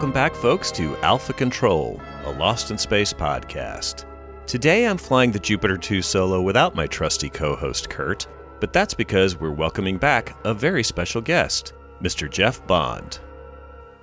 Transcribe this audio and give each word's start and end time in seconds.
Welcome 0.00 0.14
back, 0.14 0.34
folks, 0.34 0.70
to 0.72 0.96
Alpha 1.02 1.34
Control, 1.34 2.00
a 2.24 2.30
Lost 2.30 2.70
in 2.70 2.78
Space 2.78 3.12
podcast. 3.12 4.06
Today 4.46 4.86
I'm 4.86 4.96
flying 4.96 5.30
the 5.30 5.38
Jupiter 5.38 5.76
2 5.76 6.00
solo 6.00 6.40
without 6.40 6.74
my 6.74 6.86
trusty 6.86 7.28
co 7.28 7.54
host 7.54 7.90
Kurt, 7.90 8.26
but 8.60 8.72
that's 8.72 8.94
because 8.94 9.36
we're 9.36 9.50
welcoming 9.50 9.98
back 9.98 10.34
a 10.46 10.54
very 10.54 10.82
special 10.82 11.20
guest, 11.20 11.74
Mr. 12.00 12.30
Jeff 12.30 12.66
Bond. 12.66 13.20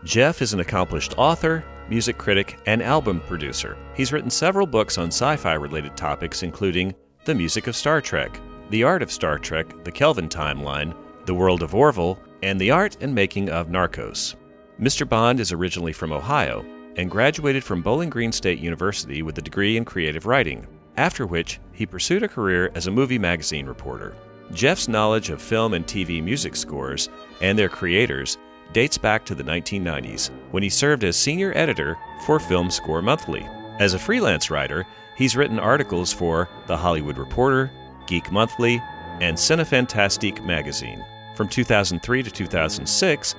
Jeff 0.04 0.44
is 0.44 0.54
an 0.54 0.60
accomplished 0.60 1.16
author, 1.18 1.66
music 1.90 2.20
critic, 2.20 2.60
and 2.68 2.84
album 2.84 3.20
producer. 3.22 3.76
He's 3.96 4.14
written 4.14 4.30
several 4.30 4.68
books 4.68 5.00
on 5.00 5.08
sci 5.08 5.36
fi 5.38 5.56
related 5.56 5.98
topics, 5.98 6.44
including 6.44 6.94
The 7.26 7.34
Music 7.34 7.66
of 7.66 7.76
Star 7.76 8.02
Trek, 8.02 8.40
The 8.70 8.84
Art 8.84 9.02
of 9.02 9.12
Star 9.12 9.40
Trek, 9.40 9.84
The 9.84 9.92
Kelvin 9.92 10.30
Timeline, 10.30 10.96
The 11.26 11.34
World 11.34 11.64
of 11.64 11.74
Orville, 11.74 12.20
and 12.44 12.62
The 12.62 12.70
Art 12.70 12.98
and 13.02 13.16
Making 13.16 13.50
of 13.50 13.70
Narcos. 13.70 14.36
Mr. 14.80 15.10
Bond 15.10 15.40
is 15.40 15.52
originally 15.52 15.92
from 15.92 16.12
Ohio 16.12 16.64
and 16.98 17.10
graduated 17.10 17.64
from 17.64 17.82
Bowling 17.82 18.12
Green 18.12 18.32
State 18.32 18.60
University 18.60 19.24
with 19.24 19.36
a 19.40 19.42
degree 19.42 19.76
in 19.76 19.84
creative 19.84 20.28
writing, 20.28 20.68
after 20.98 21.26
which 21.26 21.60
he 21.72 21.86
pursued 21.86 22.22
a 22.22 22.28
career 22.28 22.72
as 22.76 22.86
a 22.86 22.92
movie 22.92 23.18
magazine 23.18 23.66
reporter. 23.66 24.16
Jeff's 24.52 24.88
knowledge 24.88 25.32
of 25.32 25.42
film 25.42 25.74
and 25.74 25.86
TV 25.86 26.24
music 26.24 26.56
scores 26.56 27.10
and 27.42 27.58
their 27.58 27.70
creators 27.70 28.38
dates 28.72 29.00
back 29.00 29.26
to 29.26 29.34
the 29.34 29.44
1990s 29.44 30.30
when 30.52 30.62
he 30.62 30.70
served 30.70 31.04
as 31.04 31.18
senior 31.18 31.52
editor 31.56 31.98
for 32.26 32.40
Film 32.40 32.70
Score 32.70 33.02
Monthly. 33.02 33.48
As 33.80 33.96
a 33.96 34.00
freelance 34.00 34.52
writer, 34.52 34.86
he's 35.16 35.36
written 35.36 35.60
articles 35.60 36.14
for 36.14 36.48
The 36.68 36.78
Hollywood 36.78 37.18
Reporter, 37.18 37.72
Geek 38.06 38.32
Monthly, 38.32 38.82
and 39.22 39.36
Cinefantastique 39.36 40.46
magazine. 40.46 41.04
From 41.36 41.50
2003 41.50 42.24
to 42.24 42.32
2006, 42.32 43.36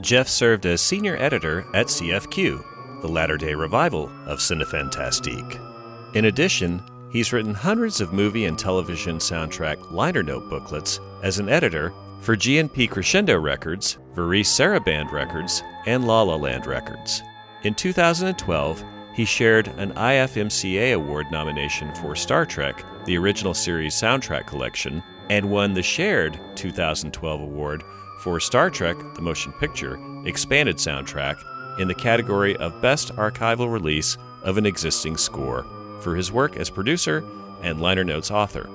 Jeff 0.00 0.28
served 0.28 0.66
as 0.66 0.80
senior 0.80 1.16
editor 1.16 1.66
at 1.74 1.86
CFQ, 1.86 3.00
the 3.02 3.08
latter 3.08 3.36
day 3.36 3.54
revival 3.54 4.10
of 4.26 4.38
Cinefantastique. 4.38 6.16
In 6.16 6.26
addition, 6.26 6.82
he's 7.10 7.32
written 7.32 7.54
hundreds 7.54 8.00
of 8.00 8.12
movie 8.12 8.46
and 8.46 8.58
television 8.58 9.18
soundtrack 9.18 9.90
liner 9.90 10.22
note 10.22 10.48
booklets 10.48 11.00
as 11.22 11.38
an 11.38 11.48
editor 11.48 11.92
for 12.20 12.36
GNP 12.36 12.90
Crescendo 12.90 13.38
Records, 13.38 13.98
Varese 14.14 14.46
Sarabande 14.46 15.10
Records, 15.10 15.62
and 15.86 16.06
La 16.06 16.22
La 16.22 16.36
Land 16.36 16.66
Records. 16.66 17.22
In 17.64 17.74
2012, 17.74 18.84
he 19.14 19.24
shared 19.24 19.68
an 19.76 19.92
IFMCA 19.92 20.94
Award 20.94 21.30
nomination 21.30 21.94
for 21.96 22.16
Star 22.16 22.46
Trek, 22.46 22.84
the 23.04 23.18
original 23.18 23.54
series 23.54 23.94
soundtrack 23.94 24.46
collection, 24.46 25.02
and 25.28 25.50
won 25.50 25.74
the 25.74 25.82
shared 25.82 26.38
2012 26.56 27.40
award 27.40 27.82
for 28.22 28.38
Star 28.38 28.70
Trek 28.70 28.96
The 29.14 29.20
Motion 29.20 29.52
Picture 29.54 29.98
Expanded 30.24 30.76
Soundtrack 30.76 31.42
in 31.80 31.88
the 31.88 31.94
category 31.94 32.56
of 32.58 32.80
Best 32.80 33.12
Archival 33.16 33.70
Release 33.70 34.16
of 34.44 34.58
an 34.58 34.64
Existing 34.64 35.16
Score 35.16 35.66
for 36.00 36.14
his 36.14 36.30
work 36.30 36.56
as 36.56 36.70
producer 36.70 37.24
and 37.62 37.80
liner 37.80 38.04
notes 38.04 38.30
author. 38.30 38.70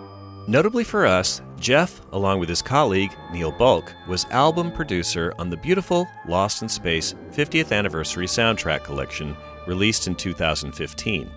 Notably 0.48 0.84
for 0.84 1.06
us, 1.06 1.42
Jeff, 1.60 2.02
along 2.12 2.42
with 2.42 2.50
his 2.50 2.62
colleague 2.62 3.12
Neil 3.32 3.54
Bulk, 3.54 3.94
was 4.06 4.26
album 4.32 4.70
producer 4.70 5.34
on 5.40 5.50
the 5.50 5.58
beautiful 5.58 6.10
Lost 6.28 6.62
in 6.62 6.68
Space 6.68 7.16
50th 7.32 7.72
Anniversary 7.72 8.28
Soundtrack 8.28 8.84
Collection 8.84 9.34
released 9.66 10.08
in 10.08 10.16
2015. 10.16 11.32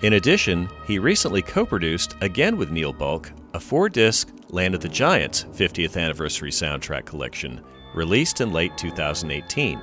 In 0.00 0.12
addition, 0.14 0.68
he 0.86 0.98
recently 0.98 1.42
co 1.42 1.66
produced, 1.66 2.16
again 2.22 2.56
with 2.56 2.70
Neil 2.70 2.94
Bulk, 2.94 3.30
a 3.54 3.60
four 3.60 3.88
disc 3.88 4.30
Land 4.50 4.74
of 4.74 4.80
the 4.80 4.88
Giants 4.88 5.44
50th 5.52 5.96
Anniversary 5.96 6.50
Soundtrack 6.50 7.04
Collection, 7.04 7.60
released 7.94 8.40
in 8.40 8.52
late 8.52 8.76
2018. 8.78 9.80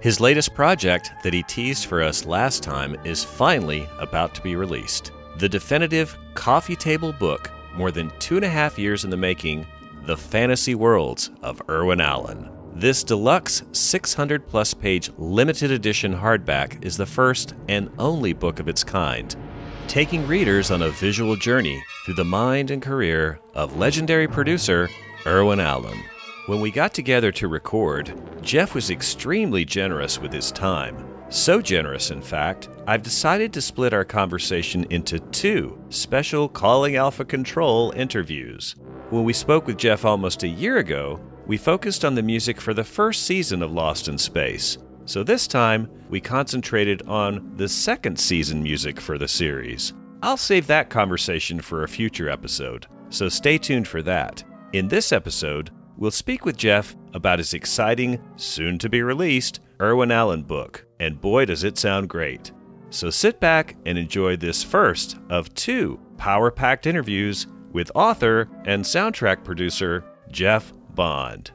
His 0.00 0.20
latest 0.20 0.54
project 0.54 1.12
that 1.22 1.32
he 1.32 1.42
teased 1.42 1.86
for 1.86 2.02
us 2.02 2.26
last 2.26 2.62
time 2.62 2.96
is 3.04 3.24
finally 3.24 3.88
about 3.98 4.34
to 4.34 4.42
be 4.42 4.56
released. 4.56 5.12
The 5.38 5.48
definitive 5.48 6.16
coffee 6.34 6.76
table 6.76 7.12
book, 7.12 7.50
more 7.74 7.90
than 7.90 8.12
two 8.18 8.36
and 8.36 8.44
a 8.44 8.50
half 8.50 8.78
years 8.78 9.04
in 9.04 9.10
the 9.10 9.16
making, 9.16 9.66
The 10.04 10.16
Fantasy 10.16 10.74
Worlds 10.74 11.30
of 11.42 11.62
Irwin 11.68 12.00
Allen. 12.00 12.50
This 12.74 13.02
deluxe 13.02 13.62
600 13.72 14.46
plus 14.46 14.74
page 14.74 15.10
limited 15.16 15.70
edition 15.70 16.14
hardback 16.14 16.84
is 16.84 16.98
the 16.98 17.06
first 17.06 17.54
and 17.68 17.90
only 17.98 18.34
book 18.34 18.60
of 18.60 18.68
its 18.68 18.84
kind 18.84 19.34
taking 19.86 20.26
readers 20.26 20.70
on 20.70 20.82
a 20.82 20.90
visual 20.90 21.36
journey 21.36 21.82
through 22.04 22.14
the 22.14 22.24
mind 22.24 22.70
and 22.70 22.82
career 22.82 23.40
of 23.54 23.76
legendary 23.76 24.28
producer 24.28 24.88
Irwin 25.26 25.60
Allen. 25.60 25.98
When 26.46 26.60
we 26.60 26.70
got 26.70 26.94
together 26.94 27.32
to 27.32 27.48
record, 27.48 28.12
Jeff 28.42 28.74
was 28.74 28.90
extremely 28.90 29.64
generous 29.64 30.20
with 30.20 30.32
his 30.32 30.52
time. 30.52 30.96
So 31.28 31.60
generous, 31.60 32.10
in 32.10 32.22
fact, 32.22 32.68
I've 32.86 33.02
decided 33.02 33.52
to 33.52 33.60
split 33.60 33.92
our 33.92 34.04
conversation 34.04 34.86
into 34.90 35.18
two 35.18 35.76
special 35.90 36.48
Calling 36.48 36.96
Alpha 36.96 37.24
Control 37.24 37.92
interviews. 37.96 38.76
When 39.10 39.24
we 39.24 39.32
spoke 39.32 39.66
with 39.66 39.78
Jeff 39.78 40.04
almost 40.04 40.44
a 40.44 40.48
year 40.48 40.78
ago, 40.78 41.20
we 41.46 41.56
focused 41.56 42.04
on 42.04 42.14
the 42.14 42.22
music 42.22 42.60
for 42.60 42.74
the 42.74 42.84
first 42.84 43.24
season 43.24 43.62
of 43.62 43.72
Lost 43.72 44.08
in 44.08 44.18
Space, 44.18 44.78
so 45.06 45.22
this 45.22 45.46
time, 45.46 45.88
we 46.10 46.20
concentrated 46.20 47.02
on 47.06 47.52
the 47.56 47.68
second 47.68 48.18
season 48.18 48.62
music 48.62 49.00
for 49.00 49.16
the 49.16 49.28
series. 49.28 49.94
I'll 50.22 50.36
save 50.36 50.66
that 50.66 50.90
conversation 50.90 51.60
for 51.60 51.84
a 51.84 51.88
future 51.88 52.28
episode, 52.28 52.86
so 53.08 53.28
stay 53.28 53.56
tuned 53.56 53.86
for 53.86 54.02
that. 54.02 54.42
In 54.72 54.88
this 54.88 55.12
episode, 55.12 55.70
we'll 55.96 56.10
speak 56.10 56.44
with 56.44 56.56
Jeff 56.56 56.96
about 57.14 57.38
his 57.38 57.54
exciting, 57.54 58.20
soon 58.36 58.78
to 58.78 58.88
be 58.88 59.02
released 59.02 59.60
Irwin 59.80 60.10
Allen 60.10 60.42
book, 60.42 60.84
and 60.98 61.20
boy, 61.20 61.44
does 61.44 61.64
it 61.64 61.78
sound 61.78 62.08
great. 62.08 62.50
So 62.90 63.10
sit 63.10 63.40
back 63.40 63.76
and 63.86 63.96
enjoy 63.96 64.36
this 64.36 64.62
first 64.62 65.18
of 65.30 65.54
two 65.54 66.00
power 66.16 66.50
packed 66.50 66.86
interviews 66.86 67.46
with 67.72 67.92
author 67.94 68.48
and 68.64 68.82
soundtrack 68.82 69.44
producer 69.44 70.04
Jeff 70.30 70.72
Bond. 70.94 71.50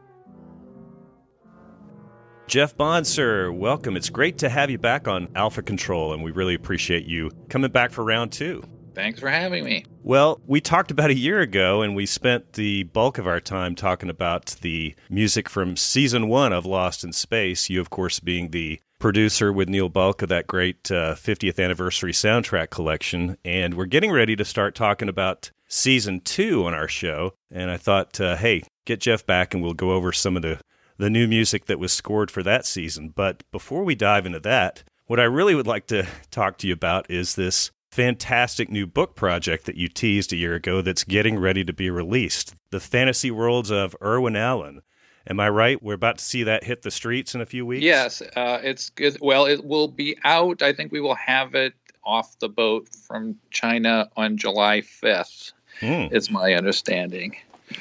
Jeff 2.52 2.76
Bond, 2.76 3.08
sir, 3.08 3.50
welcome. 3.50 3.96
It's 3.96 4.10
great 4.10 4.40
to 4.40 4.50
have 4.50 4.70
you 4.70 4.78
back 4.78 5.08
on 5.08 5.30
Alpha 5.36 5.62
Control, 5.62 6.12
and 6.12 6.22
we 6.22 6.32
really 6.32 6.54
appreciate 6.54 7.06
you 7.06 7.32
coming 7.48 7.72
back 7.72 7.92
for 7.92 8.04
round 8.04 8.34
two. 8.34 8.62
Thanks 8.94 9.22
for 9.22 9.30
having 9.30 9.64
me. 9.64 9.86
Well, 10.04 10.42
we 10.46 10.60
talked 10.60 10.92
about 10.92 11.12
a 11.12 11.18
year 11.18 11.40
ago, 11.40 11.82
and 11.82 11.96
we 11.96 12.06
spent 12.06 12.52
the 12.52 12.84
bulk 12.84 13.18
of 13.18 13.26
our 13.26 13.40
time 13.40 13.74
talking 13.74 14.10
about 14.10 14.48
the 14.60 14.94
music 15.10 15.48
from 15.48 15.78
season 15.78 16.28
one 16.28 16.52
of 16.52 16.66
Lost 16.66 17.06
in 17.06 17.14
Space. 17.14 17.70
You, 17.70 17.80
of 17.80 17.90
course, 17.90 18.20
being 18.20 18.50
the 18.52 18.82
producer 19.00 19.54
with 19.54 19.70
Neil 19.70 19.88
Bulk 19.88 20.22
of 20.22 20.28
that 20.28 20.46
great 20.46 20.92
uh, 20.92 21.16
50th 21.16 21.58
anniversary 21.58 22.12
soundtrack 22.12 22.70
collection. 22.70 23.38
And 23.46 23.76
we're 23.76 23.86
getting 23.86 24.12
ready 24.12 24.36
to 24.36 24.44
start 24.44 24.76
talking 24.76 25.08
about 25.08 25.52
season 25.70 26.20
two 26.20 26.66
on 26.66 26.74
our 26.74 26.90
show. 26.90 27.34
And 27.50 27.72
I 27.72 27.78
thought, 27.78 28.20
uh, 28.20 28.36
hey, 28.36 28.64
get 28.84 29.00
Jeff 29.00 29.26
back 29.26 29.54
and 29.54 29.64
we'll 29.64 29.74
go 29.74 29.92
over 29.92 30.12
some 30.12 30.36
of 30.36 30.42
the 30.42 30.60
the 30.98 31.10
new 31.10 31.28
music 31.28 31.66
that 31.66 31.80
was 31.80 31.92
scored 31.92 32.32
for 32.32 32.44
that 32.44 32.66
season. 32.66 33.10
But 33.10 33.44
before 33.52 33.84
we 33.84 33.96
dive 33.96 34.26
into 34.26 34.40
that, 34.42 34.84
what 35.08 35.20
I 35.20 35.24
really 35.24 35.56
would 35.56 35.68
like 35.68 35.88
to 35.88 36.08
talk 36.32 36.58
to 36.60 36.68
you 36.68 36.74
about 36.74 37.10
is 37.10 37.36
this 37.36 37.72
fantastic 37.92 38.70
new 38.70 38.88
book 38.88 39.16
project 39.16 39.66
that 39.66 39.76
you 39.76 39.88
teased 39.88 40.32
a 40.32 40.38
year 40.38 40.56
ago 40.56 40.82
that's 40.82 41.04
getting 41.04 41.38
ready 41.38 41.66
to 41.66 41.74
be 41.74 41.90
released 41.90 42.56
The 42.70 42.80
Fantasy 42.80 43.32
Worlds 43.32 43.70
of 43.70 43.96
Irwin 44.02 44.38
Allen. 44.38 44.82
Am 45.30 45.40
I 45.40 45.50
right? 45.50 45.82
We're 45.84 45.94
about 45.94 46.18
to 46.18 46.24
see 46.24 46.44
that 46.44 46.64
hit 46.64 46.82
the 46.82 46.90
streets 46.90 47.36
in 47.36 47.42
a 47.42 47.46
few 47.46 47.66
weeks. 47.66 47.84
Yes, 47.84 48.22
uh, 48.36 48.60
it's 48.64 48.90
good. 48.90 49.18
Well, 49.22 49.46
it 49.46 49.64
will 49.64 49.88
be 49.88 50.18
out. 50.24 50.62
I 50.62 50.74
think 50.74 50.92
we 50.92 51.02
will 51.02 51.16
have 51.16 51.54
it 51.54 51.74
off 52.04 52.40
the 52.40 52.50
boat 52.50 52.88
from 53.08 53.36
China 53.52 54.10
on 54.18 54.38
July 54.38 54.82
5th, 54.82 55.54
mm. 55.82 56.12
is 56.12 56.32
my 56.32 56.54
understanding. 56.54 57.36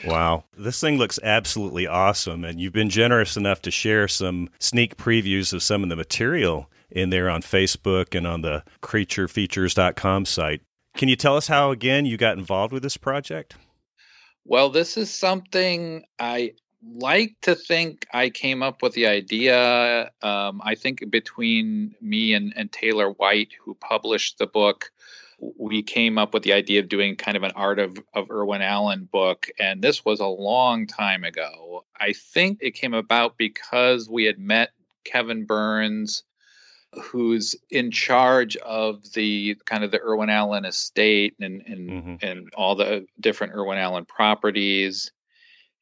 Wow. 0.05 0.45
This 0.57 0.81
thing 0.81 0.99
looks 0.99 1.19
absolutely 1.23 1.87
awesome. 1.87 2.45
And 2.45 2.61
you've 2.61 2.73
been 2.73 2.91
generous 2.91 3.37
enough 3.37 3.63
to 3.63 3.71
share 3.71 4.09
some 4.09 4.49
sneak 4.59 4.97
previews 4.97 5.53
of 5.53 5.63
some 5.63 5.83
of 5.83 5.89
the 5.89 5.97
material 5.97 6.71
in 6.91 7.11
there 7.11 7.31
on 7.31 7.43
Facebook 7.43 8.17
and 8.17 8.27
on 8.27 8.43
the 8.43 8.65
creaturefeatures.com 8.83 10.25
site. 10.25 10.63
Can 10.97 11.09
you 11.09 11.17
tell 11.17 11.37
us 11.37 11.47
how, 11.47 11.71
again, 11.71 12.05
you 12.05 12.17
got 12.17 12.37
involved 12.37 12.73
with 12.73 12.83
this 12.83 12.97
project? 12.97 13.57
Well, 14.45 14.71
this 14.71 14.97
is 14.97 15.11
something 15.11 16.05
I 16.19 16.55
like 16.95 17.37
to 17.43 17.55
think 17.55 18.07
I 18.13 18.31
came 18.31 18.63
up 18.63 18.83
with 18.83 18.95
the 18.95 19.07
idea. 19.07 20.11
Um, 20.23 20.61
I 20.65 20.75
think 20.75 21.09
between 21.11 21.95
me 22.01 22.35
and, 22.35 22.53
and 22.57 22.73
Taylor 22.73 23.11
White, 23.11 23.53
who 23.63 23.75
published 23.75 24.39
the 24.39 24.47
book, 24.47 24.91
we 25.41 25.83
came 25.83 26.19
up 26.19 26.35
with 26.35 26.43
the 26.43 26.53
idea 26.53 26.81
of 26.81 26.89
doing 26.89 27.17
kind 27.17 27.37
of 27.37 27.43
an 27.43 27.53
art 27.55 27.79
of, 27.79 27.99
of 28.15 28.31
Irwin 28.31 28.63
Allen 28.63 29.09
book. 29.11 29.49
And 29.59 29.83
this 29.83 30.05
was 30.05 30.21
a 30.21 30.27
long 30.27 30.87
time 30.87 31.25
ago. 31.25 31.85
I 31.99 32.13
think 32.13 32.59
it 32.61 32.73
came 32.73 32.95
about 32.95 33.39
because 33.39 34.09
we 34.09 34.25
had 34.25 34.39
met 34.39 34.71
Kevin 35.05 35.47
Burns, 35.47 36.25
who's 36.93 37.57
in 37.71 37.91
charge 37.91 38.57
of 38.59 39.13
the 39.13 39.57
kind 39.65 39.85
of 39.85 39.91
the 39.91 40.03
Irwin 40.03 40.29
Allen 40.29 40.65
estate 40.65 41.35
and 41.41 41.63
and, 41.67 41.91
mm-hmm. 41.91 42.15
and 42.23 42.53
all 42.55 42.75
the 42.75 43.07
different 43.21 43.55
Irwin 43.55 43.79
Allen 43.79 44.05
properties. 44.05 45.11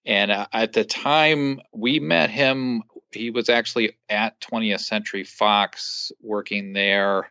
And 0.06 0.30
uh, 0.30 0.46
at 0.52 0.72
the 0.72 0.84
time 0.84 1.60
we 1.72 1.98
met 1.98 2.30
him, 2.30 2.82
he 3.12 3.30
was 3.30 3.48
actually 3.48 3.96
at 4.08 4.40
20th 4.40 4.80
Century 4.80 5.24
Fox 5.24 6.12
working 6.20 6.72
there 6.74 7.30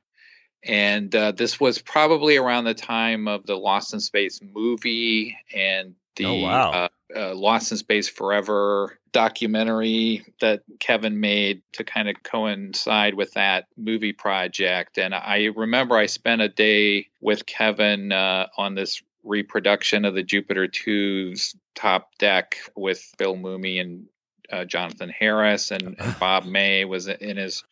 and 0.68 1.14
uh, 1.16 1.32
this 1.32 1.60
was 1.60 1.82
probably 1.82 2.38
around 2.38 2.66
the 2.66 2.74
time 2.74 3.28
of 3.28 3.46
the 3.46 3.56
Lost 3.56 3.94
in 3.94 4.00
Space 4.00 4.40
movie 4.42 5.38
and 5.54 5.96
the 6.16 6.26
oh, 6.26 6.36
wow. 6.36 6.72
uh, 6.72 6.88
uh, 7.16 7.36
Lost 7.36 7.72
in 7.72 7.78
Space 7.78 8.10
Forever 8.10 9.00
documentary 9.14 10.26
that 10.42 10.64
Kevin 10.80 11.20
made 11.20 11.62
to 11.74 11.84
kind 11.84 12.10
of 12.10 12.22
coincide 12.24 13.14
with 13.14 13.34
that 13.34 13.66
movie 13.78 14.14
project. 14.14 14.98
And 14.98 15.16
I 15.16 15.50
remember 15.56 15.96
I 15.96 16.08
spent 16.08 16.42
a 16.42 16.50
day 16.50 17.08
with 17.22 17.46
Kevin 17.46 18.12
uh, 18.12 18.48
on 18.58 18.76
this 18.76 19.02
reproduction 19.24 20.06
of 20.06 20.16
the 20.16 20.24
Jupiter 20.24 20.68
2's 20.68 21.56
top 21.76 22.16
deck 22.18 22.58
with 22.76 23.14
Bill 23.18 23.36
Mumy 23.36 23.80
and 23.80 24.06
uh, 24.52 24.66
Jonathan 24.66 25.10
Harris, 25.10 25.72
and, 25.72 25.96
and 26.00 26.16
Bob 26.20 26.46
May 26.46 26.86
was 26.86 27.08
in 27.08 27.38
his 27.38 27.64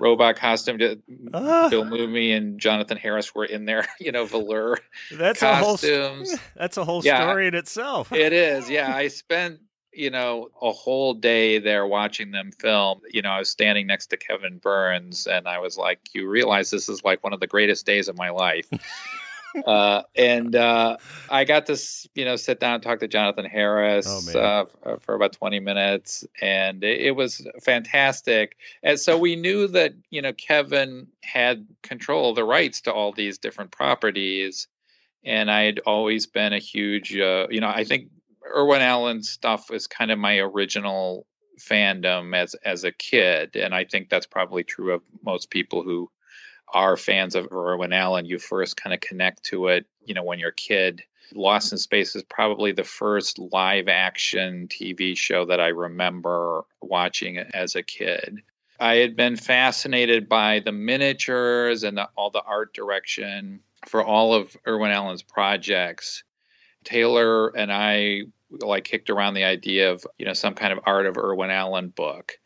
robot 0.00 0.36
costume. 0.36 0.78
To, 0.78 0.98
uh, 1.32 1.68
Bill 1.68 1.84
Mumy 1.84 2.36
and 2.36 2.58
Jonathan 2.58 2.96
Harris 2.96 3.34
were 3.34 3.44
in 3.44 3.66
their, 3.66 3.86
you 4.00 4.10
know, 4.10 4.24
velour 4.24 4.78
that's 5.12 5.40
costumes. 5.40 6.32
A 6.32 6.36
whole, 6.36 6.46
that's 6.56 6.76
a 6.76 6.84
whole 6.84 7.04
yeah, 7.04 7.20
story 7.20 7.46
in 7.46 7.54
itself. 7.54 8.12
it 8.12 8.32
is. 8.32 8.68
Yeah, 8.68 8.94
I 8.94 9.08
spent 9.08 9.60
you 9.92 10.10
know 10.10 10.48
a 10.62 10.70
whole 10.70 11.14
day 11.14 11.58
there 11.58 11.86
watching 11.86 12.30
them 12.30 12.50
film. 12.52 13.00
You 13.10 13.22
know, 13.22 13.30
I 13.30 13.38
was 13.38 13.50
standing 13.50 13.86
next 13.86 14.06
to 14.08 14.16
Kevin 14.16 14.58
Burns, 14.58 15.26
and 15.26 15.46
I 15.46 15.58
was 15.58 15.76
like, 15.76 16.00
"You 16.12 16.28
realize 16.28 16.70
this 16.70 16.88
is 16.88 17.04
like 17.04 17.22
one 17.22 17.32
of 17.32 17.40
the 17.40 17.46
greatest 17.46 17.86
days 17.86 18.08
of 18.08 18.16
my 18.16 18.30
life." 18.30 18.68
Uh, 19.66 20.02
and 20.14 20.54
uh, 20.54 20.96
I 21.30 21.44
got 21.44 21.66
to 21.66 21.78
you 22.14 22.24
know 22.24 22.36
sit 22.36 22.60
down 22.60 22.74
and 22.74 22.82
talk 22.82 23.00
to 23.00 23.08
Jonathan 23.08 23.44
Harris 23.44 24.06
oh, 24.34 24.38
uh, 24.38 24.96
for 25.00 25.14
about 25.14 25.32
20 25.32 25.60
minutes, 25.60 26.24
and 26.40 26.82
it, 26.84 27.00
it, 27.00 27.10
was 27.12 27.46
fantastic. 27.62 28.56
And 28.82 28.98
so 28.98 29.18
we 29.18 29.36
knew 29.36 29.66
that 29.68 29.94
you 30.10 30.22
know 30.22 30.32
Kevin 30.32 31.06
had 31.22 31.66
control 31.82 32.30
of 32.30 32.36
the 32.36 32.44
rights 32.44 32.80
to 32.82 32.92
all 32.92 33.12
these 33.12 33.38
different 33.38 33.70
properties, 33.70 34.68
and 35.24 35.50
I 35.50 35.62
had 35.62 35.80
always 35.80 36.26
been 36.26 36.52
a 36.52 36.58
huge 36.58 37.16
uh, 37.16 37.46
you 37.50 37.60
know 37.60 37.68
I 37.68 37.84
think 37.84 38.10
Irwin 38.56 38.82
Allen 38.82 39.22
stuff 39.22 39.70
is 39.72 39.86
kind 39.86 40.10
of 40.10 40.18
my 40.18 40.38
original 40.38 41.26
fandom 41.60 42.34
as 42.36 42.54
as 42.64 42.84
a 42.84 42.92
kid, 42.92 43.56
and 43.56 43.74
I 43.74 43.84
think 43.84 44.08
that's 44.08 44.26
probably 44.26 44.64
true 44.64 44.92
of 44.94 45.02
most 45.24 45.50
people 45.50 45.82
who 45.82 46.10
are 46.72 46.96
fans 46.96 47.34
of 47.34 47.48
Irwin 47.52 47.92
Allen, 47.92 48.26
you 48.26 48.38
first 48.38 48.76
kind 48.76 48.94
of 48.94 49.00
connect 49.00 49.44
to 49.44 49.68
it, 49.68 49.86
you 50.04 50.14
know, 50.14 50.22
when 50.22 50.38
you're 50.38 50.50
a 50.50 50.54
kid. 50.54 51.02
Lost 51.32 51.72
in 51.72 51.78
Space 51.78 52.16
is 52.16 52.24
probably 52.24 52.72
the 52.72 52.84
first 52.84 53.38
live 53.38 53.88
action 53.88 54.66
TV 54.68 55.16
show 55.16 55.44
that 55.46 55.60
I 55.60 55.68
remember 55.68 56.64
watching 56.82 57.38
as 57.38 57.76
a 57.76 57.82
kid. 57.82 58.42
I 58.80 58.96
had 58.96 59.14
been 59.14 59.36
fascinated 59.36 60.28
by 60.28 60.60
the 60.60 60.72
miniatures 60.72 61.84
and 61.84 61.98
the, 61.98 62.08
all 62.16 62.30
the 62.30 62.42
art 62.42 62.72
direction 62.72 63.60
for 63.86 64.02
all 64.02 64.34
of 64.34 64.56
Irwin 64.66 64.90
Allen's 64.90 65.22
projects. 65.22 66.24
Taylor 66.82 67.48
and 67.48 67.70
I 67.72 68.22
like 68.50 68.84
kicked 68.84 69.10
around 69.10 69.34
the 69.34 69.44
idea 69.44 69.92
of, 69.92 70.04
you 70.18 70.24
know, 70.24 70.32
some 70.32 70.54
kind 70.54 70.72
of 70.72 70.80
art 70.86 71.06
of 71.06 71.18
Irwin 71.18 71.50
Allen 71.50 71.90
book. 71.90 72.38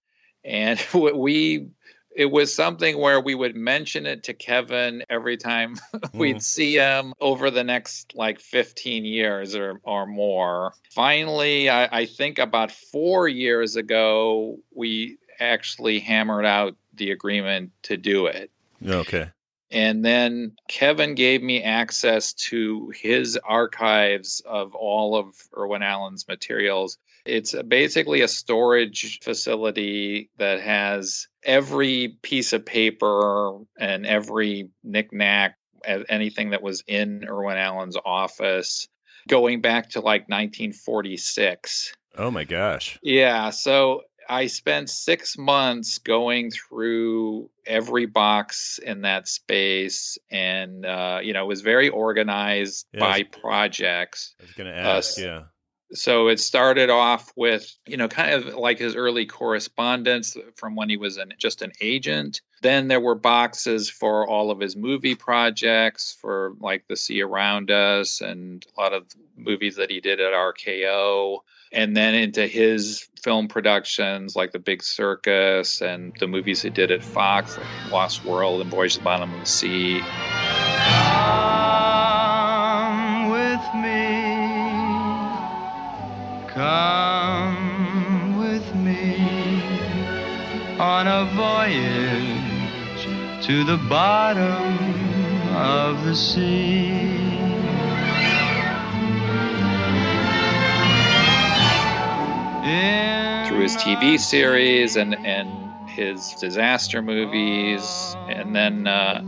And 0.45 0.85
we 0.95 1.69
it 2.15 2.27
was 2.27 2.55
something 2.55 2.99
where 2.99 3.21
we 3.21 3.35
would 3.35 3.57
mention 3.57 4.07
it 4.07 4.23
to 4.25 4.35
Kevin 4.35 5.03
every 5.11 5.37
time 5.37 5.77
we'd 6.15 6.37
mm. 6.37 6.43
see 6.43 6.77
him 6.77 7.13
over 7.21 7.51
the 7.51 7.65
next 7.65 8.15
like 8.15 8.41
15 8.41 9.05
years 9.05 9.55
or, 9.55 9.81
or 9.83 10.07
more. 10.07 10.73
Finally, 10.91 11.69
I, 11.69 12.01
I 12.01 12.07
think 12.07 12.39
about 12.39 12.71
four 12.71 13.29
years 13.29 13.77
ago, 13.77 14.59
we 14.75 15.19
actually 15.41 15.99
hammered 15.99 16.45
out 16.45 16.77
the 16.95 17.11
agreement 17.11 17.73
to 17.83 17.97
do 17.97 18.27
it. 18.27 18.51
Okay. 18.87 19.31
And 19.71 20.05
then 20.05 20.53
Kevin 20.69 21.17
gave 21.17 21.43
me 21.43 21.63
access 21.63 22.33
to 22.35 22.93
his 22.95 23.37
archives 23.45 24.41
of 24.47 24.73
all 24.75 25.17
of 25.17 25.35
Irwin 25.57 25.83
Allen's 25.83 26.29
materials. 26.29 26.97
It's 27.25 27.55
basically 27.63 28.21
a 28.21 28.29
storage 28.29 29.21
facility 29.23 30.31
that 30.39 30.61
has 30.61 31.29
every 31.43 32.17
piece 32.23 32.53
of 32.53 32.67
paper 32.67 33.59
and 33.79 34.07
every 34.07 34.69
knickknack, 34.83 35.57
anything 35.85 36.51
that 36.51 36.63
was 36.63 36.83
in 36.87 37.25
Irwin 37.27 37.57
Allen's 37.57 37.97
office 38.05 38.89
going 39.29 39.61
back 39.61 39.91
to 39.91 40.01
like 40.01 40.23
1946. 40.29 41.95
Oh 42.17 42.31
my 42.31 42.45
gosh. 42.45 42.99
Yeah. 43.03 43.51
So 43.51 44.03
I 44.29 44.47
spent 44.47 44.91
six 44.91 45.37
months 45.37 45.99
going 45.99 46.51
through 46.51 47.51
every 47.67 48.07
box 48.07 48.79
in 48.79 49.03
that 49.03 49.29
space, 49.29 50.19
and 50.31 50.87
uh, 50.87 51.21
you 51.23 51.33
know, 51.33 51.45
it 51.45 51.49
was 51.49 51.61
very 51.61 51.89
organized 51.89 52.87
yeah, 52.93 53.01
by 53.01 53.23
projects. 53.25 54.35
I 54.41 54.45
was 54.45 54.53
going 54.53 54.71
to 54.71 54.79
ask, 54.79 55.19
uh, 55.19 55.23
yeah 55.23 55.43
so 55.95 56.29
it 56.29 56.41
started 56.41 56.91
off 56.91 57.33
with 57.37 57.75
you 57.87 57.97
know 57.97 58.09
kind 58.09 58.33
of 58.33 58.55
like 58.55 58.79
his 58.79 58.97
early 58.97 59.27
correspondence 59.27 60.37
from 60.57 60.75
when 60.75 60.89
he 60.89 60.97
was 60.97 61.17
an, 61.17 61.33
just 61.39 61.63
an 61.63 61.73
agent. 61.81 62.41
Then 62.63 62.89
there 62.89 63.01
were 63.01 63.15
boxes 63.15 63.91
for 63.91 64.27
all 64.27 64.51
of 64.51 64.59
his 64.59 64.75
movie 64.75 65.15
projects 65.15 66.17
for 66.21 66.55
like 66.61 66.85
the 66.89 66.97
sea 66.97 67.23
around 67.23 67.71
us 67.71 68.21
and 68.21 68.65
a 68.77 68.81
lot 68.81 68.93
of 68.93 69.07
movies 69.37 69.77
that 69.77 69.91
he 69.91 70.01
did 70.01 70.21
at 70.21 70.33
rko 70.33 71.39
and 71.73 71.97
then 71.97 72.15
into 72.15 72.47
his 72.47 73.09
film 73.23 73.49
productions 73.49 74.37
like 74.37 74.53
the 74.53 74.59
big 74.59 74.83
circus 74.83 75.83
and 75.83 76.15
the 76.21 76.27
movies 76.27 76.63
he 76.63 76.71
did 76.71 76.91
at 76.91 77.03
fox 77.03 77.59
like 77.59 77.93
lost 77.93 78.25
world 78.25 78.61
and 78.61 78.71
voyage 78.71 78.95
to 78.95 79.01
the 79.01 79.05
bottom 79.05 79.33
of 79.35 79.41
the 79.41 79.47
sea 79.47 80.01
Come 86.55 88.39
with 88.39 88.75
me 88.77 89.17
on 90.79 91.09
a 91.09 91.25
voyage 91.35 93.09
to 93.45 93.65
the 93.65 93.77
bottom 93.89 94.79
of 95.57 96.05
the 96.05 96.15
sea. 96.15 96.93
Through 103.49 103.63
his 103.63 103.75
TV 103.75 104.21
series 104.21 104.95
and, 104.95 105.17
and 105.27 105.51
his 105.91 106.35
disaster 106.35 107.03
movies, 107.03 108.15
and 108.29 108.55
then 108.55 108.87
uh, 108.87 109.25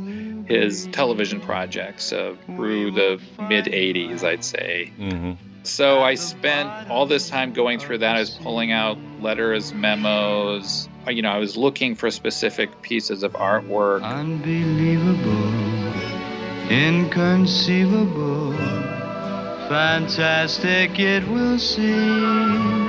his 0.47 0.87
television 0.93 1.41
projects 1.41 2.13
uh, 2.13 2.37
through 2.55 2.93
the 2.93 3.21
mid 3.49 3.65
80s, 3.65 4.23
I'd 4.23 4.45
say. 4.45 4.93
Mm-hmm. 4.97 5.33
So 5.67 6.03
I 6.05 6.15
spent 6.15 6.89
all 6.89 7.07
this 7.07 7.29
time 7.29 7.53
going 7.53 7.81
through 7.81 7.99
that. 7.99 8.15
I 8.15 8.21
was 8.21 8.31
pulling 8.31 8.71
out 8.71 8.97
letters, 9.21 9.75
memos. 9.75 10.89
Uh, 11.07 11.11
you 11.11 11.23
know, 11.23 11.31
I 11.31 11.39
was 11.39 11.57
looking 11.57 11.97
for 11.97 12.09
specific 12.11 12.83
pieces 12.83 13.25
of 13.25 13.33
artwork. 13.33 14.03
Unbelievable. 14.05 15.53
inconceivable, 16.71 18.53
fantastic 19.69 21.01
it 21.01 21.27
will 21.29 21.59
seem. 21.59 22.86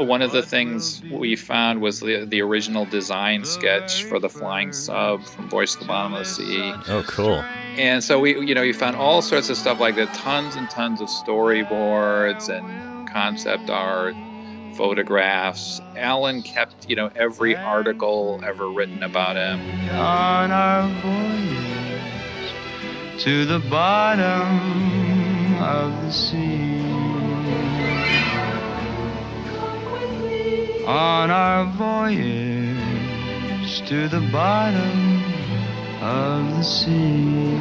One 0.00 0.22
of 0.22 0.32
the 0.32 0.42
things 0.42 1.02
we 1.12 1.36
found 1.36 1.82
was 1.82 2.00
the, 2.00 2.24
the 2.24 2.40
original 2.40 2.86
design 2.86 3.44
sketch 3.44 4.04
for 4.04 4.18
the 4.18 4.30
flying 4.30 4.72
sub 4.72 5.22
from 5.22 5.50
Voyage 5.50 5.72
to 5.72 5.80
the 5.80 5.84
Bottom 5.84 6.14
of 6.14 6.20
the 6.20 6.24
Sea. 6.24 6.72
Oh, 6.88 7.04
cool. 7.06 7.44
And 7.76 8.02
so 8.02 8.18
we, 8.18 8.38
you 8.40 8.54
know, 8.54 8.62
you 8.62 8.72
found 8.72 8.96
all 8.96 9.20
sorts 9.20 9.50
of 9.50 9.58
stuff 9.58 9.78
like 9.78 9.96
that, 9.96 10.12
tons 10.14 10.56
and 10.56 10.70
tons 10.70 11.02
of 11.02 11.08
storyboards 11.08 12.48
and 12.48 13.08
concept 13.10 13.68
art, 13.68 14.14
photographs. 14.74 15.82
Allen 15.96 16.42
kept, 16.42 16.88
you 16.88 16.96
know, 16.96 17.10
every 17.14 17.54
article 17.54 18.40
ever 18.42 18.70
written 18.70 19.02
about 19.02 19.36
him. 19.36 19.60
On 19.90 20.50
our 20.50 20.88
voyage 21.02 21.60
to 23.22 23.44
the 23.44 23.58
bottom 23.68 25.62
of 25.62 25.92
the 26.02 26.10
sea. 26.10 26.89
On 30.90 31.30
our 31.30 31.66
voyage 31.66 32.76
to 33.86 34.08
the 34.08 34.28
bottom 34.32 35.22
of 36.02 36.56
the 36.56 36.64
sea. 36.64 37.54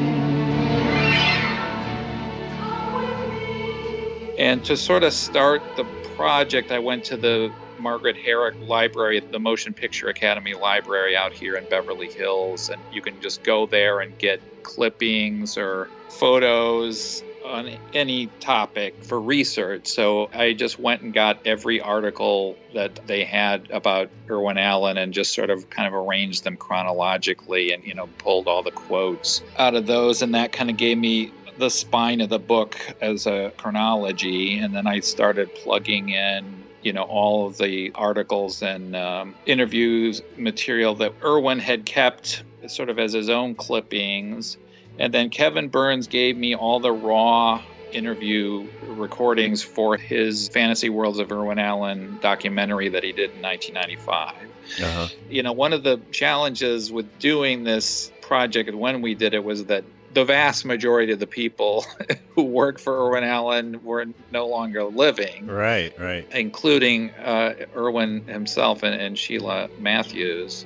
And 4.39 4.65
to 4.65 4.75
sort 4.75 5.03
of 5.03 5.13
start 5.13 5.61
the 5.77 5.83
project, 6.15 6.71
I 6.71 6.79
went 6.79 7.03
to 7.03 7.17
the 7.17 7.53
Margaret 7.77 8.17
Herrick 8.17 8.55
Library, 8.61 9.19
the 9.19 9.39
Motion 9.39 9.75
Picture 9.75 10.09
Academy 10.09 10.55
Library 10.55 11.15
out 11.15 11.31
here 11.31 11.55
in 11.55 11.65
Beverly 11.65 12.07
Hills. 12.07 12.69
And 12.69 12.81
you 12.91 13.03
can 13.03 13.21
just 13.21 13.43
go 13.43 13.67
there 13.67 13.99
and 13.99 14.17
get 14.17 14.41
clippings 14.63 15.55
or 15.55 15.87
photos 16.09 17.23
on 17.49 17.69
any 17.93 18.27
topic 18.39 19.03
for 19.03 19.19
research. 19.19 19.87
So 19.87 20.29
I 20.33 20.53
just 20.53 20.79
went 20.79 21.01
and 21.01 21.13
got 21.13 21.45
every 21.45 21.81
article 21.81 22.55
that 22.73 23.07
they 23.07 23.23
had 23.23 23.69
about 23.71 24.09
Irwin 24.29 24.57
Allen 24.57 24.97
and 24.97 25.13
just 25.13 25.33
sort 25.33 25.49
of 25.49 25.69
kind 25.69 25.87
of 25.87 25.93
arranged 25.93 26.43
them 26.43 26.55
chronologically 26.57 27.71
and, 27.71 27.83
you 27.83 27.95
know, 27.95 28.07
pulled 28.19 28.47
all 28.47 28.63
the 28.63 28.71
quotes 28.71 29.41
out 29.57 29.75
of 29.75 29.87
those. 29.87 30.21
And 30.21 30.33
that 30.35 30.51
kind 30.51 30.69
of 30.69 30.77
gave 30.77 30.97
me 30.97 31.33
the 31.57 31.69
spine 31.69 32.21
of 32.21 32.29
the 32.29 32.39
book 32.39 32.77
as 33.01 33.25
a 33.25 33.51
chronology. 33.57 34.59
And 34.59 34.73
then 34.73 34.87
I 34.87 34.99
started 34.99 35.53
plugging 35.55 36.09
in 36.09 36.59
you 36.81 36.93
know 36.93 37.03
all 37.03 37.45
of 37.45 37.57
the 37.57 37.91
articles 37.93 38.61
and 38.61 38.95
um, 38.95 39.35
interviews 39.45 40.21
material 40.37 40.95
that 40.95 41.13
Irwin 41.21 41.59
had 41.59 41.85
kept 41.85 42.43
sort 42.67 42.89
of 42.89 42.97
as 42.97 43.11
his 43.11 43.29
own 43.29 43.55
clippings 43.55 44.57
and 44.99 45.13
then 45.13 45.29
Kevin 45.29 45.69
Burns 45.69 46.07
gave 46.07 46.37
me 46.37 46.55
all 46.55 46.79
the 46.79 46.91
raw 46.91 47.61
interview 47.91 48.67
recordings 48.83 49.63
for 49.63 49.97
his 49.97 50.49
Fantasy 50.49 50.89
Worlds 50.89 51.19
of 51.19 51.31
Irwin 51.31 51.57
Allen 51.57 52.19
documentary 52.21 52.89
that 52.89 53.03
he 53.03 53.11
did 53.11 53.31
in 53.31 53.41
1995. 53.41 54.35
Uh-huh. 54.81 55.07
You 55.29 55.41
know, 55.41 55.53
one 55.53 55.73
of 55.73 55.83
the 55.83 55.99
challenges 56.11 56.91
with 56.91 57.17
doing 57.19 57.63
this 57.63 58.11
project 58.21 58.73
when 58.75 59.01
we 59.01 59.15
did 59.15 59.33
it 59.33 59.43
was 59.43 59.65
that 59.65 59.83
the 60.13 60.25
vast 60.25 60.65
majority 60.65 61.13
of 61.13 61.19
the 61.19 61.27
people 61.27 61.85
who 62.35 62.43
worked 62.43 62.79
for 62.79 63.07
Irwin 63.07 63.23
Allen 63.23 63.83
were 63.83 64.05
no 64.31 64.47
longer 64.47 64.83
living. 64.83 65.47
Right, 65.47 65.97
right. 65.99 66.27
Including 66.31 67.11
uh, 67.11 67.53
Irwin 67.75 68.25
himself 68.27 68.83
and, 68.83 68.99
and 68.99 69.17
Sheila 69.17 69.69
Mathews, 69.79 70.65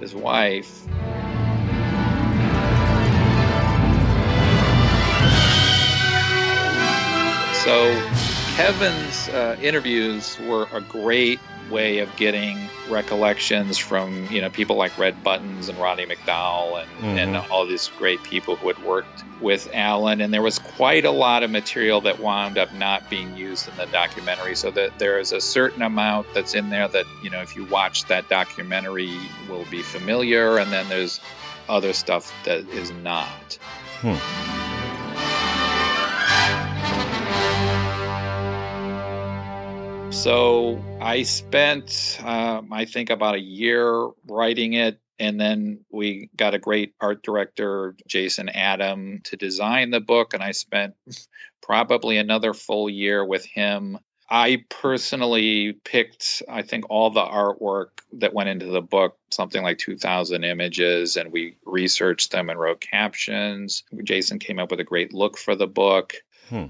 his 0.00 0.14
wife. 0.14 0.86
So 7.64 7.94
Kevin's 8.56 9.30
uh, 9.30 9.56
interviews 9.62 10.38
were 10.40 10.68
a 10.70 10.82
great 10.82 11.40
way 11.70 12.00
of 12.00 12.14
getting 12.16 12.58
recollections 12.90 13.78
from 13.78 14.26
you 14.30 14.42
know 14.42 14.50
people 14.50 14.76
like 14.76 14.98
Red 14.98 15.24
Buttons 15.24 15.70
and 15.70 15.78
Roddy 15.78 16.04
McDowall 16.04 16.82
and, 16.82 16.90
mm-hmm. 16.90 17.06
and 17.06 17.36
all 17.50 17.66
these 17.66 17.90
great 17.96 18.22
people 18.22 18.56
who 18.56 18.68
had 18.68 18.84
worked 18.84 19.24
with 19.40 19.70
Allen. 19.72 20.20
and 20.20 20.34
there 20.34 20.42
was 20.42 20.58
quite 20.58 21.06
a 21.06 21.10
lot 21.10 21.42
of 21.42 21.50
material 21.50 22.02
that 22.02 22.20
wound 22.20 22.58
up 22.58 22.70
not 22.74 23.08
being 23.08 23.34
used 23.34 23.66
in 23.66 23.74
the 23.78 23.86
documentary 23.86 24.54
so 24.54 24.70
that 24.70 24.98
there 24.98 25.18
is 25.18 25.32
a 25.32 25.40
certain 25.40 25.80
amount 25.80 26.26
that's 26.34 26.54
in 26.54 26.68
there 26.68 26.86
that 26.88 27.06
you 27.22 27.30
know 27.30 27.40
if 27.40 27.56
you 27.56 27.64
watch 27.64 28.04
that 28.04 28.28
documentary 28.28 29.16
will 29.48 29.64
be 29.70 29.80
familiar 29.80 30.58
and 30.58 30.70
then 30.70 30.86
there's 30.90 31.18
other 31.70 31.94
stuff 31.94 32.30
that 32.44 32.68
is 32.68 32.90
not. 33.02 33.58
Hmm. 34.02 34.63
So 40.14 40.82
I 41.02 41.22
spent, 41.24 42.18
um, 42.24 42.72
I 42.72 42.86
think, 42.86 43.10
about 43.10 43.34
a 43.34 43.40
year 43.40 44.08
writing 44.26 44.72
it. 44.72 44.98
And 45.18 45.38
then 45.38 45.80
we 45.90 46.30
got 46.34 46.54
a 46.54 46.58
great 46.58 46.94
art 47.00 47.22
director, 47.22 47.94
Jason 48.06 48.48
Adam, 48.48 49.20
to 49.24 49.36
design 49.36 49.90
the 49.90 50.00
book. 50.00 50.32
And 50.32 50.42
I 50.42 50.52
spent 50.52 50.94
probably 51.62 52.16
another 52.16 52.54
full 52.54 52.88
year 52.88 53.24
with 53.24 53.44
him. 53.44 53.98
I 54.30 54.64
personally 54.70 55.74
picked, 55.84 56.42
I 56.48 56.62
think, 56.62 56.86
all 56.88 57.10
the 57.10 57.20
artwork 57.20 57.88
that 58.14 58.32
went 58.32 58.48
into 58.48 58.66
the 58.66 58.80
book, 58.80 59.18
something 59.30 59.62
like 59.62 59.78
2,000 59.78 60.42
images, 60.42 61.16
and 61.16 61.32
we 61.32 61.56
researched 61.66 62.30
them 62.30 62.48
and 62.48 62.58
wrote 62.58 62.80
captions. 62.80 63.82
Jason 64.04 64.38
came 64.38 64.58
up 64.58 64.70
with 64.70 64.80
a 64.80 64.84
great 64.84 65.12
look 65.12 65.36
for 65.36 65.54
the 65.54 65.66
book. 65.66 66.14
Hmm 66.48 66.66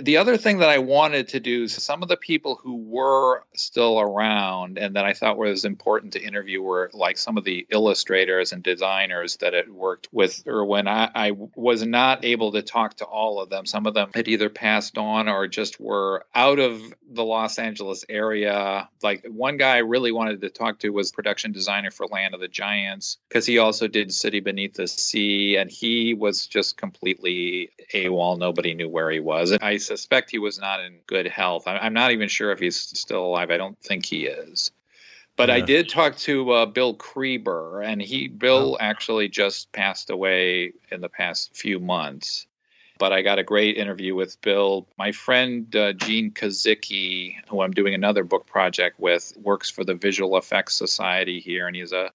the 0.00 0.16
other 0.16 0.36
thing 0.36 0.58
that 0.58 0.68
I 0.68 0.78
wanted 0.78 1.28
to 1.28 1.40
do, 1.40 1.66
some 1.66 2.02
of 2.02 2.08
the 2.08 2.16
people 2.16 2.60
who 2.62 2.76
were 2.76 3.42
still 3.54 4.00
around 4.00 4.78
and 4.78 4.94
that 4.96 5.04
I 5.04 5.12
thought 5.12 5.36
was 5.36 5.64
important 5.64 6.12
to 6.12 6.22
interview 6.22 6.62
were 6.62 6.90
like 6.92 7.18
some 7.18 7.36
of 7.36 7.44
the 7.44 7.66
illustrators 7.70 8.52
and 8.52 8.62
designers 8.62 9.36
that 9.38 9.54
had 9.54 9.70
worked 9.70 10.08
with 10.12 10.42
Irwin. 10.46 10.86
I, 10.86 11.10
I 11.14 11.32
was 11.56 11.84
not 11.84 12.24
able 12.24 12.52
to 12.52 12.62
talk 12.62 12.94
to 12.96 13.04
all 13.04 13.40
of 13.40 13.50
them. 13.50 13.66
Some 13.66 13.86
of 13.86 13.94
them 13.94 14.10
had 14.14 14.28
either 14.28 14.48
passed 14.48 14.98
on 14.98 15.28
or 15.28 15.48
just 15.48 15.80
were 15.80 16.24
out 16.34 16.58
of 16.58 16.80
the 17.10 17.24
Los 17.24 17.58
Angeles 17.58 18.04
area. 18.08 18.88
Like 19.02 19.24
one 19.26 19.56
guy 19.56 19.76
I 19.76 19.78
really 19.78 20.12
wanted 20.12 20.40
to 20.42 20.50
talk 20.50 20.78
to 20.80 20.90
was 20.90 21.10
production 21.10 21.52
designer 21.52 21.90
for 21.90 22.06
Land 22.06 22.34
of 22.34 22.40
the 22.40 22.48
Giants 22.48 23.18
because 23.28 23.46
he 23.46 23.58
also 23.58 23.88
did 23.88 24.12
City 24.12 24.40
Beneath 24.40 24.74
the 24.74 24.86
Sea 24.86 25.56
and 25.56 25.70
he 25.70 26.14
was 26.14 26.46
just 26.46 26.76
completely 26.76 27.70
AWOL. 27.94 28.38
Nobody 28.38 28.74
knew 28.74 28.88
where 28.88 29.10
he 29.10 29.20
was. 29.20 29.50
And 29.50 29.62
I 29.62 29.78
suspect 29.88 30.30
he 30.30 30.38
was 30.38 30.58
not 30.58 30.80
in 30.80 30.98
good 31.06 31.26
health. 31.26 31.64
I'm 31.66 31.94
not 31.94 32.12
even 32.12 32.28
sure 32.28 32.52
if 32.52 32.60
he's 32.60 32.76
still 32.76 33.24
alive. 33.24 33.50
I 33.50 33.56
don't 33.56 33.78
think 33.80 34.06
he 34.06 34.26
is. 34.26 34.70
But 35.36 35.48
yeah. 35.48 35.56
I 35.56 35.60
did 35.60 35.88
talk 35.88 36.16
to 36.18 36.50
uh, 36.50 36.66
Bill 36.66 36.94
Creber, 36.94 37.84
and 37.84 38.02
he 38.02 38.28
Bill 38.28 38.74
oh. 38.74 38.76
actually 38.80 39.28
just 39.28 39.72
passed 39.72 40.10
away 40.10 40.72
in 40.90 41.00
the 41.00 41.08
past 41.08 41.56
few 41.56 41.78
months. 41.78 42.46
But 42.98 43.12
I 43.12 43.22
got 43.22 43.38
a 43.38 43.44
great 43.44 43.76
interview 43.76 44.16
with 44.16 44.40
Bill. 44.40 44.88
My 44.98 45.12
friend 45.12 45.74
uh, 45.76 45.92
Gene 45.92 46.32
Kozicki, 46.32 47.36
who 47.48 47.62
I'm 47.62 47.70
doing 47.70 47.94
another 47.94 48.24
book 48.24 48.46
project 48.46 48.98
with, 48.98 49.32
works 49.40 49.70
for 49.70 49.84
the 49.84 49.94
Visual 49.94 50.36
Effects 50.36 50.74
Society 50.74 51.38
here, 51.38 51.68
and 51.68 51.76
he's 51.76 51.92
a 51.92 52.10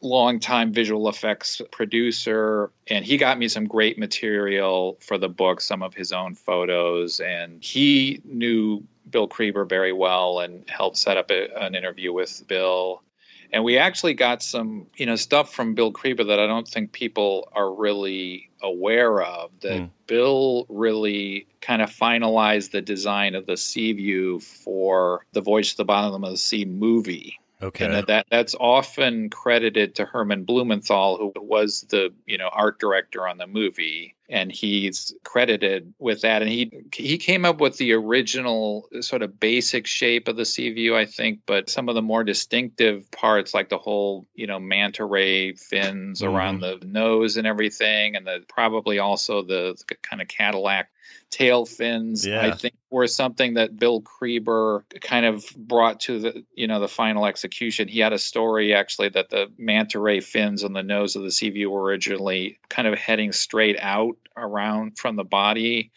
longtime 0.00 0.72
visual 0.72 1.08
effects 1.08 1.60
producer, 1.72 2.70
and 2.86 3.04
he 3.04 3.16
got 3.16 3.38
me 3.38 3.48
some 3.48 3.66
great 3.66 3.98
material 3.98 4.96
for 5.00 5.18
the 5.18 5.28
book, 5.28 5.60
some 5.60 5.82
of 5.82 5.94
his 5.94 6.12
own 6.12 6.34
photos, 6.34 7.20
and 7.20 7.62
he 7.62 8.20
knew 8.24 8.82
Bill 9.10 9.28
Creber 9.28 9.68
very 9.68 9.92
well 9.92 10.40
and 10.40 10.68
helped 10.68 10.96
set 10.96 11.16
up 11.16 11.30
a, 11.30 11.48
an 11.60 11.74
interview 11.74 12.12
with 12.12 12.42
Bill. 12.46 13.02
And 13.50 13.64
we 13.64 13.78
actually 13.78 14.12
got 14.12 14.42
some, 14.42 14.86
you 14.96 15.06
know, 15.06 15.16
stuff 15.16 15.54
from 15.54 15.74
Bill 15.74 15.90
Creber 15.90 16.26
that 16.26 16.38
I 16.38 16.46
don't 16.46 16.68
think 16.68 16.92
people 16.92 17.48
are 17.52 17.72
really 17.72 18.50
aware 18.62 19.22
of. 19.22 19.50
That 19.62 19.80
mm. 19.80 19.90
Bill 20.06 20.66
really 20.68 21.46
kind 21.62 21.80
of 21.80 21.88
finalized 21.90 22.72
the 22.72 22.82
design 22.82 23.34
of 23.34 23.46
the 23.46 23.56
Seaview 23.56 24.40
for 24.40 25.24
the 25.32 25.40
Voyage 25.40 25.70
to 25.72 25.76
the 25.78 25.84
Bottom 25.86 26.22
of 26.24 26.30
the 26.30 26.36
Sea 26.36 26.66
movie. 26.66 27.40
Okay. 27.60 27.84
And 27.86 27.94
that, 27.94 28.06
that 28.06 28.26
that's 28.30 28.54
often 28.60 29.30
credited 29.30 29.96
to 29.96 30.04
Herman 30.04 30.44
Blumenthal, 30.44 31.18
who 31.18 31.32
was 31.42 31.82
the 31.90 32.12
you 32.26 32.38
know 32.38 32.48
art 32.52 32.78
director 32.78 33.26
on 33.26 33.38
the 33.38 33.46
movie. 33.46 34.14
and 34.30 34.52
he's 34.52 35.14
credited 35.24 35.92
with 35.98 36.20
that. 36.20 36.42
And 36.42 36.50
he 36.50 36.70
he 36.94 37.16
came 37.18 37.44
up 37.44 37.60
with 37.60 37.78
the 37.78 37.92
original 37.94 38.88
sort 39.00 39.22
of 39.22 39.40
basic 39.40 39.86
shape 39.86 40.28
of 40.28 40.36
the 40.36 40.44
Seaview, 40.44 40.94
I 40.94 41.06
think, 41.06 41.40
but 41.46 41.70
some 41.70 41.88
of 41.88 41.94
the 41.94 42.02
more 42.02 42.22
distinctive 42.24 43.10
parts, 43.10 43.54
like 43.54 43.70
the 43.70 43.78
whole 43.78 44.26
you 44.34 44.46
know 44.46 44.58
manta 44.60 45.04
ray 45.04 45.54
fins 45.54 46.20
Mhm. 46.20 46.32
around 46.32 46.60
the 46.60 46.78
nose 46.84 47.36
and 47.38 47.46
everything, 47.46 48.16
and 48.16 48.26
the 48.26 48.44
probably 48.48 48.98
also 48.98 49.42
the 49.42 49.74
kind 50.02 50.22
of 50.22 50.28
Cadillac 50.28 50.90
tail 51.30 51.66
fins 51.66 52.26
Yeah. 52.26 52.40
i 52.46 52.52
think 52.52 52.74
were 52.90 53.06
something 53.06 53.54
that 53.54 53.78
bill 53.78 54.00
Creber 54.00 54.82
kind 55.00 55.26
of 55.26 55.44
brought 55.56 56.00
to 56.00 56.18
the 56.20 56.44
you 56.54 56.66
know 56.66 56.80
the 56.80 56.88
final 56.88 57.26
execution 57.26 57.86
he 57.88 58.00
had 58.00 58.12
a 58.14 58.18
story 58.18 58.74
actually 58.74 59.10
that 59.10 59.28
the 59.28 59.46
manta 59.58 59.98
ray 59.98 60.20
fins 60.20 60.64
on 60.64 60.72
the 60.72 60.82
nose 60.82 61.16
of 61.16 61.22
the 61.22 61.30
Seaview 61.30 61.68
were 61.70 61.82
originally 61.82 62.58
kind 62.70 62.88
of 62.88 62.98
heading 62.98 63.32
straight 63.32 63.76
out 63.78 64.16
around 64.36 64.96
from 64.98 65.16
the 65.16 65.24
body 65.24 65.90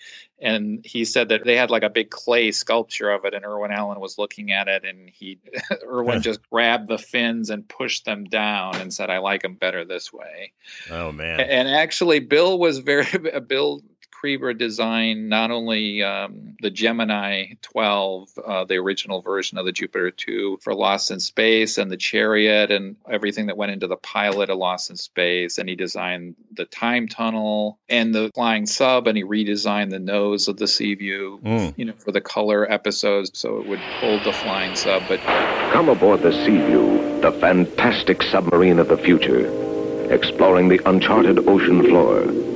and 0.44 0.84
he 0.84 1.06
said 1.06 1.30
that 1.30 1.44
they 1.46 1.56
had 1.56 1.70
like 1.70 1.84
a 1.84 1.89
big 1.89 2.10
clay 2.10 2.51
sculpture 2.51 3.12
of 3.12 3.24
it 3.24 3.34
and 3.34 3.46
irwin 3.46 3.72
allen 3.72 4.00
was 4.01 4.18
looking 4.18 4.51
at 4.51 4.68
it 4.68 4.84
and 4.84 5.10
he 5.10 5.38
irwin 5.86 6.22
just 6.24 6.41
grabbed 6.50 6.89
the 6.89 6.98
fins 6.98 7.50
and 7.50 7.70
pushed 7.70 8.03
them 8.03 8.25
down 8.25 8.75
and 8.82 8.94
said 8.94 9.10
i 9.10 9.20
like 9.20 9.44
them 9.44 9.53
better 9.53 9.86
this 9.86 10.12
way 10.12 10.51
Oh 10.89 11.12
man. 11.12 11.39
and 11.39 11.68
actually, 11.70 12.20
Bill 12.20 12.58
was 12.58 12.80
very 12.80 13.06
Bill 13.48 13.82
Creber 14.21 14.55
designed 14.57 15.29
not 15.29 15.49
only 15.51 16.03
um, 16.03 16.55
the 16.61 16.69
Gemini 16.69 17.53
12, 17.61 18.29
uh, 18.37 18.65
the 18.65 18.75
original 18.75 19.21
version 19.21 19.57
of 19.57 19.65
the 19.65 19.71
Jupiter 19.71 20.11
2 20.11 20.59
for 20.61 20.75
Lost 20.75 21.09
in 21.11 21.19
Space, 21.19 21.77
and 21.77 21.91
the 21.91 21.97
Chariot, 21.97 22.71
and 22.71 22.97
everything 23.09 23.47
that 23.47 23.57
went 23.57 23.71
into 23.71 23.87
the 23.87 23.95
pilot 23.97 24.49
of 24.49 24.57
Lost 24.57 24.89
in 24.89 24.95
Space. 24.95 25.57
And 25.57 25.67
he 25.67 25.75
designed 25.75 26.35
the 26.53 26.65
time 26.65 27.07
tunnel 27.07 27.79
and 27.89 28.13
the 28.13 28.31
flying 28.35 28.67
sub, 28.67 29.07
and 29.07 29.17
he 29.17 29.23
redesigned 29.23 29.89
the 29.89 29.99
nose 29.99 30.47
of 30.47 30.57
the 30.57 30.67
Seaview. 30.67 31.39
Mm. 31.39 31.73
You 31.77 31.85
know, 31.85 31.93
for 31.93 32.11
the 32.11 32.21
color 32.21 32.71
episodes, 32.71 33.31
so 33.33 33.57
it 33.57 33.67
would 33.67 33.79
hold 33.79 34.23
the 34.23 34.33
flying 34.33 34.75
sub. 34.75 35.01
But 35.07 35.19
Come 35.73 35.89
aboard 35.89 36.21
the 36.21 36.31
Seaview, 36.31 37.21
the 37.21 37.31
fantastic 37.31 38.21
submarine 38.21 38.77
of 38.77 38.87
the 38.87 38.97
future, 38.97 39.47
exploring 40.11 40.67
the 40.67 40.79
uncharted 40.85 41.47
ocean 41.47 41.81
floor. 41.83 42.50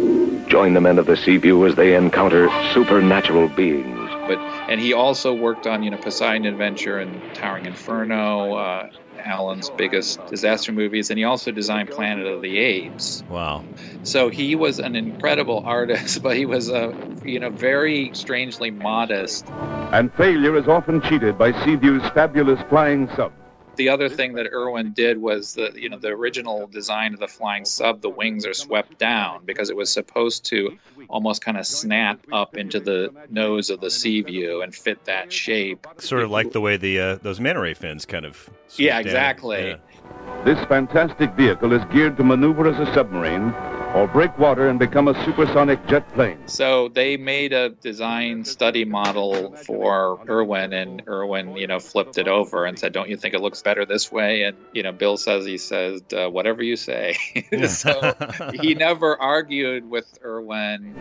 Join 0.56 0.74
the 0.74 0.80
men 0.80 0.98
of 1.00 1.06
the 1.06 1.18
Seaview 1.18 1.66
as 1.66 1.76
they 1.76 1.96
encounter 1.98 2.48
supernatural 2.72 3.50
beings. 3.50 4.10
but 4.26 4.38
and 4.70 4.80
he 4.80 4.94
also 4.94 5.34
worked 5.34 5.68
on 5.68 5.84
you 5.84 5.92
know 5.92 5.98
Poseidon 5.98 6.46
Adventure 6.46 6.98
and 6.98 7.22
Towering 7.34 7.66
Inferno, 7.66 8.54
uh, 8.54 8.90
Allen's 9.26 9.70
biggest 9.72 10.26
disaster 10.28 10.72
movies, 10.72 11.10
and 11.10 11.20
he 11.20 11.26
also 11.26 11.52
designed 11.52 11.90
Planet 11.90 12.26
of 12.26 12.42
the 12.42 12.58
Apes. 12.58 13.22
Wow. 13.28 13.66
So 14.04 14.30
he 14.30 14.56
was 14.56 14.80
an 14.80 14.96
incredible 14.96 15.62
artist, 15.66 16.22
but 16.24 16.38
he 16.38 16.46
was 16.46 16.70
a 16.70 16.96
you 17.26 17.42
know 17.42 17.50
very 17.50 18.12
strangely 18.14 18.72
modest. 18.72 19.50
And 19.92 20.10
failure 20.14 20.56
is 20.56 20.70
often 20.70 21.02
cheated 21.02 21.38
by 21.38 21.52
Seaview's 21.66 22.10
fabulous 22.12 22.62
flying 22.70 23.10
sub. 23.18 23.34
The 23.75 23.89
other 23.89 24.10
thing 24.10 24.34
that 24.34 24.48
Irwin 24.51 24.94
did 24.94 25.17
was 25.22 25.53
the 25.53 25.72
you 25.75 25.89
know 25.89 25.98
the 25.98 26.10
original 26.10 26.67
design 26.67 27.13
of 27.13 27.20
the 27.20 27.27
flying 27.27 27.65
sub, 27.65 28.01
the 28.01 28.10
wings 28.10 28.46
are 28.46 28.53
swept 28.53 28.98
down 28.98 29.46
because 29.46 29.70
it 29.70 29.75
was 29.75 29.91
supposed 29.91 30.46
to 30.46 30.77
almost 31.10 31.44
kind 31.44 31.58
of 31.58 31.65
snap 31.67 32.20
up 32.32 32.58
into 32.58 32.79
the 32.79 33.12
nose 33.29 33.70
of 33.70 33.82
the 33.82 33.89
Seaview 33.91 34.62
and 34.62 34.74
fit 34.74 35.03
that 35.05 35.32
shape. 35.32 35.86
Sort 35.98 36.24
of 36.24 36.32
like 36.32 36.51
the 36.51 36.62
way 36.62 36.77
the 36.77 37.00
uh, 37.00 37.15
those 37.22 37.39
manta 37.39 37.60
ray 37.62 37.74
fins 37.74 38.05
kind 38.05 38.25
of. 38.25 38.50
swoop 38.67 38.86
Yeah, 38.88 38.94
down. 38.94 39.01
exactly. 39.01 39.67
Yeah. 39.70 40.44
This 40.44 40.63
fantastic 40.65 41.32
vehicle 41.34 41.74
is 41.74 41.84
geared 41.91 42.17
to 42.17 42.24
maneuver 42.24 42.67
as 42.67 42.79
a 42.88 42.91
submarine 42.94 43.53
or 43.96 44.08
break 44.10 44.38
water 44.38 44.68
and 44.68 44.78
become 44.78 45.08
a 45.08 45.24
supersonic 45.24 45.84
jet 45.88 46.08
plane. 46.14 46.38
So 46.48 46.90
they 46.90 47.16
made 47.16 47.54
a 47.54 47.70
design 47.70 48.44
study 48.44 48.84
model 48.84 49.56
for 49.66 50.20
Irwin, 50.30 50.74
and 50.74 51.02
Irwin, 51.08 51.56
you 51.56 51.66
know, 51.66 51.80
flipped 51.80 52.18
it 52.18 52.28
over 52.28 52.66
and 52.66 52.78
said, 52.78 52.92
"Don't 52.92 53.10
you 53.10 53.16
think 53.16 53.34
it 53.34 53.40
looks 53.40 53.62
better 53.62 53.86
this 53.86 54.12
way?" 54.12 54.44
And 54.44 54.58
you 54.74 54.84
know, 54.84 54.92
Bill 54.92 55.16
says 55.16 55.46
he 55.46 55.58
says, 55.58 56.04
uh, 56.14 56.30
"Whatever 56.30 56.62
you 56.62 56.75
say." 56.75 57.16
so 57.68 58.14
he 58.54 58.75
never 58.75 59.20
argued 59.20 59.90
with 59.90 60.06
Irwin. 60.24 60.94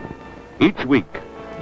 Each 0.61 0.85
week, 0.85 1.05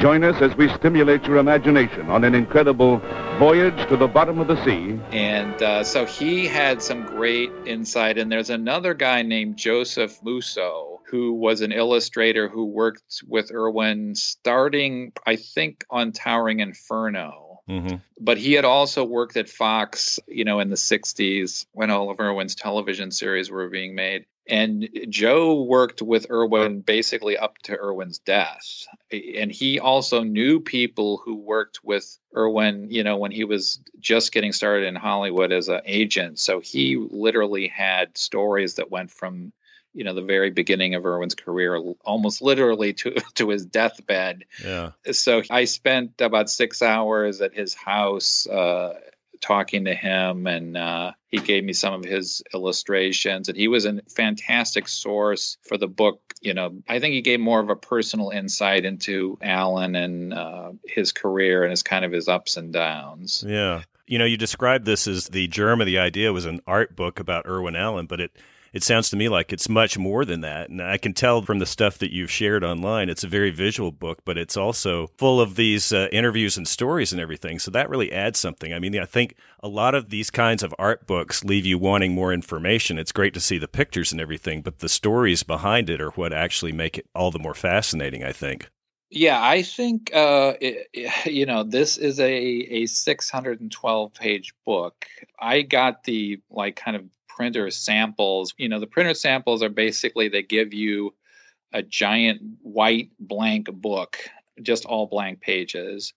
join 0.04 0.22
us 0.26 0.36
as 0.42 0.54
we 0.58 0.68
stimulate 0.76 1.24
your 1.24 1.38
imagination 1.38 2.10
on 2.10 2.26
an 2.26 2.36
incredible 2.36 2.98
voyage 3.40 3.88
to 3.88 3.96
the 3.96 4.06
bottom 4.06 4.38
of 4.38 4.48
the 4.48 4.66
sea 4.66 5.00
And 5.14 5.64
uh, 5.64 5.82
so 5.86 6.06
he 6.06 6.46
had 6.46 6.82
some 6.82 7.06
great 7.06 7.50
insight. 7.66 8.18
And 8.18 8.30
there's 8.30 8.50
another 8.50 8.94
guy 8.94 9.22
named 9.22 9.56
Joseph 9.56 10.22
Musso 10.22 11.00
who 11.10 11.32
was 11.32 11.62
an 11.62 11.72
illustrator 11.72 12.50
who 12.50 12.66
worked 12.66 13.24
with 13.26 13.50
Irwin 13.54 14.14
starting, 14.16 15.14
I 15.26 15.38
think, 15.38 15.86
on 15.90 16.12
Towering 16.12 16.60
Inferno. 16.60 17.62
hmm 17.66 17.96
But 18.20 18.38
he 18.38 18.52
had 18.52 18.66
also 18.66 19.06
worked 19.06 19.38
at 19.38 19.48
Fox, 19.48 20.20
you 20.28 20.44
know, 20.44 20.60
in 20.60 20.70
the 20.70 20.76
60s 20.76 21.66
when 21.72 21.90
all 21.92 22.10
of 22.10 22.20
Irwin's 22.20 22.56
television 22.56 23.10
series 23.10 23.50
were 23.50 23.70
being 23.70 23.96
made. 23.96 24.26
And 24.48 24.90
Joe 25.10 25.64
worked 25.64 26.02
with 26.02 26.30
Irwin 26.30 26.82
basically 26.82 27.38
up 27.38 27.58
to 27.64 27.78
Irwin's 27.80 28.20
death. 28.20 28.86
And 29.12 29.52
he 29.52 29.80
also 29.80 30.24
knew 30.24 30.60
people 30.60 31.22
who 31.24 31.36
worked 31.36 31.80
with 31.84 32.18
Irwin, 32.36 32.88
you 32.90 33.04
know, 33.04 33.18
when 33.18 33.32
he 33.32 33.46
was 33.46 33.80
just 34.00 34.34
getting 34.34 34.52
started 34.52 34.86
in 34.88 34.96
Hollywood 34.96 35.54
as 35.54 35.70
an 35.70 35.82
agent. 35.86 36.40
So 36.40 36.60
he 36.60 36.98
literally 36.98 37.68
had 37.68 38.18
stories 38.18 38.76
that 38.76 38.92
went 38.92 39.12
from, 39.12 39.54
you 39.94 40.04
know, 40.04 40.14
the 40.14 40.22
very 40.22 40.50
beginning 40.50 40.96
of 40.96 41.06
Irwin's 41.06 41.36
career, 41.36 41.78
almost 42.04 42.42
literally 42.42 42.94
to, 42.94 43.12
to 43.36 43.50
his 43.50 43.66
deathbed 43.66 44.44
Yeah. 44.62 44.92
so 45.12 45.42
I 45.50 45.66
spent 45.66 46.20
about 46.20 46.50
six 46.50 46.82
hours 46.82 47.40
at 47.40 47.54
his 47.54 47.74
house 47.76 48.46
uh, 48.48 49.00
talking 49.44 49.86
to 49.86 49.94
him, 49.94 50.48
and 50.48 50.78
uh, 50.78 51.12
he 51.28 51.38
gave 51.38 51.64
me 51.64 51.74
some 51.74 51.94
of 51.94 52.04
his 52.04 52.42
illustrations. 52.54 53.50
And 53.50 53.58
he 53.58 53.68
was 53.68 53.86
a 53.86 54.02
fantastic 54.10 54.88
source 54.88 55.58
for 55.62 55.78
the 55.78 55.88
book. 55.88 56.22
You 56.42 56.54
know, 56.54 56.82
I 56.88 57.00
think 57.00 57.14
he 57.14 57.22
gave 57.22 57.40
more 57.40 57.60
of 57.60 57.70
a 57.70 57.76
personal 57.76 58.30
insight 58.30 58.86
into 58.86 59.38
Allen 59.42 59.96
and 59.96 60.34
uh, 60.34 60.72
his 60.86 61.12
career 61.12 61.64
and 61.64 61.72
his 61.72 61.84
kind 61.84 62.06
of 62.06 62.12
his 62.12 62.28
ups 62.28 62.58
and 62.58 62.74
downs. 62.74 63.44
Yeah. 63.46 63.84
You 64.08 64.18
know, 64.18 64.26
you 64.26 64.38
described 64.38 64.86
this 64.86 65.08
as 65.08 65.28
the 65.28 65.48
germ 65.48 65.82
of 65.82 65.88
the 65.88 66.00
idea 66.00 66.34
was 66.34 66.46
an 66.46 66.62
art 66.66 66.96
book 66.96 67.20
about 67.20 67.46
Irwin 67.46 67.76
Allen, 67.76 68.06
but 68.06 68.20
it 68.20 68.32
it 68.74 68.82
sounds 68.84 69.12
to 69.12 69.16
me 69.16 69.30
like 69.30 69.54
it's 69.54 69.70
much 69.70 70.00
more 70.00 70.26
than 70.26 70.42
that. 70.42 70.70
And 70.70 70.82
I 70.82 70.98
can 70.98 71.14
tell 71.14 71.44
from 71.44 71.60
the 71.60 71.66
stuff 71.66 72.00
that 72.00 72.12
you've 72.12 72.32
shared 72.32 72.64
online, 72.64 73.08
it's 73.08 73.24
a 73.24 73.28
very 73.28 73.52
visual 73.52 73.92
book, 73.92 74.20
but 74.26 74.38
it's 74.38 74.58
also 74.58 75.08
full 75.18 75.40
of 75.40 75.56
these 75.56 75.94
uh, 75.94 76.08
interviews 76.12 76.58
and 76.58 76.68
stories 76.68 77.12
and 77.12 77.22
everything. 77.22 77.60
So 77.60 77.70
that 77.72 77.90
really 77.90 78.12
adds 78.12 78.40
something. 78.40 78.74
I 78.74 78.80
mean, 78.80 79.00
I 79.00 79.06
think 79.06 79.36
a 79.62 79.68
lot 79.68 79.94
of 79.94 80.10
these 80.10 80.32
kinds 80.32 80.64
of 80.64 80.74
art 80.80 81.06
books 81.06 81.44
leave 81.44 81.68
you 81.68 81.78
wanting 81.78 82.14
more 82.14 82.34
information. 82.34 82.98
It's 82.98 83.12
great 83.12 83.36
to 83.36 83.40
see 83.40 83.60
the 83.60 83.68
pictures 83.68 84.12
and 84.12 84.20
everything, 84.20 84.64
but 84.64 84.80
the 84.80 84.90
stories 84.90 85.44
behind 85.44 85.90
it 85.90 86.02
are 86.02 86.12
what 86.12 86.34
actually 86.34 86.72
make 86.72 86.98
it 86.98 87.08
all 87.14 87.30
the 87.30 87.40
more 87.40 87.54
fascinating, 87.54 88.24
I 88.24 88.32
think. 88.32 88.70
Yeah, 89.12 89.40
I 89.40 89.62
think 89.62 90.10
uh, 90.16 90.54
it, 90.60 90.88
you 91.28 91.46
know 91.46 91.64
this 91.64 91.98
is 91.98 92.20
a 92.20 92.34
a 92.34 92.88
612 92.88 94.14
page 94.16 94.54
book. 94.66 95.06
I 95.40 95.62
got 95.62 96.04
the 96.06 96.42
like 96.50 96.76
kind 96.76 96.98
of 96.98 97.06
printer 97.36 97.70
samples. 97.72 98.54
You 98.58 98.70
know, 98.70 98.80
the 98.80 98.88
printer 98.88 99.14
samples 99.14 99.64
are 99.64 99.70
basically 99.70 100.28
they 100.28 100.44
give 100.44 100.74
you 100.74 101.14
a 101.74 101.82
giant 101.82 102.42
white 102.62 103.10
blank 103.20 103.72
book, 103.72 104.20
just 104.62 104.86
all 104.86 105.08
blank 105.08 105.42
pages. 105.42 106.14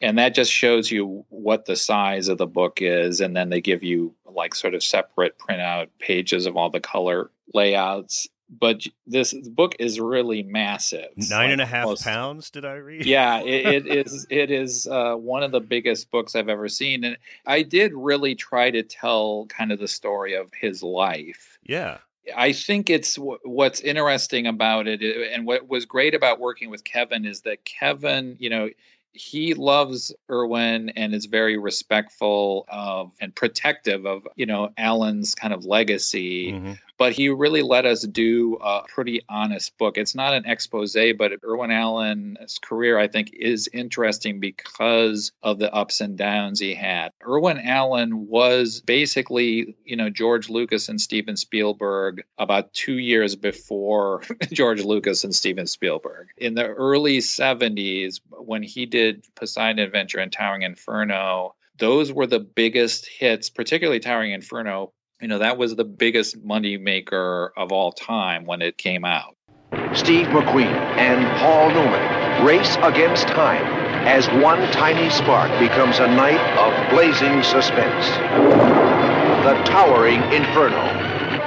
And 0.00 0.18
that 0.18 0.34
just 0.34 0.52
shows 0.52 0.90
you 0.90 1.24
what 1.28 1.64
the 1.64 1.76
size 1.76 2.28
of 2.28 2.38
the 2.38 2.46
book 2.46 2.80
is. 2.80 3.20
And 3.20 3.36
then 3.36 3.48
they 3.48 3.60
give 3.60 3.82
you 3.82 4.14
like 4.26 4.54
sort 4.54 4.74
of 4.74 4.82
separate 4.82 5.38
printout 5.38 5.88
pages 5.98 6.46
of 6.46 6.56
all 6.56 6.70
the 6.70 6.80
color 6.80 7.30
layouts. 7.52 8.28
But 8.50 8.82
this 9.06 9.32
book 9.32 9.74
is 9.78 9.98
really 9.98 10.42
massive. 10.42 11.08
Nine 11.16 11.30
like 11.30 11.50
and 11.52 11.60
a 11.60 11.66
half 11.66 11.84
almost- 11.86 12.04
pounds, 12.04 12.50
did 12.50 12.64
I 12.64 12.74
read? 12.74 13.06
yeah 13.06 13.40
it, 13.44 13.86
it 13.86 14.06
is 14.06 14.26
it 14.30 14.50
is 14.50 14.86
uh, 14.86 15.14
one 15.14 15.42
of 15.42 15.50
the 15.52 15.60
biggest 15.60 16.10
books 16.10 16.34
i've 16.36 16.48
ever 16.48 16.68
seen 16.68 17.04
and 17.04 17.16
i 17.46 17.62
did 17.62 17.92
really 17.94 18.34
try 18.34 18.70
to 18.70 18.82
tell 18.82 19.46
kind 19.48 19.72
of 19.72 19.78
the 19.78 19.88
story 19.88 20.34
of 20.34 20.52
his 20.52 20.82
life 20.82 21.58
Yeah. 21.64 21.98
i 22.36 22.52
think 22.52 22.90
it's 22.90 23.16
w- 23.16 23.38
what's 23.44 23.80
interesting 23.80 24.46
about 24.46 24.86
it 24.86 25.00
uh, 25.02 25.34
and 25.34 25.46
what 25.46 25.68
was 25.68 25.84
great 25.86 26.14
about 26.14 26.38
working 26.40 26.70
with 26.70 26.84
kevin 26.84 27.24
is 27.24 27.40
that 27.42 27.64
kevin 27.64 28.36
you 28.38 28.50
know 28.50 28.68
he 29.16 29.54
loves 29.54 30.12
Irwin 30.28 30.88
and 30.96 31.14
is 31.14 31.26
very 31.26 31.56
respectful 31.56 32.64
of 32.68 33.12
and 33.20 33.32
protective 33.34 34.06
of 34.06 34.26
you 34.36 34.44
know 34.46 34.70
Allen's 34.76 35.34
kind 35.36 35.54
of 35.54 35.64
legacy 35.64 36.52
Mhm. 36.52 36.78
But 36.98 37.12
he 37.12 37.28
really 37.28 37.62
let 37.62 37.86
us 37.86 38.02
do 38.02 38.56
a 38.62 38.82
pretty 38.88 39.22
honest 39.28 39.76
book. 39.78 39.98
It's 39.98 40.14
not 40.14 40.34
an 40.34 40.44
expose, 40.46 40.96
but 41.18 41.32
Irwin 41.44 41.70
Allen's 41.70 42.58
career, 42.58 42.98
I 42.98 43.08
think, 43.08 43.30
is 43.32 43.68
interesting 43.72 44.40
because 44.40 45.32
of 45.42 45.58
the 45.58 45.72
ups 45.72 46.00
and 46.00 46.16
downs 46.16 46.60
he 46.60 46.74
had. 46.74 47.10
Irwin 47.26 47.58
Allen 47.58 48.28
was 48.28 48.80
basically, 48.80 49.76
you 49.84 49.96
know, 49.96 50.10
George 50.10 50.48
Lucas 50.48 50.88
and 50.88 51.00
Steven 51.00 51.36
Spielberg 51.36 52.22
about 52.38 52.72
two 52.72 52.98
years 52.98 53.36
before 53.36 54.22
George 54.52 54.82
Lucas 54.84 55.24
and 55.24 55.34
Steven 55.34 55.66
Spielberg. 55.66 56.28
In 56.36 56.54
the 56.54 56.66
early 56.66 57.18
70s, 57.18 58.20
when 58.30 58.62
he 58.62 58.86
did 58.86 59.24
Poseidon 59.34 59.78
Adventure 59.78 60.18
and 60.18 60.32
Towering 60.32 60.62
Inferno, 60.62 61.54
those 61.78 62.12
were 62.12 62.26
the 62.26 62.40
biggest 62.40 63.06
hits, 63.06 63.50
particularly 63.50 64.00
Towering 64.00 64.32
Inferno. 64.32 64.92
You 65.20 65.28
know, 65.28 65.38
that 65.38 65.56
was 65.56 65.76
the 65.76 65.84
biggest 65.84 66.42
money 66.42 66.76
maker 66.76 67.52
of 67.56 67.72
all 67.72 67.92
time 67.92 68.44
when 68.46 68.62
it 68.62 68.76
came 68.76 69.04
out. 69.04 69.36
Steve 69.94 70.26
McQueen 70.28 70.74
and 70.98 71.38
Paul 71.38 71.70
Newman 71.70 72.44
race 72.44 72.76
against 72.82 73.28
time 73.28 73.64
as 74.06 74.26
one 74.42 74.60
tiny 74.72 75.08
spark 75.10 75.50
becomes 75.58 75.98
a 75.98 76.06
night 76.06 76.40
of 76.58 76.90
blazing 76.90 77.42
suspense. 77.42 78.06
The 79.44 79.54
Towering 79.64 80.20
Inferno. 80.32 80.84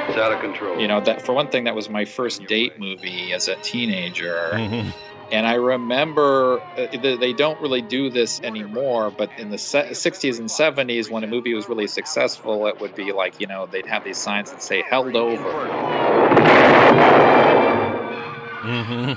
It's 0.07 0.17
out 0.17 0.31
of 0.31 0.39
control. 0.39 0.79
You 0.79 0.87
know, 0.87 1.01
that 1.01 1.21
for 1.21 1.33
one 1.33 1.49
thing, 1.49 1.65
that 1.65 1.75
was 1.75 1.89
my 1.89 2.05
first 2.05 2.45
date 2.47 2.79
movie 2.79 3.33
as 3.33 3.47
a 3.47 3.55
teenager. 3.57 4.51
Mm-hmm. 4.53 4.89
And 5.29 5.45
I 5.45 5.55
remember 5.55 6.61
uh, 6.77 6.87
they 7.01 7.33
don't 7.33 7.59
really 7.59 7.81
do 7.81 8.09
this 8.09 8.39
anymore, 8.41 9.11
but 9.11 9.29
in 9.37 9.49
the 9.49 9.57
se- 9.57 9.89
60s 9.91 10.39
and 10.39 10.49
70s, 10.49 11.11
when 11.11 11.23
a 11.23 11.27
movie 11.27 11.53
was 11.53 11.67
really 11.67 11.87
successful, 11.87 12.67
it 12.67 12.79
would 12.79 12.95
be 12.95 13.11
like, 13.11 13.39
you 13.39 13.47
know, 13.47 13.67
they'd 13.69 13.87
have 13.87 14.03
these 14.03 14.17
signs 14.17 14.51
that 14.51 14.61
say 14.61 14.83
held 14.89 15.15
over. 15.15 15.49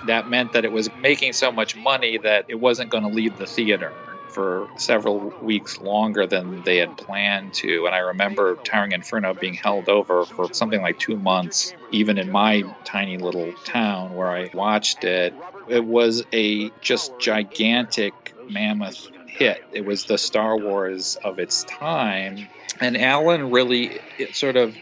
That 0.07 0.29
meant 0.29 0.53
that 0.53 0.64
it 0.64 0.73
was 0.73 0.90
making 0.96 1.33
so 1.33 1.53
much 1.53 1.77
money 1.77 2.18
that 2.18 2.44
it 2.49 2.57
wasn't 2.57 2.90
going 2.90 3.05
to 3.05 3.11
leave 3.11 3.37
the 3.38 3.46
theater 3.46 4.10
for 4.31 4.69
several 4.77 5.33
weeks 5.43 5.81
longer 5.81 6.27
than 6.27 6.62
they 6.62 6.79
had 6.79 6.97
planned 6.97 7.55
to. 7.55 7.87
And 7.87 7.95
I 7.95 7.99
remember 7.99 8.57
Towering 8.64 8.93
Inferno 8.93 9.35
being 9.35 9.55
held 9.55 9.88
over 9.88 10.25
for 10.25 10.53
something 10.53 10.81
like 10.81 10.99
two 10.99 11.16
months, 11.16 11.75
even 11.93 12.19
in 12.19 12.31
my 12.31 12.64
tiny 12.85 13.19
little 13.19 13.53
town 13.64 14.14
where 14.14 14.31
I 14.31 14.51
watched 14.55 15.05
it. 15.05 15.35
It 15.69 15.85
was 15.85 16.25
a 16.33 16.71
just 16.81 17.19
gigantic 17.19 18.12
mammoth 18.49 19.09
hit. 19.27 19.64
It 19.73 19.85
was 19.85 20.05
the 20.05 20.19
Star 20.19 20.57
Wars 20.57 21.16
of 21.23 21.38
its 21.38 21.64
time. 21.64 22.49
And 22.81 22.97
Allen 22.97 23.51
really 23.51 24.01
sort 24.33 24.57
of 24.57 24.77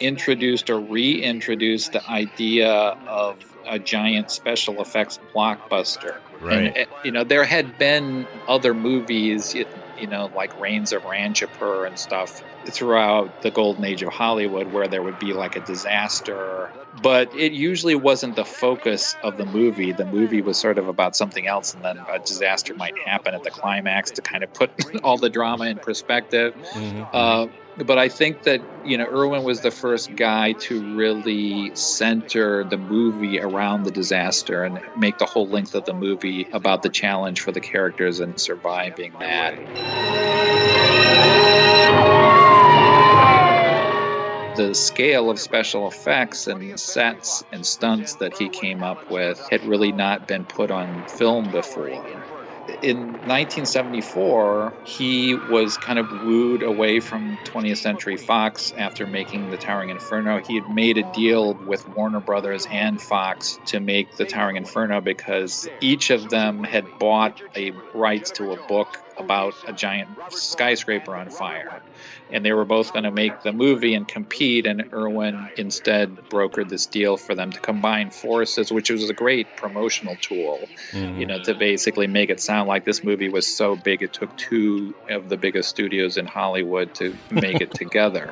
introduced 0.00 0.70
or 0.70 0.80
reintroduced 0.80 1.92
the 1.92 2.06
idea 2.08 2.70
of 3.06 3.36
a 3.68 3.78
giant 3.78 4.30
special 4.30 4.80
effects 4.80 5.18
blockbuster. 5.34 6.18
Right. 6.40 6.76
And, 6.76 6.78
uh, 6.78 6.96
you 7.04 7.10
know, 7.10 7.24
there 7.24 7.44
had 7.44 7.78
been 7.78 8.26
other 8.46 8.74
movies, 8.74 9.54
you, 9.54 9.66
know, 10.06 10.30
like 10.34 10.58
Rains 10.60 10.92
of 10.92 11.02
Ranchipur 11.02 11.86
and 11.86 11.98
stuff 11.98 12.42
throughout 12.66 13.42
the 13.42 13.50
golden 13.50 13.84
age 13.84 14.02
of 14.02 14.12
Hollywood 14.12 14.72
where 14.72 14.86
there 14.86 15.02
would 15.02 15.18
be 15.18 15.32
like 15.32 15.56
a 15.56 15.60
disaster. 15.60 16.70
But 17.02 17.34
it 17.34 17.52
usually 17.52 17.94
wasn't 17.94 18.36
the 18.36 18.44
focus 18.44 19.16
of 19.22 19.36
the 19.36 19.46
movie. 19.46 19.92
The 19.92 20.04
movie 20.06 20.42
was 20.42 20.58
sort 20.58 20.78
of 20.78 20.88
about 20.88 21.14
something 21.14 21.46
else, 21.46 21.74
and 21.74 21.84
then 21.84 21.98
a 22.08 22.18
disaster 22.18 22.74
might 22.74 22.96
happen 22.98 23.34
at 23.34 23.44
the 23.44 23.50
climax 23.50 24.10
to 24.12 24.22
kind 24.22 24.42
of 24.42 24.52
put 24.52 24.70
all 25.04 25.16
the 25.16 25.30
drama 25.30 25.66
in 25.66 25.78
perspective. 25.78 26.54
Uh, 27.12 27.46
but 27.86 27.98
I 27.98 28.08
think 28.08 28.42
that 28.42 28.60
you 28.84 28.96
know 28.96 29.06
Irwin 29.06 29.42
was 29.44 29.60
the 29.60 29.70
first 29.70 30.14
guy 30.16 30.52
to 30.52 30.80
really 30.96 31.70
center 31.74 32.64
the 32.64 32.78
movie 32.78 33.40
around 33.40 33.84
the 33.84 33.90
disaster 33.90 34.64
and 34.64 34.80
make 34.96 35.18
the 35.18 35.26
whole 35.26 35.48
length 35.48 35.74
of 35.74 35.84
the 35.84 35.94
movie 35.94 36.48
about 36.52 36.82
the 36.82 36.90
challenge 36.90 37.40
for 37.40 37.52
the 37.52 37.60
characters 37.60 38.20
and 38.20 38.40
surviving 38.40 39.12
that. 39.20 39.54
The 44.56 44.74
scale 44.74 45.30
of 45.30 45.38
special 45.38 45.86
effects 45.86 46.48
and 46.48 46.78
sets 46.80 47.44
and 47.52 47.64
stunts 47.64 48.16
that 48.16 48.36
he 48.36 48.48
came 48.48 48.82
up 48.82 49.08
with 49.08 49.40
had 49.50 49.64
really 49.64 49.92
not 49.92 50.26
been 50.26 50.44
put 50.44 50.72
on 50.72 51.06
film 51.06 51.50
before 51.52 52.24
in 52.82 53.20
1974, 53.24 54.76
he 54.82 55.34
was 55.34 55.76
kind 55.78 55.98
of 55.98 56.12
wooed 56.12 56.62
away 56.62 57.00
from 57.00 57.38
20th 57.38 57.78
Century 57.78 58.16
Fox 58.16 58.72
after 58.76 59.06
making 59.06 59.48
The 59.48 59.58
Towering 59.58 59.90
Inferno. 59.90 60.40
He 60.44 60.54
had 60.54 60.68
made 60.68 60.98
a 60.98 61.02
deal 61.02 61.54
with 61.60 61.86
Warner 61.86 62.20
Brothers 62.20 62.66
and 62.70 63.00
Fox 63.00 63.58
to 63.66 63.80
make 63.80 64.16
The 64.16 64.26
Towering 64.26 64.56
Inferno 64.56 65.00
because 65.00 65.68
each 65.80 66.10
of 66.10 66.28
them 66.28 66.62
had 66.64 66.98
bought 66.98 67.40
a 67.56 67.72
rights 67.94 68.30
to 68.32 68.52
a 68.52 68.56
book 68.56 68.98
about 69.18 69.54
a 69.66 69.72
giant 69.72 70.08
skyscraper 70.30 71.14
on 71.14 71.30
fire. 71.30 71.82
And 72.30 72.44
they 72.44 72.52
were 72.52 72.64
both 72.64 72.92
going 72.92 73.04
to 73.04 73.10
make 73.10 73.42
the 73.42 73.52
movie 73.52 73.94
and 73.94 74.06
compete, 74.06 74.66
and 74.66 74.92
Irwin 74.92 75.48
instead 75.56 76.14
brokered 76.28 76.68
this 76.68 76.84
deal 76.84 77.16
for 77.16 77.34
them 77.34 77.50
to 77.52 77.60
combine 77.60 78.10
forces, 78.10 78.70
which 78.70 78.90
was 78.90 79.08
a 79.08 79.14
great 79.14 79.56
promotional 79.56 80.16
tool, 80.20 80.60
you 80.92 81.00
mm-hmm. 81.00 81.20
know, 81.22 81.42
to 81.42 81.54
basically 81.54 82.06
make 82.06 82.28
it 82.28 82.40
sound 82.40 82.68
like 82.68 82.84
this 82.84 83.02
movie 83.02 83.28
was 83.28 83.46
so 83.46 83.76
big 83.76 84.02
it 84.02 84.12
took 84.12 84.36
two 84.36 84.94
of 85.08 85.28
the 85.28 85.36
biggest 85.36 85.70
studios 85.70 86.16
in 86.16 86.26
Hollywood 86.26 86.94
to 86.96 87.16
make 87.30 87.60
it 87.60 87.70
together. 87.74 88.26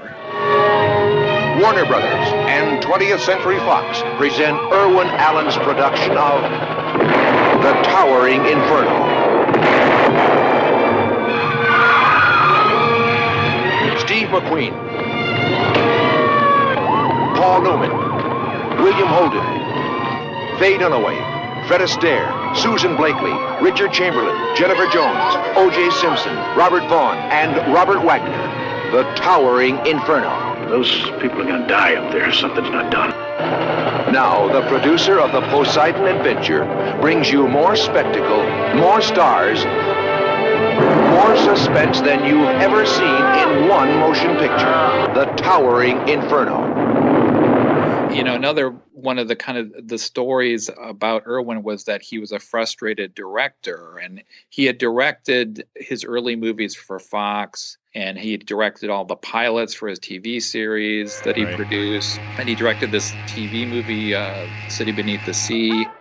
Warner 1.60 1.86
Brothers 1.86 2.28
and 2.48 2.82
20th 2.84 3.20
Century 3.20 3.56
Fox 3.60 4.02
present 4.18 4.58
Irwin 4.72 5.08
Allen's 5.08 5.56
production 5.56 6.10
of 6.10 6.42
The 7.62 7.72
Towering 7.82 8.44
Inferno. 8.44 9.05
Steve 14.26 14.42
McQueen, 14.42 14.72
Paul 17.36 17.62
Newman, 17.62 17.90
William 18.82 19.06
Holden, 19.06 20.58
Faye 20.58 20.78
Dunaway, 20.78 21.68
Fred 21.68 21.80
Astaire, 21.80 22.56
Susan 22.56 22.96
Blakely, 22.96 23.30
Richard 23.62 23.92
Chamberlain, 23.92 24.34
Jennifer 24.56 24.86
Jones, 24.90 25.36
O.J. 25.56 25.90
Simpson, 25.90 26.34
Robert 26.56 26.88
Vaughn, 26.88 27.16
and 27.30 27.72
Robert 27.72 28.02
Wagner. 28.02 28.32
The 28.90 29.04
Towering 29.14 29.76
Inferno. 29.86 30.68
Those 30.68 30.90
people 31.20 31.42
are 31.42 31.44
gonna 31.44 31.68
die 31.68 31.94
up 31.94 32.12
there. 32.12 32.32
Something's 32.32 32.70
not 32.70 32.90
done. 32.90 33.10
Now, 34.12 34.48
the 34.52 34.66
producer 34.68 35.20
of 35.20 35.30
the 35.30 35.42
Poseidon 35.50 36.06
Adventure 36.06 36.64
brings 37.00 37.30
you 37.30 37.46
more 37.46 37.76
spectacle, 37.76 38.42
more 38.74 39.00
stars, 39.00 39.64
more 41.16 41.36
suspense 41.36 42.02
than 42.02 42.24
you've 42.24 42.50
ever 42.60 42.86
seen 42.86 43.24
in 43.42 43.68
one 43.68 43.98
motion 44.00 44.36
picture. 44.36 45.12
The 45.14 45.26
Towering 45.36 46.02
Inferno. 46.08 46.70
you 48.08 48.24
know 48.24 48.34
another 48.34 48.70
one 48.92 49.18
of 49.18 49.28
the 49.28 49.36
kind 49.36 49.58
of 49.58 49.88
the 49.88 49.98
stories 49.98 50.70
about 50.82 51.24
irwin 51.26 51.62
was 51.64 51.84
that 51.84 52.02
he 52.02 52.18
was 52.18 52.32
a 52.32 52.40
frustrated 52.40 53.14
director 53.14 53.98
and 53.98 54.22
he 54.50 54.64
had 54.66 54.78
directed 54.78 55.66
his 55.76 56.04
early 56.04 56.36
movies 56.36 56.74
for 56.76 56.98
fox 57.00 57.78
and 57.94 58.18
he 58.18 58.32
had 58.32 58.46
directed 58.46 58.90
all 58.90 59.04
the 59.06 59.16
pilots 59.16 59.74
for 59.74 59.88
his 59.88 60.00
tv 60.00 60.42
series 60.42 61.22
that 61.22 61.36
he 61.36 61.46
Right. 61.46 61.56
produced 61.56 62.22
and 62.38 62.48
he 62.48 62.54
directed 62.54 62.92
this 62.92 63.18
tv 63.26 63.68
movie 63.68 64.14
uh, 64.14 64.48
city 64.68 64.92
beneath 64.92 65.24
the 65.24 65.34
sea 65.34 65.94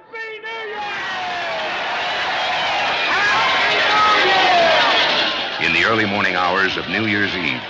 the 5.85 5.91
early 5.91 6.05
morning 6.05 6.35
hours 6.35 6.77
of 6.77 6.87
New 6.89 7.05
Year's 7.05 7.35
Eve, 7.35 7.61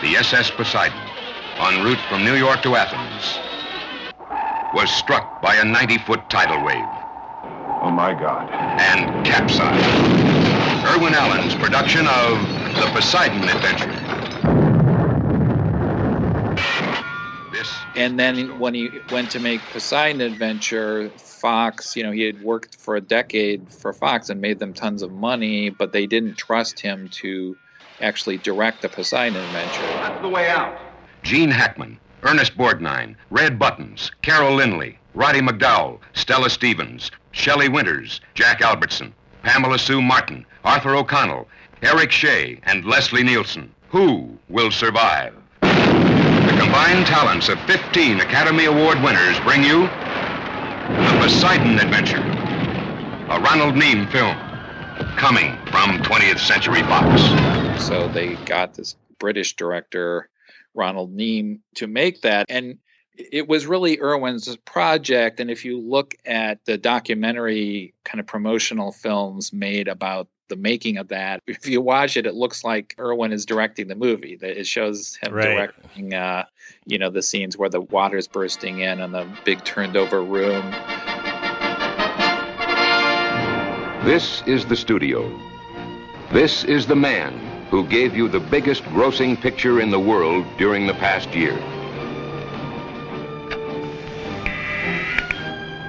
the 0.00 0.16
SS 0.16 0.50
Poseidon, 0.52 0.98
en 1.60 1.84
route 1.84 1.98
from 2.08 2.24
New 2.24 2.34
York 2.34 2.62
to 2.62 2.76
Athens, 2.76 3.38
was 4.72 4.90
struck 4.90 5.38
by 5.42 5.54
a 5.56 5.64
90 5.64 5.98
foot 5.98 6.20
tidal 6.30 6.62
wave 6.64 6.88
Oh 7.82 7.90
my 7.90 8.14
God. 8.14 8.48
and 8.80 9.26
capsized. 9.26 9.84
Irwin 10.96 11.12
Allen's 11.14 11.54
production 11.56 12.06
of 12.06 12.40
The 12.76 12.88
Poseidon 12.94 13.44
Adventure. 13.44 14.07
And 17.98 18.16
then 18.16 18.60
when 18.60 18.74
he 18.74 19.00
went 19.10 19.32
to 19.32 19.40
make 19.40 19.70
Poseidon 19.70 20.20
Adventure, 20.20 21.10
Fox, 21.18 21.96
you 21.96 22.04
know, 22.04 22.12
he 22.12 22.22
had 22.22 22.40
worked 22.40 22.76
for 22.76 22.94
a 22.94 23.00
decade 23.00 23.72
for 23.72 23.92
Fox 23.92 24.30
and 24.30 24.40
made 24.40 24.60
them 24.60 24.72
tons 24.72 25.02
of 25.02 25.10
money, 25.10 25.70
but 25.70 25.90
they 25.90 26.06
didn't 26.06 26.36
trust 26.36 26.78
him 26.78 27.08
to 27.08 27.56
actually 28.00 28.38
direct 28.38 28.82
the 28.82 28.88
Poseidon 28.88 29.34
Adventure. 29.34 29.96
That's 30.00 30.20
the 30.22 30.28
way 30.28 30.48
out. 30.48 30.78
Gene 31.24 31.50
Hackman, 31.50 31.98
Ernest 32.22 32.56
Borgnine, 32.56 33.16
Red 33.30 33.58
Buttons, 33.58 34.12
Carol 34.22 34.56
Lynley, 34.56 34.96
Roddy 35.14 35.40
McDowall, 35.40 35.98
Stella 36.12 36.50
Stevens, 36.50 37.10
Shelley 37.32 37.68
Winters, 37.68 38.20
Jack 38.34 38.62
Albertson, 38.62 39.12
Pamela 39.42 39.76
Sue 39.76 40.00
Martin, 40.00 40.46
Arthur 40.62 40.94
O'Connell, 40.94 41.48
Eric 41.82 42.12
Shea, 42.12 42.60
and 42.62 42.84
Leslie 42.84 43.24
Nielsen. 43.24 43.74
Who 43.88 44.38
will 44.48 44.70
survive? 44.70 45.34
The 46.48 46.56
combined 46.62 47.06
talents 47.06 47.50
of 47.50 47.60
15 47.64 48.20
Academy 48.20 48.64
Award 48.64 49.02
winners 49.02 49.38
bring 49.40 49.62
you 49.62 49.82
The 49.82 51.18
Poseidon 51.20 51.78
Adventure, 51.78 52.22
a 53.28 53.38
Ronald 53.38 53.74
Neame 53.74 54.10
film 54.10 54.34
coming 55.18 55.58
from 55.66 55.98
20th 55.98 56.38
Century 56.38 56.80
Fox. 56.84 57.84
So 57.84 58.08
they 58.08 58.36
got 58.46 58.72
this 58.72 58.96
British 59.18 59.56
director, 59.56 60.30
Ronald 60.72 61.14
Neame, 61.14 61.58
to 61.74 61.86
make 61.86 62.22
that. 62.22 62.46
And 62.48 62.78
it 63.14 63.46
was 63.46 63.66
really 63.66 64.00
Irwin's 64.00 64.56
project. 64.64 65.40
And 65.40 65.50
if 65.50 65.66
you 65.66 65.78
look 65.78 66.14
at 66.24 66.64
the 66.64 66.78
documentary 66.78 67.92
kind 68.04 68.20
of 68.20 68.26
promotional 68.26 68.90
films 68.90 69.52
made 69.52 69.86
about 69.86 70.28
the 70.48 70.56
making 70.56 70.96
of 70.98 71.08
that, 71.08 71.42
if 71.46 71.66
you 71.68 71.80
watch 71.80 72.16
it, 72.16 72.26
it 72.26 72.34
looks 72.34 72.64
like 72.64 72.94
Irwin 72.98 73.32
is 73.32 73.46
directing 73.46 73.88
the 73.88 73.94
movie. 73.94 74.36
That 74.36 74.58
it 74.58 74.66
shows 74.66 75.16
him 75.16 75.32
Right. 75.32 75.44
directing, 75.44 76.14
uh, 76.14 76.44
you 76.86 76.98
know, 76.98 77.10
the 77.10 77.22
scenes 77.22 77.56
where 77.56 77.68
the 77.68 77.80
water's 77.82 78.26
bursting 78.28 78.80
in 78.80 79.00
and 79.00 79.14
the 79.14 79.26
big 79.44 79.62
turned 79.64 79.96
over 79.96 80.22
room. 80.22 80.64
This 84.04 84.42
is 84.46 84.64
the 84.64 84.76
studio. 84.76 85.30
This 86.32 86.64
is 86.64 86.86
the 86.86 86.96
man 86.96 87.34
who 87.70 87.86
gave 87.86 88.16
you 88.16 88.28
the 88.28 88.40
biggest 88.40 88.82
grossing 88.84 89.38
picture 89.38 89.80
in 89.80 89.90
the 89.90 90.00
world 90.00 90.46
during 90.56 90.86
the 90.86 90.94
past 90.94 91.34
year. 91.34 91.56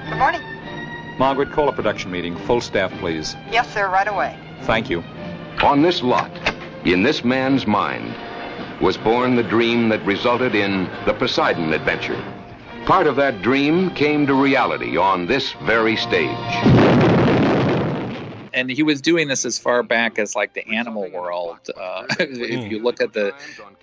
Good 0.08 0.18
morning. 0.18 0.49
Margaret, 1.20 1.52
call 1.52 1.68
a 1.68 1.72
production 1.74 2.10
meeting. 2.10 2.34
Full 2.46 2.62
staff, 2.62 2.90
please. 2.92 3.36
Yes, 3.52 3.70
sir, 3.74 3.90
right 3.90 4.08
away. 4.08 4.38
Thank 4.62 4.88
you. 4.88 5.04
On 5.62 5.82
this 5.82 6.02
lot, 6.02 6.30
in 6.86 7.02
this 7.02 7.22
man's 7.22 7.66
mind, 7.66 8.14
was 8.80 8.96
born 8.96 9.36
the 9.36 9.42
dream 9.42 9.90
that 9.90 10.02
resulted 10.06 10.54
in 10.54 10.88
the 11.04 11.12
Poseidon 11.12 11.74
adventure. 11.74 12.24
Part 12.86 13.06
of 13.06 13.16
that 13.16 13.42
dream 13.42 13.90
came 13.90 14.26
to 14.28 14.34
reality 14.34 14.96
on 14.96 15.26
this 15.26 15.52
very 15.66 15.94
stage. 15.94 17.29
And 18.52 18.70
he 18.70 18.82
was 18.82 19.00
doing 19.00 19.28
this 19.28 19.44
as 19.44 19.58
far 19.58 19.82
back 19.82 20.18
as 20.18 20.34
like 20.34 20.54
the 20.54 20.66
animal 20.68 21.08
world 21.10 21.58
uh, 21.76 22.04
if 22.20 22.70
you 22.70 22.78
look 22.82 23.00
at 23.00 23.12
the 23.12 23.32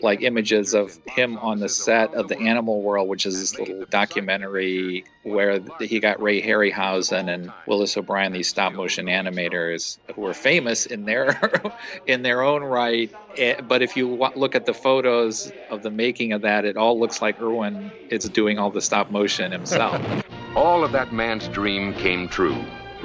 like 0.02 0.22
images 0.22 0.74
of 0.74 0.98
him 1.08 1.38
on 1.40 1.60
the 1.60 1.70
set 1.70 2.14
of 2.14 2.28
the 2.28 2.38
animal 2.40 2.82
world 2.82 3.08
which 3.08 3.26
is 3.26 3.40
this 3.40 3.60
little 3.60 3.86
documentary 3.90 5.04
where 5.24 5.60
he 5.80 6.00
got 6.00 6.22
ray 6.22 6.42
harryhausen 6.42 7.34
and 7.34 7.52
willis 7.66 7.98
o'brien 7.98 8.32
these 8.32 8.48
stop 8.48 8.74
motion 8.74 9.08
animators 9.08 9.98
who 10.14 10.22
were 10.22 10.34
famous 10.34 10.86
in 10.86 11.06
their 11.06 11.40
in 12.08 12.22
their 12.22 12.42
own 12.42 12.64
right. 12.64 13.12
Eh, 13.38 13.60
but 13.62 13.82
if 13.82 13.96
you 13.96 14.08
look 14.36 14.56
at 14.56 14.66
the 14.66 14.74
photos 14.74 15.52
of 15.70 15.84
the 15.84 15.92
making 15.92 16.34
of 16.34 16.42
that 16.42 16.66
it 16.66 16.78
all 16.78 17.00
looks 17.00 17.22
like 17.22 17.40
irwin 17.42 17.92
is 18.10 18.28
doing 18.30 18.58
all 18.58 18.72
the 18.72 18.82
stop 18.82 19.12
motion 19.12 19.52
himself. 19.52 20.02
All 20.56 20.84
of 20.84 20.92
that 20.94 21.14
man's 21.14 21.48
dream 21.50 21.94
came 21.94 22.28
true, 22.28 22.58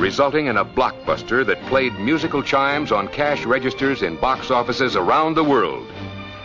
resulting 0.03 0.49
in 0.49 0.57
a 0.57 0.65
blockbuster 0.65 1.47
that 1.47 1.63
played 1.67 1.93
musical 2.01 2.43
chimes 2.43 2.91
on 2.91 3.07
cash 3.07 3.45
registers 3.45 4.03
in 4.03 4.17
box 4.17 4.51
offices 4.51 4.97
around 4.97 5.35
the 5.35 5.45
world 5.45 5.87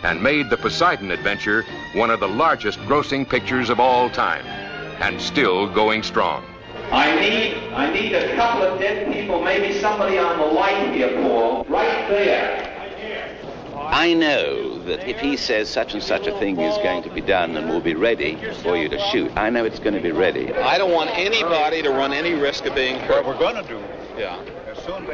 and 0.03 0.21
made 0.21 0.47
the 0.51 0.57
Poseidon 0.57 1.09
Adventure 1.09 1.65
one 1.95 2.11
of 2.11 2.19
the 2.19 2.27
largest 2.27 2.77
grossing 2.81 3.27
pictures 3.27 3.71
of 3.71 3.79
all 3.79 4.11
time 4.11 4.45
and 5.01 5.19
still 5.19 5.67
going 5.73 6.03
strong. 6.03 6.45
I 6.91 7.19
need, 7.19 7.73
I 7.73 7.91
need 7.91 8.13
a 8.13 8.35
couple 8.35 8.61
of 8.61 8.79
dead 8.79 9.11
people, 9.11 9.43
maybe 9.43 9.79
somebody 9.79 10.19
on 10.19 10.37
the 10.37 10.45
light 10.45 10.93
here, 10.93 11.19
Paul. 11.23 11.63
Right 11.63 12.07
there. 12.09 12.76
I 13.89 14.13
know 14.13 14.79
that 14.83 15.07
if 15.07 15.19
he 15.19 15.37
says 15.37 15.69
such 15.69 15.93
and 15.93 16.03
such 16.03 16.27
a 16.27 16.37
thing 16.39 16.59
is 16.59 16.77
going 16.77 17.03
to 17.03 17.09
be 17.09 17.21
done 17.21 17.55
and 17.55 17.69
will 17.69 17.81
be 17.81 17.95
ready 17.95 18.35
for 18.61 18.75
you 18.77 18.89
to 18.89 18.99
shoot, 19.11 19.31
I 19.35 19.49
know 19.49 19.65
it's 19.65 19.79
going 19.79 19.95
to 19.95 20.01
be 20.01 20.11
ready. 20.11 20.53
I 20.53 20.77
don't 20.77 20.91
want 20.91 21.09
anybody 21.17 21.81
to 21.83 21.89
run 21.89 22.13
any 22.13 22.33
risk 22.33 22.65
of 22.65 22.75
being 22.75 22.99
hurt. 22.99 23.25
What 23.25 23.35
we're 23.35 23.39
going 23.39 23.63
to 23.63 23.67
do 23.67 23.81
Yeah. 24.17 24.41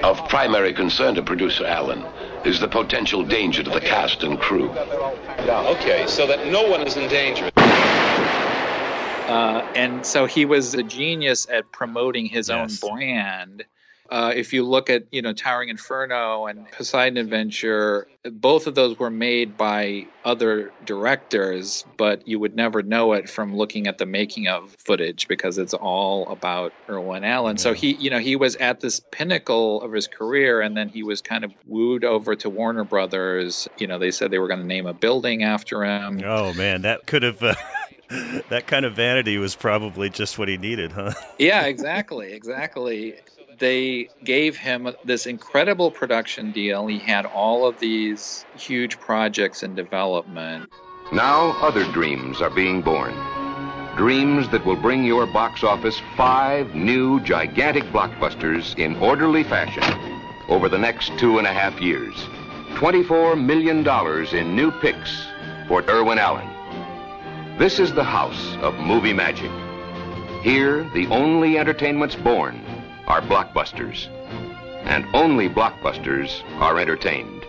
Of 0.04 0.28
primary 0.30 0.74
concern 0.74 1.16
to 1.16 1.24
producer 1.24 1.66
Allen 1.66 2.04
is 2.46 2.60
the 2.60 2.68
potential 2.68 3.24
danger 3.24 3.64
to 3.64 3.70
the 3.70 3.80
cast 3.80 4.24
and 4.24 4.40
crew. 4.40 4.70
Okay, 4.70 6.06
so 6.08 6.28
that 6.28 6.48
no 6.48 6.68
one 6.68 6.82
is 6.82 6.98
in 6.98 7.10
danger. 7.10 7.50
Uh, 9.28 9.66
and 9.76 10.06
so 10.06 10.26
he 10.26 10.46
was 10.46 10.74
a 10.74 10.84
genius 10.84 11.48
at 11.50 11.72
promoting 11.72 12.26
his 12.26 12.50
Yes. 12.50 12.84
own 12.84 12.90
brand. 12.96 13.66
Uh, 14.10 14.34
if 14.36 14.54
you 14.54 14.64
look 14.64 14.90
at 14.90 15.06
you 15.12 15.22
know 15.22 15.34
Towering 15.34 15.70
Inferno 15.70 16.46
and 16.46 16.70
Poseidon 16.72 17.18
Adventure, 17.18 18.08
both 18.32 18.68
of 18.68 18.76
those 18.76 19.00
were 19.00 19.10
made 19.10 19.58
by 19.58 20.06
other 20.26 20.72
directors, 20.86 21.86
but 21.98 22.28
you 22.28 22.38
would 22.40 22.56
never 22.56 22.84
know 22.84 23.14
it 23.14 23.30
from 23.30 23.56
looking 23.56 23.88
at 23.88 23.98
the 23.98 24.06
making 24.06 24.48
of 24.48 24.76
footage 24.78 25.28
because 25.28 25.58
it's 25.58 25.74
all 25.74 26.28
about 26.30 26.74
Irwin 26.90 27.24
Allen. 27.24 27.58
So 27.58 27.74
he 27.74 27.94
you 27.96 28.10
know 28.10 28.20
he 28.20 28.36
was 28.36 28.56
at 28.58 28.82
this 28.82 29.02
pinnacle 29.12 29.82
of 29.82 29.94
his 29.94 30.08
career, 30.08 30.62
and 30.62 30.76
then 30.76 30.90
he 30.90 31.02
was 31.02 31.22
kind 31.22 31.44
of 31.44 31.54
wooed 31.66 32.04
over 32.04 32.36
to 32.36 32.50
Warner 32.50 32.84
Brothers. 32.84 33.68
You 33.78 33.88
know 33.88 33.98
they 34.00 34.12
said 34.12 34.32
they 34.32 34.40
were 34.40 34.48
going 34.48 34.62
to 34.62 34.68
name 34.68 34.86
a 34.86 34.94
building 34.94 35.44
after 35.44 35.84
him. 35.84 36.22
Oh 36.26 36.54
man, 36.54 36.82
that 36.82 37.08
could 37.08 37.24
have. 37.24 37.42
Uh, 37.42 37.56
that 38.50 38.68
kind 38.68 38.86
of 38.86 38.96
vanity 38.96 39.38
was 39.38 39.56
probably 39.56 40.10
just 40.10 40.38
what 40.38 40.48
he 40.48 40.58
needed, 40.58 40.92
huh? 40.92 41.14
yeah, 41.40 41.64
exactly, 41.66 42.34
exactly. 42.34 43.16
They 43.64 44.10
gave 44.26 44.58
him 44.58 44.94
this 45.06 45.26
incredible 45.26 45.90
production 45.90 46.52
deal. 46.52 46.86
He 46.86 47.00
had 47.00 47.26
all 47.26 47.66
of 47.66 47.80
these 47.80 48.46
huge 48.54 49.00
projects 49.00 49.64
in 49.64 49.74
development. 49.74 50.70
Now 51.14 51.52
other 51.62 51.90
dreams 51.94 52.42
are 52.42 52.50
being 52.50 52.82
born. 52.82 53.14
Dreams 53.96 54.50
that 54.50 54.66
will 54.66 54.76
bring 54.76 55.06
your 55.06 55.26
box 55.28 55.64
office 55.64 56.02
five 56.18 56.76
new 56.76 57.22
gigantic 57.22 57.86
blockbusters 57.86 58.78
in 58.78 58.98
orderly 58.98 59.46
fashion 59.46 59.86
over 60.50 60.68
the 60.68 60.78
next 60.78 61.18
two 61.18 61.38
and 61.38 61.48
a 61.48 61.54
half 61.54 61.80
years. 61.80 62.14
$24 62.76 63.42
million 63.42 63.88
in 64.36 64.56
new 64.58 64.72
picks 64.82 65.26
for 65.70 65.90
Irwin 65.90 66.20
Allen. 66.20 66.50
This 67.58 67.80
is 67.80 67.94
the 67.94 68.04
house 68.04 68.58
of 68.58 68.76
movie 68.76 69.14
magic. 69.14 69.52
Here, 70.42 70.84
the 70.94 71.08
only 71.08 71.58
entertainments 71.58 72.18
born 72.18 72.60
are 73.08 73.22
blockbusters. 73.22 74.08
And 74.86 75.06
only 75.14 75.50
blockbusters 75.50 76.44
are 76.60 76.80
entertained. 76.80 77.46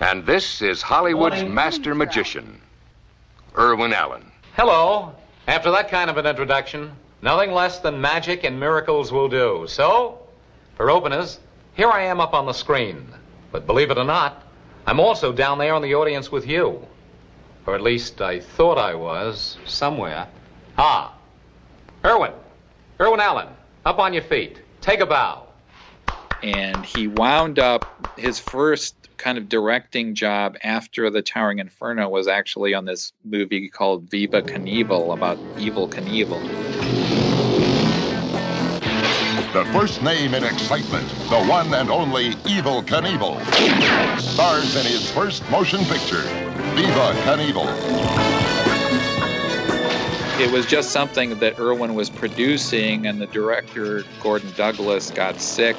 And 0.00 0.24
this 0.24 0.62
is 0.62 0.80
Hollywood's 0.80 1.44
master 1.44 1.94
magician, 1.94 2.60
Irwin 3.56 3.92
Allen. 3.92 4.30
Hello. 4.54 5.12
After 5.46 5.70
that 5.70 5.88
kind 5.88 6.10
of 6.10 6.18
an 6.18 6.26
introduction, 6.26 6.92
nothing 7.22 7.52
less 7.52 7.80
than 7.80 8.00
magic 8.00 8.44
and 8.44 8.60
miracles 8.60 9.10
will 9.10 9.28
do. 9.28 9.64
So, 9.66 10.18
for 10.76 10.90
openers, 10.90 11.40
here 11.74 11.90
I 11.90 12.02
am 12.04 12.20
up 12.20 12.34
on 12.34 12.46
the 12.46 12.52
screen. 12.52 13.08
But 13.50 13.66
believe 13.66 13.90
it 13.90 13.98
or 13.98 14.04
not, 14.04 14.42
I'm 14.86 15.00
also 15.00 15.32
down 15.32 15.58
there 15.58 15.74
in 15.74 15.82
the 15.82 15.94
audience 15.94 16.30
with 16.30 16.46
you. 16.46 16.86
Or 17.66 17.74
at 17.74 17.82
least 17.82 18.20
I 18.20 18.40
thought 18.40 18.78
I 18.78 18.94
was, 18.94 19.58
somewhere. 19.64 20.28
Ah, 20.76 21.14
Irwin. 22.04 22.32
Irwin 23.00 23.20
Allen, 23.20 23.46
up 23.84 24.00
on 24.00 24.12
your 24.12 24.24
feet. 24.24 24.60
Take 24.80 24.98
a 24.98 25.06
bow. 25.06 25.46
And 26.42 26.84
he 26.84 27.06
wound 27.06 27.60
up 27.60 27.82
his 28.16 28.40
first 28.40 28.96
kind 29.18 29.38
of 29.38 29.48
directing 29.48 30.16
job 30.16 30.56
after 30.64 31.08
the 31.08 31.22
Towering 31.22 31.60
Inferno 31.60 32.08
was 32.08 32.26
actually 32.26 32.74
on 32.74 32.86
this 32.86 33.12
movie 33.24 33.68
called 33.68 34.10
Viva 34.10 34.42
Knievel 34.42 35.12
about 35.12 35.36
Evel 35.58 35.88
Knievel. 35.88 36.42
The 39.52 39.64
first 39.72 40.02
name 40.02 40.34
in 40.34 40.42
excitement, 40.42 41.08
the 41.30 41.44
one 41.44 41.72
and 41.74 41.90
only 41.90 42.32
Evel 42.46 42.82
Knievel. 42.84 43.40
Stars 44.20 44.74
in 44.74 44.86
his 44.86 45.08
first 45.12 45.48
motion 45.50 45.84
picture, 45.84 46.22
Viva 46.74 47.14
Knievel. 47.22 48.37
It 50.40 50.52
was 50.52 50.66
just 50.66 50.90
something 50.92 51.36
that 51.40 51.58
Irwin 51.58 51.96
was 51.96 52.08
producing, 52.08 53.08
and 53.08 53.20
the 53.20 53.26
director, 53.26 54.04
Gordon 54.22 54.52
Douglas, 54.56 55.10
got 55.10 55.40
sick 55.40 55.76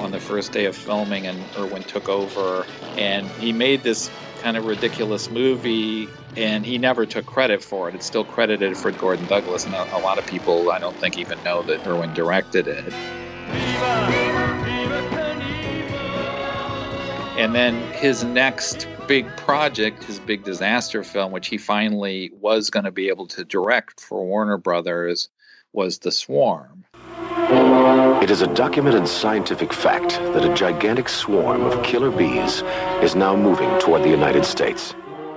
on 0.00 0.10
the 0.10 0.20
first 0.20 0.52
day 0.52 0.66
of 0.66 0.76
filming, 0.76 1.26
and 1.26 1.42
Irwin 1.56 1.82
took 1.84 2.10
over. 2.10 2.66
And 2.98 3.26
he 3.26 3.54
made 3.54 3.82
this 3.82 4.10
kind 4.42 4.58
of 4.58 4.66
ridiculous 4.66 5.30
movie, 5.30 6.08
and 6.36 6.66
he 6.66 6.76
never 6.76 7.06
took 7.06 7.24
credit 7.24 7.64
for 7.64 7.88
it. 7.88 7.94
It's 7.94 8.04
still 8.04 8.24
credited 8.24 8.76
for 8.76 8.90
Gordon 8.90 9.24
Douglas, 9.28 9.64
and 9.64 9.74
a, 9.74 9.96
a 9.96 10.00
lot 10.00 10.18
of 10.18 10.26
people, 10.26 10.70
I 10.70 10.78
don't 10.78 10.96
think, 10.96 11.16
even 11.16 11.42
know 11.42 11.62
that 11.62 11.86
Irwin 11.86 12.12
directed 12.12 12.68
it. 12.68 14.41
And 17.42 17.56
then 17.56 17.74
his 17.94 18.22
next 18.22 18.86
big 19.08 19.26
project, 19.36 20.04
his 20.04 20.20
big 20.20 20.44
disaster 20.44 21.02
film, 21.02 21.32
which 21.32 21.48
he 21.48 21.58
finally 21.58 22.30
was 22.40 22.70
going 22.70 22.84
to 22.84 22.92
be 22.92 23.08
able 23.08 23.26
to 23.26 23.44
direct 23.44 24.00
for 24.00 24.24
Warner 24.24 24.58
Brothers, 24.58 25.28
was 25.72 25.98
The 25.98 26.12
Swarm. 26.12 26.84
It 28.22 28.30
is 28.30 28.42
a 28.42 28.54
documented 28.54 29.08
scientific 29.08 29.72
fact 29.72 30.10
that 30.34 30.48
a 30.48 30.54
gigantic 30.54 31.08
swarm 31.08 31.64
of 31.64 31.82
killer 31.82 32.12
bees 32.12 32.62
is 33.02 33.16
now 33.16 33.34
moving 33.34 33.76
toward 33.80 34.04
the 34.04 34.10
United 34.10 34.44
States. 34.44 34.94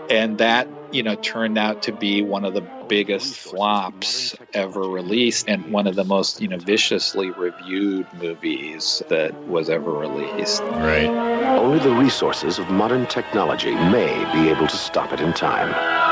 And 0.08 0.38
that 0.38 0.68
you 0.92 1.04
know, 1.04 1.16
turned 1.16 1.58
out 1.58 1.82
to 1.84 1.92
be 1.92 2.22
one 2.22 2.46
of 2.46 2.54
the 2.54 2.62
biggest 2.88 3.36
flops 3.36 4.36
ever 4.54 4.82
released 4.82 5.48
and 5.48 5.72
one 5.72 5.88
of 5.88 5.96
the 5.96 6.04
most, 6.04 6.42
you 6.42 6.48
know, 6.48 6.58
viciously 6.58 7.32
reviewed 7.32 8.08
movies 8.14 9.02
that 9.10 9.48
was 9.48 9.70
ever 9.70 9.92
released. 9.92 10.62
Right. 10.62 11.08
Only 11.08 11.80
the 11.80 11.94
resources 11.94 12.60
of 12.60 12.70
modern 12.70 13.06
technology 13.08 13.74
may 13.74 14.14
be 14.34 14.50
able 14.50 14.68
to 14.68 14.78
stop 14.78 15.14
it 15.14 15.20
in 15.20 15.34
time. 15.34 16.05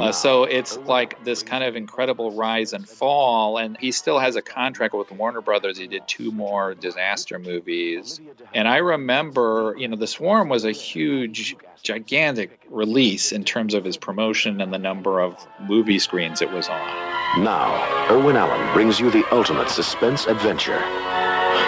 Uh, 0.00 0.10
so 0.10 0.44
it's 0.44 0.76
like 0.78 1.22
this 1.24 1.42
kind 1.42 1.62
of 1.62 1.76
incredible 1.76 2.32
rise 2.32 2.72
and 2.72 2.88
fall. 2.88 3.58
And 3.58 3.76
he 3.78 3.92
still 3.92 4.18
has 4.18 4.34
a 4.36 4.42
contract 4.42 4.94
with 4.94 5.10
Warner 5.12 5.40
Brothers. 5.40 5.78
He 5.78 5.86
did 5.86 6.06
two 6.08 6.32
more 6.32 6.74
disaster 6.74 7.38
movies. 7.38 8.20
And 8.52 8.66
I 8.66 8.78
remember, 8.78 9.74
you 9.78 9.86
know, 9.86 9.96
The 9.96 10.06
Swarm 10.06 10.48
was 10.48 10.64
a 10.64 10.72
huge, 10.72 11.56
gigantic 11.82 12.60
release 12.70 13.30
in 13.30 13.44
terms 13.44 13.74
of 13.74 13.84
his 13.84 13.96
promotion 13.96 14.60
and 14.60 14.72
the 14.72 14.78
number 14.78 15.20
of 15.20 15.46
movie 15.60 15.98
screens 15.98 16.42
it 16.42 16.50
was 16.50 16.68
on. 16.68 17.44
Now, 17.44 18.10
Irwin 18.10 18.36
Allen 18.36 18.72
brings 18.72 19.00
you 19.00 19.10
the 19.10 19.24
ultimate 19.32 19.68
suspense 19.68 20.26
adventure. 20.26 20.82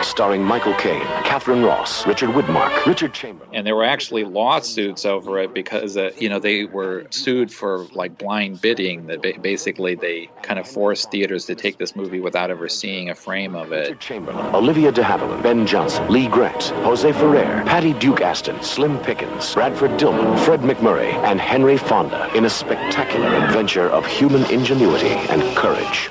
Starring 0.03 0.43
Michael 0.43 0.75
Caine, 0.75 1.03
Katharine 1.25 1.63
Ross, 1.63 2.07
Richard 2.07 2.31
Widmark, 2.31 2.87
Richard 2.87 3.13
Chamberlain. 3.13 3.55
And 3.55 3.67
there 3.67 3.75
were 3.75 3.85
actually 3.85 4.25
lawsuits 4.25 5.05
over 5.05 5.39
it 5.39 5.53
because, 5.53 5.97
uh, 5.97 6.11
you 6.19 6.29
know, 6.29 6.39
they 6.39 6.65
were 6.65 7.07
sued 7.11 7.53
for 7.53 7.87
like 7.93 8.17
blind 8.19 8.61
bidding. 8.61 9.07
That 9.07 9.23
ba- 9.23 9.39
basically 9.41 9.95
they 9.95 10.31
kind 10.43 10.59
of 10.59 10.67
forced 10.69 11.11
theaters 11.11 11.45
to 11.47 11.55
take 11.55 11.79
this 11.79 11.97
movie 11.97 12.21
without 12.21 12.51
ever 12.51 12.69
seeing 12.69 13.11
a 13.11 13.15
frame 13.15 13.55
of 13.55 13.73
it. 13.73 13.81
Richard 13.81 14.01
Chamberlain, 14.01 14.55
Olivia 14.55 14.93
de 14.93 15.03
Havilland, 15.03 15.43
Ben 15.43 15.67
Johnson, 15.67 16.09
Lee 16.09 16.29
Grant, 16.29 16.65
Jose 16.85 17.11
Ferrer, 17.13 17.63
Patty 17.67 17.93
Duke 17.95 18.21
Astin, 18.21 18.63
Slim 18.63 18.99
Pickens, 19.01 19.55
Bradford 19.55 19.93
Dillman, 19.93 20.39
Fred 20.45 20.61
MacMurray, 20.61 21.13
and 21.25 21.41
Henry 21.41 21.77
Fonda 21.77 22.31
in 22.35 22.45
a 22.45 22.51
spectacular 22.51 23.29
adventure 23.35 23.89
of 23.91 24.07
human 24.07 24.45
ingenuity 24.51 25.15
and 25.31 25.43
courage. 25.57 26.11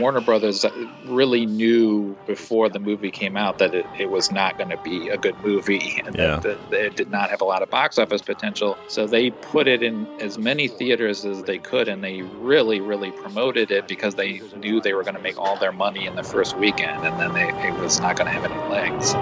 Warner 0.00 0.20
Brothers 0.20 0.64
really 1.06 1.46
knew 1.46 2.16
before 2.26 2.68
the 2.68 2.78
movie 2.78 3.10
came 3.10 3.36
out 3.36 3.58
that 3.58 3.74
it, 3.74 3.86
it 3.98 4.10
was 4.10 4.30
not 4.32 4.56
going 4.58 4.70
to 4.70 4.76
be 4.78 5.08
a 5.08 5.16
good 5.18 5.36
movie 5.44 6.00
and 6.06 6.16
Yeah. 6.16 6.36
that, 6.40 6.70
that 6.70 6.80
it 6.86 6.96
did 6.96 7.10
not 7.10 7.30
have 7.30 7.40
a 7.40 7.44
lot 7.44 7.62
of 7.62 7.70
box 7.70 7.98
office 7.98 8.22
potential. 8.22 8.76
So 8.88 9.06
they 9.06 9.30
put 9.30 9.68
it 9.68 9.82
in 9.82 10.06
as 10.20 10.38
many 10.38 10.68
theaters 10.68 11.24
as 11.24 11.42
they 11.44 11.58
could 11.58 11.88
and 11.88 12.02
they 12.02 12.22
really, 12.22 12.80
really 12.80 13.10
promoted 13.12 13.70
it 13.70 13.86
because 13.88 14.14
they 14.14 14.40
knew 14.56 14.80
they 14.80 14.92
were 14.94 15.02
going 15.02 15.16
to 15.16 15.22
make 15.22 15.38
all 15.38 15.56
their 15.58 15.72
money 15.72 16.06
in 16.06 16.14
the 16.16 16.22
first 16.24 16.56
weekend 16.56 17.04
and 17.04 17.18
then 17.20 17.32
they, 17.34 17.48
it 17.66 17.74
was 17.80 18.00
not 18.00 18.16
going 18.16 18.26
to 18.26 18.32
have 18.32 18.44
any 18.50 18.70
legs. 18.70 19.12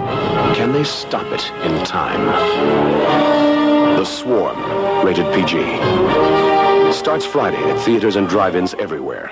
Can 0.57 0.71
they 0.71 0.83
stop 0.83 1.25
it 1.31 1.51
in 1.65 1.83
time? 1.85 2.25
The 3.97 4.05
Swarm, 4.05 4.57
rated 5.05 5.25
PG. 5.33 5.59
Starts 6.93 7.25
Friday 7.25 7.57
at 7.69 7.79
theaters 7.81 8.15
and 8.15 8.27
drive-ins 8.27 8.73
everywhere. 8.75 9.31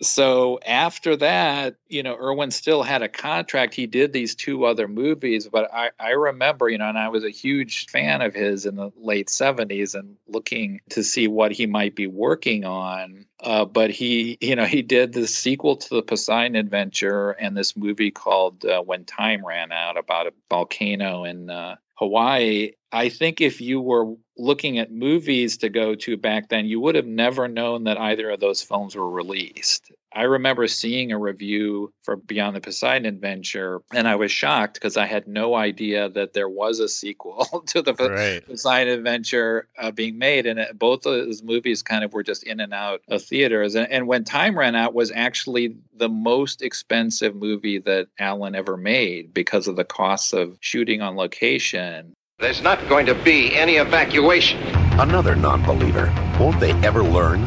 So 0.00 0.60
after 0.64 1.16
that, 1.16 1.76
you 1.88 2.02
know, 2.02 2.16
Irwin 2.16 2.50
still 2.50 2.82
had 2.82 3.02
a 3.02 3.08
contract. 3.08 3.74
He 3.74 3.86
did 3.86 4.12
these 4.12 4.34
two 4.34 4.64
other 4.64 4.86
movies, 4.86 5.48
but 5.50 5.72
I, 5.72 5.90
I 5.98 6.10
remember, 6.10 6.68
you 6.68 6.78
know, 6.78 6.88
and 6.88 6.98
I 6.98 7.08
was 7.08 7.24
a 7.24 7.30
huge 7.30 7.86
fan 7.86 8.22
of 8.22 8.34
his 8.34 8.64
in 8.64 8.76
the 8.76 8.92
late 8.96 9.28
70s 9.28 9.94
and 9.94 10.16
looking 10.28 10.80
to 10.90 11.02
see 11.02 11.26
what 11.26 11.52
he 11.52 11.66
might 11.66 11.96
be 11.96 12.06
working 12.06 12.64
on. 12.64 13.26
Uh, 13.40 13.64
but 13.64 13.90
he, 13.90 14.38
you 14.40 14.54
know, 14.54 14.64
he 14.64 14.82
did 14.82 15.12
the 15.12 15.26
sequel 15.26 15.76
to 15.76 15.88
the 15.96 16.02
Poseidon 16.02 16.56
Adventure 16.56 17.30
and 17.32 17.56
this 17.56 17.76
movie 17.76 18.10
called 18.10 18.64
uh, 18.64 18.80
When 18.82 19.04
Time 19.04 19.44
Ran 19.44 19.72
Out 19.72 19.96
about 19.96 20.26
a 20.28 20.32
volcano 20.48 21.24
in 21.24 21.50
uh, 21.50 21.76
Hawaii. 21.94 22.72
I 22.92 23.08
think 23.08 23.40
if 23.40 23.60
you 23.60 23.80
were 23.80 24.14
looking 24.38 24.78
at 24.78 24.92
movies 24.92 25.56
to 25.58 25.68
go 25.68 25.94
to 25.94 26.16
back 26.16 26.48
then, 26.48 26.66
you 26.66 26.80
would 26.80 26.94
have 26.94 27.06
never 27.06 27.48
known 27.48 27.84
that 27.84 27.98
either 27.98 28.30
of 28.30 28.40
those 28.40 28.62
films 28.62 28.94
were 28.94 29.10
released. 29.10 29.92
I 30.12 30.22
remember 30.22 30.66
seeing 30.68 31.12
a 31.12 31.18
review 31.18 31.92
for 32.02 32.16
Beyond 32.16 32.56
the 32.56 32.60
Poseidon 32.60 33.04
Adventure, 33.04 33.82
and 33.92 34.08
I 34.08 34.16
was 34.16 34.32
shocked 34.32 34.74
because 34.74 34.96
I 34.96 35.04
had 35.04 35.28
no 35.28 35.54
idea 35.54 36.08
that 36.08 36.32
there 36.32 36.48
was 36.48 36.80
a 36.80 36.88
sequel 36.88 37.44
to 37.66 37.82
the 37.82 37.94
Right. 37.94 38.44
Poseidon 38.46 38.94
Adventure 38.94 39.68
uh, 39.76 39.90
being 39.90 40.16
made, 40.16 40.46
and 40.46 40.58
it, 40.58 40.78
both 40.78 41.04
of 41.04 41.12
those 41.12 41.42
movies 41.42 41.82
kind 41.82 42.04
of 42.04 42.14
were 42.14 42.22
just 42.22 42.42
in 42.44 42.58
and 42.60 42.72
out 42.72 43.02
of 43.08 43.22
theaters. 43.22 43.74
And, 43.74 43.90
and 43.92 44.06
when 44.06 44.24
Time 44.24 44.58
Ran 44.58 44.74
Out 44.74 44.94
was 44.94 45.12
actually 45.14 45.76
the 45.94 46.08
most 46.08 46.62
expensive 46.62 47.36
movie 47.36 47.78
that 47.78 48.08
Allen 48.18 48.54
ever 48.54 48.76
made 48.76 49.34
because 49.34 49.68
of 49.68 49.76
the 49.76 49.84
costs 49.84 50.32
of 50.32 50.56
shooting 50.60 51.02
on 51.02 51.16
location. 51.16 52.14
There's 52.40 52.62
not 52.62 52.88
going 52.88 53.04
to 53.06 53.16
be 53.16 53.56
any 53.56 53.78
evacuation. 53.78 54.60
Another 55.00 55.34
non 55.34 55.60
believer. 55.64 56.06
Won't 56.38 56.60
they 56.60 56.70
ever 56.86 57.02
learn? 57.02 57.44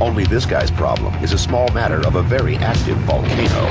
Only 0.00 0.24
this 0.24 0.46
guy's 0.46 0.70
problem 0.70 1.12
is 1.22 1.34
a 1.34 1.38
small 1.38 1.68
matter 1.72 2.00
of 2.06 2.14
a 2.14 2.22
very 2.22 2.56
active 2.56 2.96
volcano. 3.00 3.66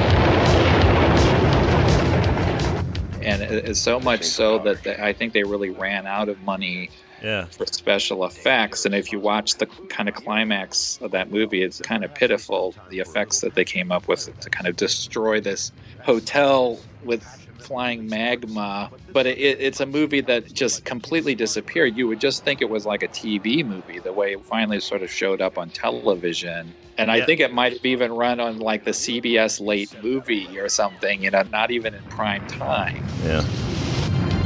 and 3.24 3.42
it's 3.42 3.80
so 3.80 4.00
much 4.02 4.24
so 4.24 4.60
that 4.60 4.84
they, 4.84 4.96
I 4.98 5.14
think 5.14 5.34
they 5.34 5.42
really 5.42 5.72
ran 5.72 6.06
out 6.06 6.30
of 6.30 6.40
money 6.44 6.92
Yeah. 7.24 7.46
for 7.46 7.66
special 7.66 8.24
effects. 8.24 8.86
And 8.86 8.94
if 8.94 9.12
you 9.12 9.20
watch 9.20 9.56
the 9.56 9.66
kind 9.90 10.08
of 10.08 10.14
climax 10.14 11.00
of 11.02 11.10
that 11.10 11.32
movie, 11.32 11.64
it's 11.64 11.82
kind 11.82 12.06
of 12.06 12.14
pitiful 12.14 12.76
the 12.90 13.00
effects 13.00 13.42
that 13.42 13.56
they 13.56 13.66
came 13.66 13.92
up 13.92 14.08
with 14.08 14.30
to 14.40 14.50
kind 14.52 14.68
of 14.68 14.76
destroy 14.76 15.42
this 15.42 15.72
hotel 16.04 16.80
with 17.04 17.48
flying 17.62 18.10
magma. 18.10 18.90
But 19.14 19.26
it, 19.28 19.38
it's 19.40 19.80
a 19.80 19.86
movie 19.86 20.22
that 20.22 20.54
just 20.54 20.84
completely 20.86 21.36
disappeared. 21.36 21.96
You 21.96 22.08
would 22.08 22.20
just 22.20 22.44
think 22.44 22.62
it 22.62 22.70
was 22.70 22.86
like 22.86 23.04
a 23.04 23.08
TV 23.08 23.66
movie, 23.66 24.00
the 24.00 24.14
way 24.14 24.34
it 24.34 24.46
finally 24.46 24.80
sort 24.80 25.02
of 25.04 25.10
showed 25.12 25.42
up 25.42 25.58
on 25.58 25.70
television. 25.70 26.74
And 26.98 27.10
I 27.12 27.18
Yeah. 27.18 27.26
think 27.26 27.40
it 27.40 27.54
might 27.54 27.74
have 27.74 27.86
even 27.86 28.12
run 28.12 28.40
on 28.40 28.58
like 28.60 28.84
the 28.84 28.92
CBS 28.92 29.60
late 29.60 29.90
movie 30.04 30.60
or 30.60 30.70
something, 30.70 31.24
you 31.24 31.32
know, 31.32 31.44
not 31.44 31.72
even 31.72 31.94
in 31.94 32.02
prime 32.10 32.46
time. 32.48 33.04
Yeah. 33.24 33.42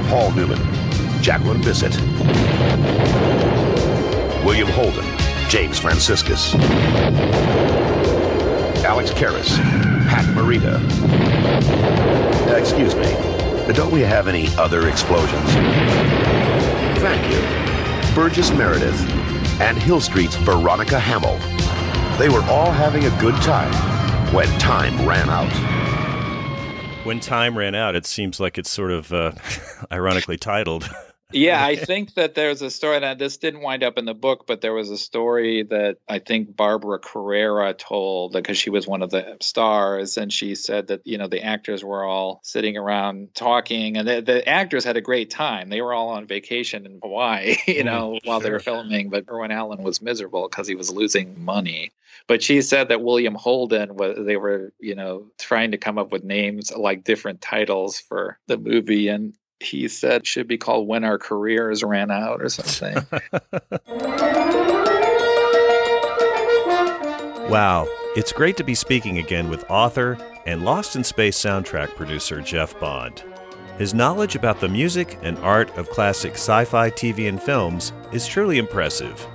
Paul 0.09 0.31
Newman, 0.31 0.59
Jacqueline 1.21 1.61
Bisset, 1.61 1.93
William 4.45 4.67
Holden, 4.69 5.05
James 5.49 5.79
Franciscus, 5.79 6.53
Alex 8.85 9.11
Karras, 9.11 9.57
Pat 10.07 10.23
Morita. 10.35 11.34
Uh, 12.47 12.55
excuse 12.55 12.95
me, 12.95 13.03
don't 13.73 13.91
we 13.91 14.01
have 14.01 14.27
any 14.27 14.47
other 14.57 14.87
explosions? 14.87 15.49
Thank 16.99 17.31
you. 17.31 18.15
Burgess 18.15 18.51
Meredith 18.51 18.99
and 19.59 19.77
Hill 19.77 19.99
Street's 19.99 20.35
Veronica 20.35 20.99
Hamel. 20.99 21.37
They 22.17 22.29
were 22.29 22.43
all 22.45 22.71
having 22.71 23.05
a 23.05 23.09
good 23.19 23.35
time 23.41 23.73
when 24.33 24.47
time 24.59 25.07
ran 25.07 25.29
out. 25.29 25.51
When 27.05 27.19
time 27.19 27.57
ran 27.57 27.75
out, 27.75 27.95
it 27.95 28.05
seems 28.05 28.39
like 28.39 28.57
it's 28.57 28.69
sort 28.69 28.91
of 28.91 29.11
uh, 29.11 29.33
ironically 29.91 30.37
titled. 30.37 30.89
Yeah, 31.35 31.63
I 31.63 31.75
think 31.75 32.13
that 32.13 32.35
there's 32.35 32.61
a 32.61 32.71
story 32.71 32.99
that 32.99 33.19
this 33.19 33.37
didn't 33.37 33.61
wind 33.61 33.83
up 33.83 33.97
in 33.97 34.05
the 34.05 34.13
book, 34.13 34.45
but 34.47 34.61
there 34.61 34.73
was 34.73 34.89
a 34.89 34.97
story 34.97 35.63
that 35.63 35.97
I 36.07 36.19
think 36.19 36.55
Barbara 36.55 36.99
Carrera 36.99 37.73
told 37.73 38.33
because 38.33 38.57
she 38.57 38.69
was 38.69 38.87
one 38.87 39.01
of 39.01 39.09
the 39.09 39.37
stars, 39.41 40.17
and 40.17 40.31
she 40.31 40.55
said 40.55 40.87
that 40.87 41.01
you 41.05 41.17
know 41.17 41.27
the 41.27 41.43
actors 41.43 41.83
were 41.83 42.03
all 42.03 42.39
sitting 42.43 42.77
around 42.77 43.35
talking, 43.35 43.97
and 43.97 44.07
the, 44.07 44.21
the 44.21 44.47
actors 44.47 44.83
had 44.83 44.97
a 44.97 45.01
great 45.01 45.29
time. 45.29 45.69
They 45.69 45.81
were 45.81 45.93
all 45.93 46.09
on 46.09 46.25
vacation 46.25 46.85
in 46.85 46.99
Hawaii, 47.03 47.57
you 47.67 47.75
mm-hmm. 47.75 47.85
know, 47.85 48.19
while 48.23 48.39
they 48.39 48.51
were 48.51 48.59
filming, 48.59 49.09
but 49.09 49.25
Irwin 49.29 49.51
Allen 49.51 49.83
was 49.83 50.01
miserable 50.01 50.47
because 50.49 50.67
he 50.67 50.75
was 50.75 50.91
losing 50.91 51.43
money. 51.43 51.91
But 52.27 52.41
she 52.41 52.61
said 52.61 52.87
that 52.87 53.03
William 53.03 53.35
Holden 53.35 53.95
was 53.95 54.17
they 54.25 54.37
were 54.37 54.73
you 54.79 54.95
know 54.95 55.27
trying 55.37 55.71
to 55.71 55.77
come 55.77 55.97
up 55.97 56.11
with 56.11 56.23
names 56.23 56.71
like 56.75 57.03
different 57.03 57.41
titles 57.41 57.99
for 57.99 58.39
the 58.47 58.57
movie, 58.57 59.09
and 59.09 59.33
he 59.59 59.87
said 59.87 60.25
should 60.27 60.47
be 60.47 60.57
called 60.57 60.87
when 60.87 61.03
our 61.03 61.17
careers 61.17 61.83
ran 61.83 62.11
out 62.11 62.41
or 62.41 62.49
something 62.49 62.95
Wow, 67.49 67.87
it's 68.15 68.33
great 68.33 68.57
to 68.57 68.63
be 68.63 68.73
speaking 68.73 69.19
again 69.19 69.51
with 69.51 69.69
author 69.69 70.17
and 70.47 70.65
Lost 70.65 70.95
in 70.95 71.03
Space 71.03 71.37
soundtrack 71.37 71.95
producer 71.95 72.41
Jeff 72.41 72.77
Bond. 72.79 73.23
His 73.77 73.93
knowledge 73.93 74.35
about 74.35 74.59
the 74.59 74.67
music 74.67 75.19
and 75.21 75.37
art 75.37 75.69
of 75.77 75.89
classic 75.91 76.33
sci 76.33 76.65
fi 76.65 76.89
TV 76.89 77.29
and 77.29 77.39
films 77.41 77.93
is 78.11 78.25
truly 78.25 78.57
impressive. 78.57 79.25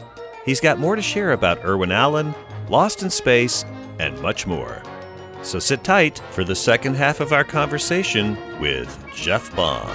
He's 0.44 0.60
got 0.60 0.80
more 0.80 0.96
to 0.96 1.02
share 1.02 1.32
about 1.32 1.64
Irwin 1.64 1.92
Allen, 1.92 2.34
Lost 2.68 3.04
in 3.04 3.10
Space, 3.10 3.64
and 4.00 4.20
much 4.20 4.44
more. 4.44 4.82
So 5.42 5.58
sit 5.58 5.82
tight 5.82 6.20
for 6.30 6.44
the 6.44 6.54
second 6.54 6.94
half 6.94 7.20
of 7.20 7.32
our 7.32 7.44
conversation 7.44 8.36
with 8.60 9.04
Jeff 9.14 9.54
Bond. 9.56 9.90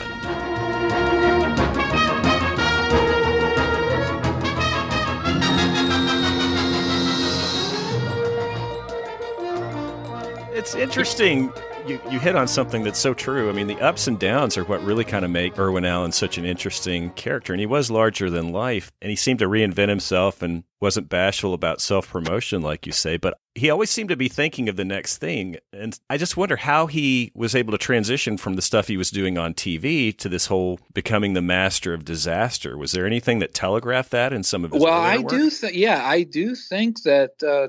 It's 10.53 10.73
interesting 10.73 11.53
You, 11.87 12.01
you 12.09 12.19
hit 12.19 12.35
on 12.35 12.47
something 12.47 12.83
that's 12.83 12.97
so 12.97 13.13
true. 13.13 13.47
I 13.47 13.53
mean, 13.53 13.67
the 13.67 13.79
ups 13.79 14.07
and 14.07 14.19
downs 14.19 14.57
are 14.57 14.63
what 14.63 14.83
really 14.83 15.03
kind 15.03 15.23
of 15.23 15.29
make 15.29 15.59
Irwin 15.59 15.85
Allen 15.85 16.11
such 16.11 16.39
an 16.39 16.45
interesting 16.45 17.11
character. 17.11 17.53
And 17.53 17.59
he 17.59 17.67
was 17.67 17.91
larger 17.91 18.31
than 18.31 18.51
life, 18.51 18.91
and 19.03 19.11
he 19.11 19.15
seemed 19.15 19.38
to 19.39 19.47
reinvent 19.47 19.89
himself 19.89 20.41
and 20.41 20.63
wasn't 20.81 21.09
bashful 21.09 21.53
about 21.53 21.81
self 21.81 22.09
promotion, 22.09 22.63
like 22.63 22.88
you 22.88 22.91
say. 22.91 23.17
But 23.17 23.38
he 23.53 23.69
always 23.69 23.91
seemed 23.91 24.09
to 24.09 24.15
be 24.15 24.27
thinking 24.27 24.67
of 24.67 24.77
the 24.77 24.83
next 24.83 25.19
thing. 25.19 25.57
And 25.71 25.97
I 26.09 26.17
just 26.17 26.36
wonder 26.36 26.55
how 26.55 26.88
he 26.88 27.31
was 27.36 27.53
able 27.53 27.71
to 27.71 27.77
transition 27.77 28.38
from 28.38 28.55
the 28.55 28.63
stuff 28.63 28.88
he 28.88 28.97
was 28.97 29.11
doing 29.11 29.38
on 29.38 29.53
TV 29.53 30.15
to 30.17 30.27
this 30.27 30.47
whole 30.47 30.79
becoming 30.93 31.33
the 31.33 31.41
master 31.41 31.93
of 31.93 32.03
disaster. 32.03 32.79
Was 32.79 32.93
there 32.93 33.05
anything 33.05 33.39
that 33.39 33.53
telegraphed 33.53 34.09
that 34.09 34.33
in 34.33 34.41
some 34.41 34.65
of 34.65 34.71
his 34.71 34.81
well 34.81 34.93
i 34.93 35.17
work? 35.17 35.29
do 35.29 35.49
think 35.49 35.75
yeah 35.75 36.03
i 36.03 36.23
do 36.23 36.55
think 36.55 37.03
that 37.03 37.31
uh, 37.43 37.67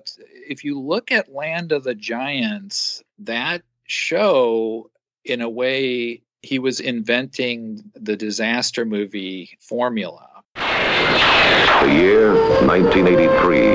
if 0.48 0.64
you 0.64 0.80
look 0.80 1.12
at 1.12 1.32
land 1.32 1.72
of 1.72 1.84
the 1.84 1.94
giants 1.94 3.02
that 3.18 3.62
show 3.86 4.90
in 5.24 5.40
a 5.40 5.48
way 5.48 6.22
he 6.42 6.58
was 6.58 6.80
inventing 6.80 7.82
the 7.94 8.16
disaster 8.16 8.84
movie 8.84 9.56
formula 9.60 10.28
The 10.54 11.92
year 11.92 12.34
1983. 12.66 13.66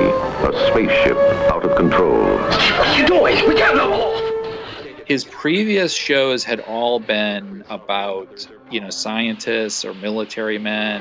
A 0.48 0.52
spaceship 0.70 1.16
out 1.52 1.64
of 1.64 1.76
control. 1.76 2.24
What 2.24 2.86
are 2.88 2.98
you 2.98 3.06
doing? 3.06 3.48
We 3.48 3.54
can't 3.54 3.76
know. 3.76 4.18
his 5.06 5.24
previous 5.24 5.92
shows 5.92 6.42
had 6.44 6.60
all 6.60 6.98
been 6.98 7.64
about 7.68 8.46
you 8.70 8.80
know 8.80 8.90
scientists 8.90 9.84
or 9.84 9.94
military 9.94 10.58
men 10.58 11.00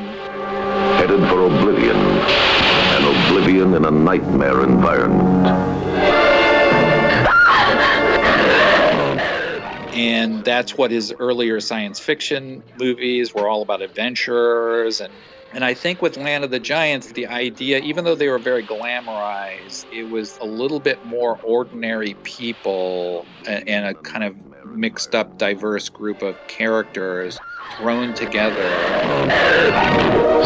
Headed 0.98 1.22
for 1.30 1.46
oblivion. 1.46 1.96
An 1.96 3.04
oblivion 3.16 3.74
in 3.74 3.86
a 3.86 3.92
nightmare 3.92 4.64
environment. 4.64 5.48
And 10.02 10.44
that's 10.44 10.76
what 10.78 10.90
his 10.90 11.14
earlier 11.20 11.60
science 11.60 12.00
fiction 12.00 12.64
movies 12.80 13.36
were 13.36 13.48
all 13.48 13.62
about 13.62 13.82
adventurers 13.82 15.00
and 15.00 15.14
and 15.54 15.66
I 15.66 15.74
think 15.74 16.02
with 16.02 16.16
Land 16.16 16.46
of 16.46 16.52
the 16.52 16.62
Giants, 16.62 17.12
the 17.12 17.28
idea, 17.28 17.80
even 17.80 18.06
though 18.06 18.16
they 18.16 18.30
were 18.30 18.40
very 18.40 18.64
glamorized, 18.64 19.86
it 19.92 20.04
was 20.10 20.38
a 20.38 20.46
little 20.46 20.80
bit 20.80 21.06
more 21.06 21.42
ordinary 21.44 22.14
people 22.24 23.26
and 23.46 23.86
a 23.86 23.94
kind 23.94 24.24
of 24.24 24.34
mixed 24.66 25.14
up, 25.14 25.38
diverse 25.38 25.90
group 25.90 26.22
of 26.22 26.38
characters 26.48 27.38
thrown 27.76 28.14
together. 28.14 28.70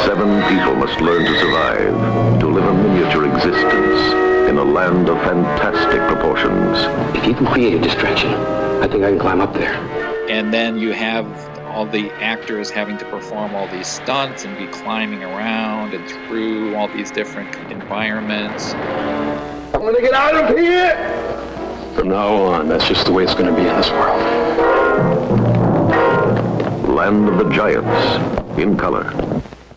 Seven 0.06 0.42
people 0.50 0.76
must 0.76 1.00
learn 1.02 1.24
to 1.24 1.40
survive, 1.40 2.40
to 2.40 2.48
live 2.48 2.66
a 2.66 2.74
miniature 2.74 3.28
existence 3.28 4.26
in 4.50 4.58
a 4.58 4.64
land 4.64 5.08
of 5.08 5.20
fantastic 5.20 6.00
proportions. 6.08 6.80
If 7.16 7.28
you 7.28 7.36
can 7.36 7.46
create 7.46 7.76
a 7.76 7.80
distraction, 7.80 8.32
I 8.82 8.88
think 8.88 9.04
I 9.04 9.10
can 9.10 9.20
climb 9.20 9.42
up 9.42 9.54
there. 9.54 9.74
And 10.30 10.54
then 10.54 10.78
you 10.78 10.92
have 10.92 11.26
all 11.76 11.86
the 11.86 12.10
actors 12.22 12.70
having 12.70 12.98
to 12.98 13.06
perform 13.06 13.54
all 13.54 13.68
these 13.68 13.88
stunts 13.88 14.46
and 14.46 14.58
be 14.58 14.68
climbing 14.68 15.24
around 15.24 15.94
and 15.94 16.08
through 16.28 16.74
all 16.76 16.88
these 16.88 17.12
different 17.12 17.54
environments. 17.72 18.74
I'm 18.74 19.82
gonna 19.82 20.02
get 20.02 20.14
out 20.14 20.36
of 20.36 20.58
here! 20.58 20.96
From 21.96 22.10
now 22.10 22.34
on, 22.34 22.70
that's 22.70 22.88
just 22.88 23.06
the 23.06 23.12
way 23.12 23.24
it's 23.24 23.36
gonna 23.36 23.56
be 23.56 23.62
in 23.62 23.76
this 23.76 23.90
world. 23.92 24.22
Land 26.90 27.28
of 27.28 27.38
the 27.38 27.50
Giants, 27.50 28.58
in 28.58 28.78
color. 28.78 29.12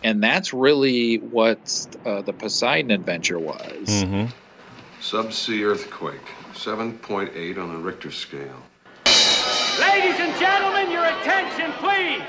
And 0.03 0.23
that's 0.23 0.53
really 0.53 1.17
what 1.17 1.97
uh, 2.05 2.21
the 2.21 2.31
Poseidon 2.31 2.91
adventure 2.91 3.39
was. 3.39 3.87
Mm-hmm. 3.87 4.27
Subsea 5.01 5.65
earthquake, 5.65 6.25
7.8 6.53 7.57
on 7.57 7.73
the 7.73 7.79
Richter 7.79 8.11
scale. 8.11 8.63
Ladies 9.79 10.19
and 10.19 10.37
gentlemen, 10.37 10.91
your 10.91 11.05
attention, 11.05 11.71
please. 11.79 12.21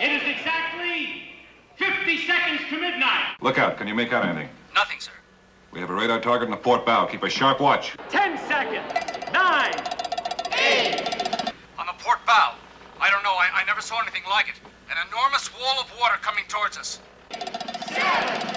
It 0.00 0.10
is 0.10 0.22
exactly 0.36 1.24
50 1.76 2.26
seconds 2.26 2.62
to 2.70 2.80
midnight. 2.80 3.36
Look 3.42 3.58
out. 3.58 3.76
Can 3.76 3.86
you 3.86 3.94
make 3.94 4.12
out 4.14 4.24
anything? 4.24 4.48
Nothing, 4.74 5.00
sir. 5.00 5.12
We 5.70 5.80
have 5.80 5.90
a 5.90 5.94
radar 5.94 6.18
target 6.18 6.46
in 6.46 6.50
the 6.50 6.56
port 6.56 6.86
bow. 6.86 7.04
Keep 7.04 7.24
a 7.24 7.28
sharp 7.28 7.60
watch. 7.60 7.94
10 8.08 8.38
seconds. 8.48 8.90
Nine. 9.34 9.74
Eight. 10.58 11.52
On 11.78 11.86
the 11.86 11.92
port 12.02 12.24
bow. 12.26 12.54
I 12.98 13.10
don't 13.10 13.22
know. 13.22 13.34
I, 13.34 13.48
I 13.52 13.64
never 13.66 13.82
saw 13.82 14.00
anything 14.00 14.22
like 14.30 14.48
it. 14.48 14.54
An 14.90 14.96
enormous 15.08 15.50
wall 15.60 15.78
of 15.78 15.92
water 16.00 16.16
coming 16.22 16.44
towards 16.48 16.78
us. 16.78 17.00
7. 17.32 18.50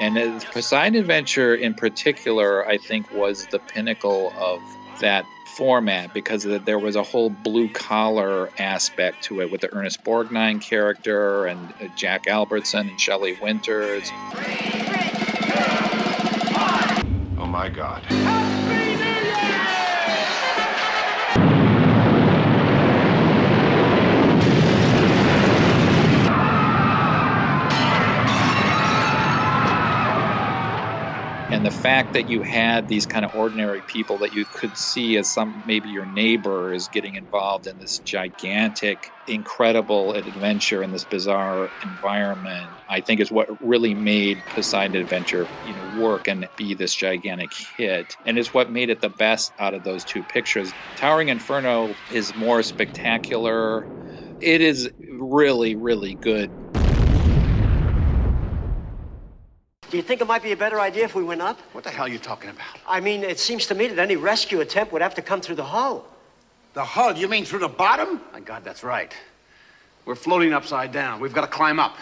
And 0.00 0.16
the 0.16 0.46
Poseidon 0.50 0.98
Adventure, 0.98 1.54
in 1.54 1.74
particular, 1.74 2.66
I 2.66 2.78
think 2.78 3.12
was 3.12 3.46
the 3.48 3.58
pinnacle 3.58 4.32
of 4.38 4.60
that 5.00 5.24
format 5.56 6.14
because 6.14 6.44
there 6.44 6.78
was 6.78 6.96
a 6.96 7.02
whole 7.02 7.30
blue 7.30 7.68
collar 7.68 8.50
aspect 8.58 9.24
to 9.24 9.40
it 9.40 9.50
with 9.50 9.60
the 9.60 9.72
Ernest 9.74 10.02
Borgnine 10.04 10.60
character 10.60 11.46
and 11.46 11.72
uh, 11.82 11.88
Jack 11.96 12.26
Albertson 12.28 12.88
and 12.88 13.00
Shelley 13.00 13.36
Winters. 13.40 14.10
Oh 17.38 17.46
my 17.46 17.68
God. 17.68 18.39
And 31.60 31.66
the 31.66 31.70
fact 31.70 32.14
that 32.14 32.26
you 32.26 32.40
had 32.42 32.88
these 32.88 33.04
kind 33.06 33.22
of 33.22 33.32
ordinary 33.34 33.82
people 33.82 34.18
that 34.20 34.32
you 34.32 34.46
could 34.46 34.78
see 34.78 35.18
as 35.18 35.30
some 35.30 35.62
maybe 35.66 35.90
your 35.90 36.06
neighbor 36.06 36.72
is 36.72 36.88
getting 36.88 37.16
involved 37.16 37.66
in 37.66 37.78
this 37.78 37.98
gigantic 38.00 39.12
incredible 39.26 40.14
adventure 40.14 40.82
in 40.82 40.90
this 40.90 41.04
bizarre 41.04 41.72
environment 41.82 42.78
i 42.88 43.00
think 43.02 43.20
is 43.20 43.30
what 43.30 43.48
really 43.60 43.94
made 43.94 44.42
poseidon 44.48 44.96
adventure 44.96 45.50
you 45.60 45.74
know 45.74 45.84
work 45.84 46.28
and 46.28 46.48
be 46.56 46.74
this 46.74 46.94
gigantic 46.94 47.52
hit. 47.76 48.16
And 48.24 48.38
is 48.38 48.54
what 48.54 48.70
made 48.70 48.90
it 48.90 49.02
the 49.02 49.10
best 49.10 49.52
out 49.58 49.74
of 49.74 49.84
those 49.84 50.04
two 50.04 50.24
pictures. 50.24 50.74
Towering 50.96 51.28
inferno 51.28 51.98
is 52.08 52.34
more 52.34 52.62
spectacular. 52.62 53.88
It 54.40 54.62
is 54.62 54.90
really 55.10 55.76
really 55.76 56.14
good 56.16 56.54
Do 59.90 59.96
you 59.96 60.04
think 60.04 60.20
it 60.20 60.28
might 60.28 60.42
be 60.44 60.52
a 60.52 60.56
better 60.56 60.80
idea 60.80 61.04
if 61.04 61.16
we 61.16 61.24
went 61.24 61.42
up? 61.42 61.58
What 61.72 61.82
the 61.82 61.90
hell 61.90 62.06
are 62.06 62.08
you 62.08 62.20
talking 62.20 62.50
about? 62.50 62.78
I 62.86 63.00
mean, 63.00 63.24
it 63.24 63.40
seems 63.40 63.66
to 63.66 63.74
me 63.74 63.88
that 63.88 63.98
any 63.98 64.14
rescue 64.14 64.60
attempt 64.60 64.92
would 64.92 65.02
have 65.02 65.16
to 65.16 65.22
come 65.22 65.40
through 65.40 65.56
the 65.56 65.64
hull. 65.64 66.06
The 66.74 66.84
hull? 66.84 67.16
You 67.16 67.26
mean 67.26 67.44
through 67.44 67.58
the 67.58 67.68
bottom? 67.68 68.20
My 68.32 68.38
God, 68.38 68.62
that's 68.62 68.84
right. 68.84 69.12
We're 70.04 70.14
floating 70.14 70.52
upside 70.52 70.92
down. 70.92 71.18
We've 71.18 71.34
got 71.34 71.40
to 71.40 71.48
climb 71.48 71.80
up. 71.80 71.96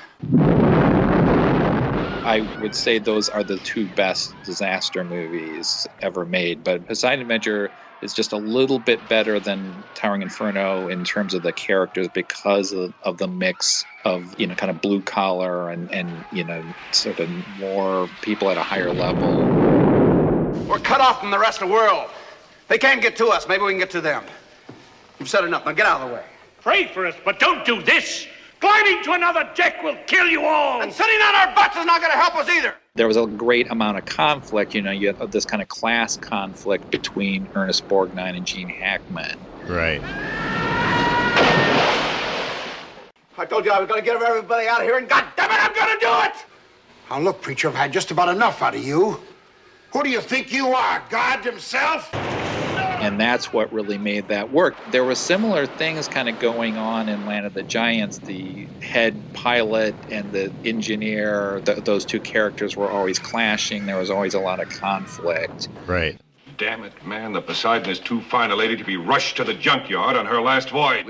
I 2.27 2.47
would 2.61 2.75
say 2.75 2.99
those 2.99 3.31
are 3.31 3.43
the 3.43 3.57
two 3.57 3.87
best 3.87 4.35
disaster 4.45 5.03
movies 5.03 5.87
ever 6.03 6.27
made. 6.27 6.63
But 6.63 6.87
Poseidon 6.87 7.23
Adventure 7.23 7.71
is 8.01 8.15
just 8.15 8.33
a 8.33 8.39
little 8.39 8.79
bit 8.79 9.09
better 9.09 9.41
than 9.41 9.85
Towering 9.95 10.23
Inferno 10.23 10.89
in 10.89 11.05
terms 11.05 11.35
of 11.35 11.43
the 11.43 11.53
characters 11.53 12.09
because 12.09 12.73
of, 12.73 12.95
of 13.03 13.19
the 13.19 13.29
mix 13.29 13.85
of, 14.05 14.35
you 14.39 14.47
know, 14.47 14.55
kind 14.55 14.71
of 14.71 14.81
blue 14.81 15.03
collar 15.03 15.69
and, 15.69 15.91
and, 15.93 16.25
you 16.31 16.45
know, 16.45 16.75
sort 16.93 17.21
of 17.21 17.31
more 17.57 18.09
people 18.21 18.51
at 18.51 18.57
a 18.57 18.63
higher 18.63 18.93
level. 18.93 19.45
We're 20.67 20.79
cut 20.79 21.01
off 21.01 21.21
from 21.21 21.31
the 21.31 21.39
rest 21.39 21.61
of 21.61 21.69
the 21.69 21.75
world. 21.75 22.11
They 22.69 22.79
can't 22.79 23.03
get 23.03 23.17
to 23.17 23.29
us. 23.29 23.49
Maybe 23.49 23.63
we 23.63 23.73
can 23.73 23.79
get 23.79 23.91
to 23.91 24.01
them. 24.01 24.25
You've 25.19 25.29
said 25.29 25.45
enough. 25.45 25.65
Now 25.65 25.73
get 25.73 25.87
out 25.87 26.01
of 26.01 26.09
the 26.09 26.15
way. 26.15 26.25
Pray 26.61 26.87
for 26.87 27.07
us, 27.07 27.15
but 27.25 27.39
don't 27.41 27.65
do 27.65 27.83
this. 27.83 28.27
Climbing 28.61 29.03
to 29.05 29.13
another 29.13 29.49
deck 29.55 29.83
will 29.83 29.97
kill 30.07 30.27
you 30.27 30.45
all. 30.45 30.83
And 30.83 30.93
sitting 30.93 31.21
on 31.23 31.35
our 31.35 31.55
butts 31.55 31.77
is 31.77 31.87
not 31.87 32.01
going 32.01 32.13
to 32.13 32.19
help 32.19 32.37
us 32.37 32.49
either. 32.49 32.75
There 32.95 33.07
was 33.07 33.17
a 33.17 33.27
great 33.27 33.71
amount 33.71 33.99
of 33.99 34.07
conflict. 34.07 34.75
You 34.75 34.83
know, 34.83 34.91
you 34.91 35.09
have 35.09 35.31
this 35.31 35.45
kind 35.45 35.63
of 35.63 35.69
class 35.69 36.17
conflict 36.17 36.91
between 36.91 37.49
Ernest 37.55 37.87
Borgnine 37.89 38.37
and 38.37 38.45
Gene 38.45 38.69
Hackman. 38.69 39.39
Right. 39.67 40.01
I 43.37 43.45
told 43.45 43.65
you 43.65 43.71
I 43.71 43.79
was 43.79 43.89
going 43.89 44.01
to 44.01 44.05
get 44.05 44.21
everybody 44.21 44.67
out 44.67 44.81
of 44.81 44.87
here, 44.87 44.99
and 44.99 45.09
God 45.09 45.25
damn 45.37 45.49
it, 45.51 45.63
I'm 45.63 45.73
going 45.73 45.97
to 45.97 46.05
do 46.05 46.13
it! 46.25 46.45
Now, 47.09 47.21
look, 47.21 47.41
preacher, 47.41 47.69
I've 47.69 47.75
had 47.77 47.93
just 47.93 48.11
about 48.11 48.29
enough 48.29 48.61
out 48.63 48.75
of 48.75 48.85
you. 48.85 49.21
Who 49.93 50.03
do 50.03 50.11
you 50.11 50.21
think 50.21 50.53
you 50.53 50.69
are, 50.69 51.03
God 51.09 51.45
himself? 51.45 52.13
And 53.01 53.21
that's 53.21 53.53
what 53.53 53.73
really 53.73 53.99
made 53.99 54.29
that 54.29 54.51
work. 54.51 54.81
There 54.87 55.05
were 55.05 55.15
similar 55.15 55.67
things 55.67 56.09
kind 56.09 56.29
of 56.29 56.39
going 56.39 56.77
on 56.77 57.09
in 57.09 57.25
Land 57.25 57.47
of 57.47 57.55
the 57.55 57.63
Giants. 57.63 58.21
The 58.21 58.69
head 58.81 59.25
pilot 59.33 59.97
and 60.11 60.33
the 60.33 60.53
engineer, 60.65 61.63
th- 61.65 61.85
those 61.85 62.05
two 62.05 62.21
characters 62.21 62.77
were 62.77 62.91
always 62.91 63.19
clashing. 63.19 63.87
There 63.87 63.99
was 63.99 64.11
always 64.11 64.35
a 64.35 64.41
lot 64.41 64.61
of 64.61 64.69
conflict. 64.69 65.69
Right. 65.87 66.19
Damn 66.57 66.85
it, 66.85 67.05
man. 67.05 67.33
The 67.33 67.43
Poseidon 67.43 67.91
is 67.91 68.01
too 68.01 68.21
fine 68.23 68.51
a 68.51 68.57
lady 68.57 68.77
to 68.77 68.85
be 68.85 68.97
rushed 68.97 69.37
to 69.37 69.45
the 69.45 69.55
junkyard 69.55 70.17
on 70.17 70.27
her 70.27 70.41
last 70.41 70.71
voyage. 70.71 71.07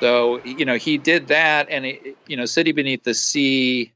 So 0.00 0.40
you 0.44 0.66
know 0.66 0.76
he 0.76 0.98
did 0.98 1.28
that, 1.28 1.68
and 1.70 1.86
it, 1.86 2.18
you 2.26 2.36
know 2.36 2.44
City 2.44 2.72
Beneath 2.72 3.02
the 3.04 3.14
Sea 3.14 3.92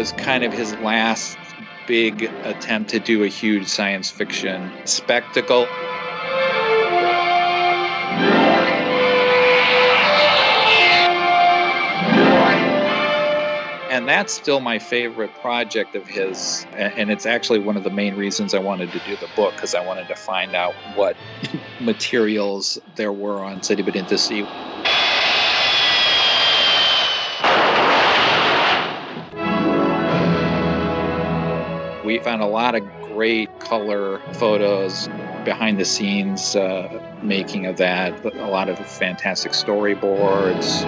was 0.00 0.12
kind 0.12 0.44
of 0.44 0.50
his 0.50 0.72
last 0.76 1.36
big 1.86 2.22
attempt 2.44 2.88
to 2.88 2.98
do 2.98 3.22
a 3.22 3.28
huge 3.28 3.66
science 3.66 4.10
fiction 4.10 4.72
spectacle. 4.86 5.66
and 13.90 14.08
that's 14.08 14.32
still 14.32 14.60
my 14.60 14.78
favorite 14.78 15.34
project 15.42 15.94
of 15.94 16.06
his 16.06 16.64
and 16.72 17.10
it's 17.10 17.26
actually 17.26 17.58
one 17.58 17.76
of 17.76 17.84
the 17.84 17.90
main 17.90 18.14
reasons 18.14 18.54
i 18.54 18.58
wanted 18.58 18.90
to 18.90 19.00
do 19.00 19.16
the 19.16 19.28
book 19.36 19.54
because 19.54 19.74
i 19.74 19.80
wanted 19.84 20.08
to 20.08 20.14
find 20.14 20.54
out 20.54 20.72
what 20.94 21.14
materials 21.80 22.78
there 22.96 23.12
were 23.12 23.44
on 23.44 23.62
city 23.62 23.82
beneath 23.82 24.08
the 24.08 24.16
sea 24.16 24.42
found 32.22 32.42
a 32.42 32.46
lot 32.46 32.74
of 32.74 32.82
great 33.02 33.60
color 33.60 34.20
photos 34.34 35.08
behind 35.44 35.78
the 35.78 35.84
scenes 35.84 36.54
uh, 36.54 36.88
making 37.22 37.66
of 37.66 37.76
that 37.76 38.24
a 38.24 38.46
lot 38.46 38.68
of 38.68 38.78
fantastic 38.78 39.52
storyboards. 39.52 40.84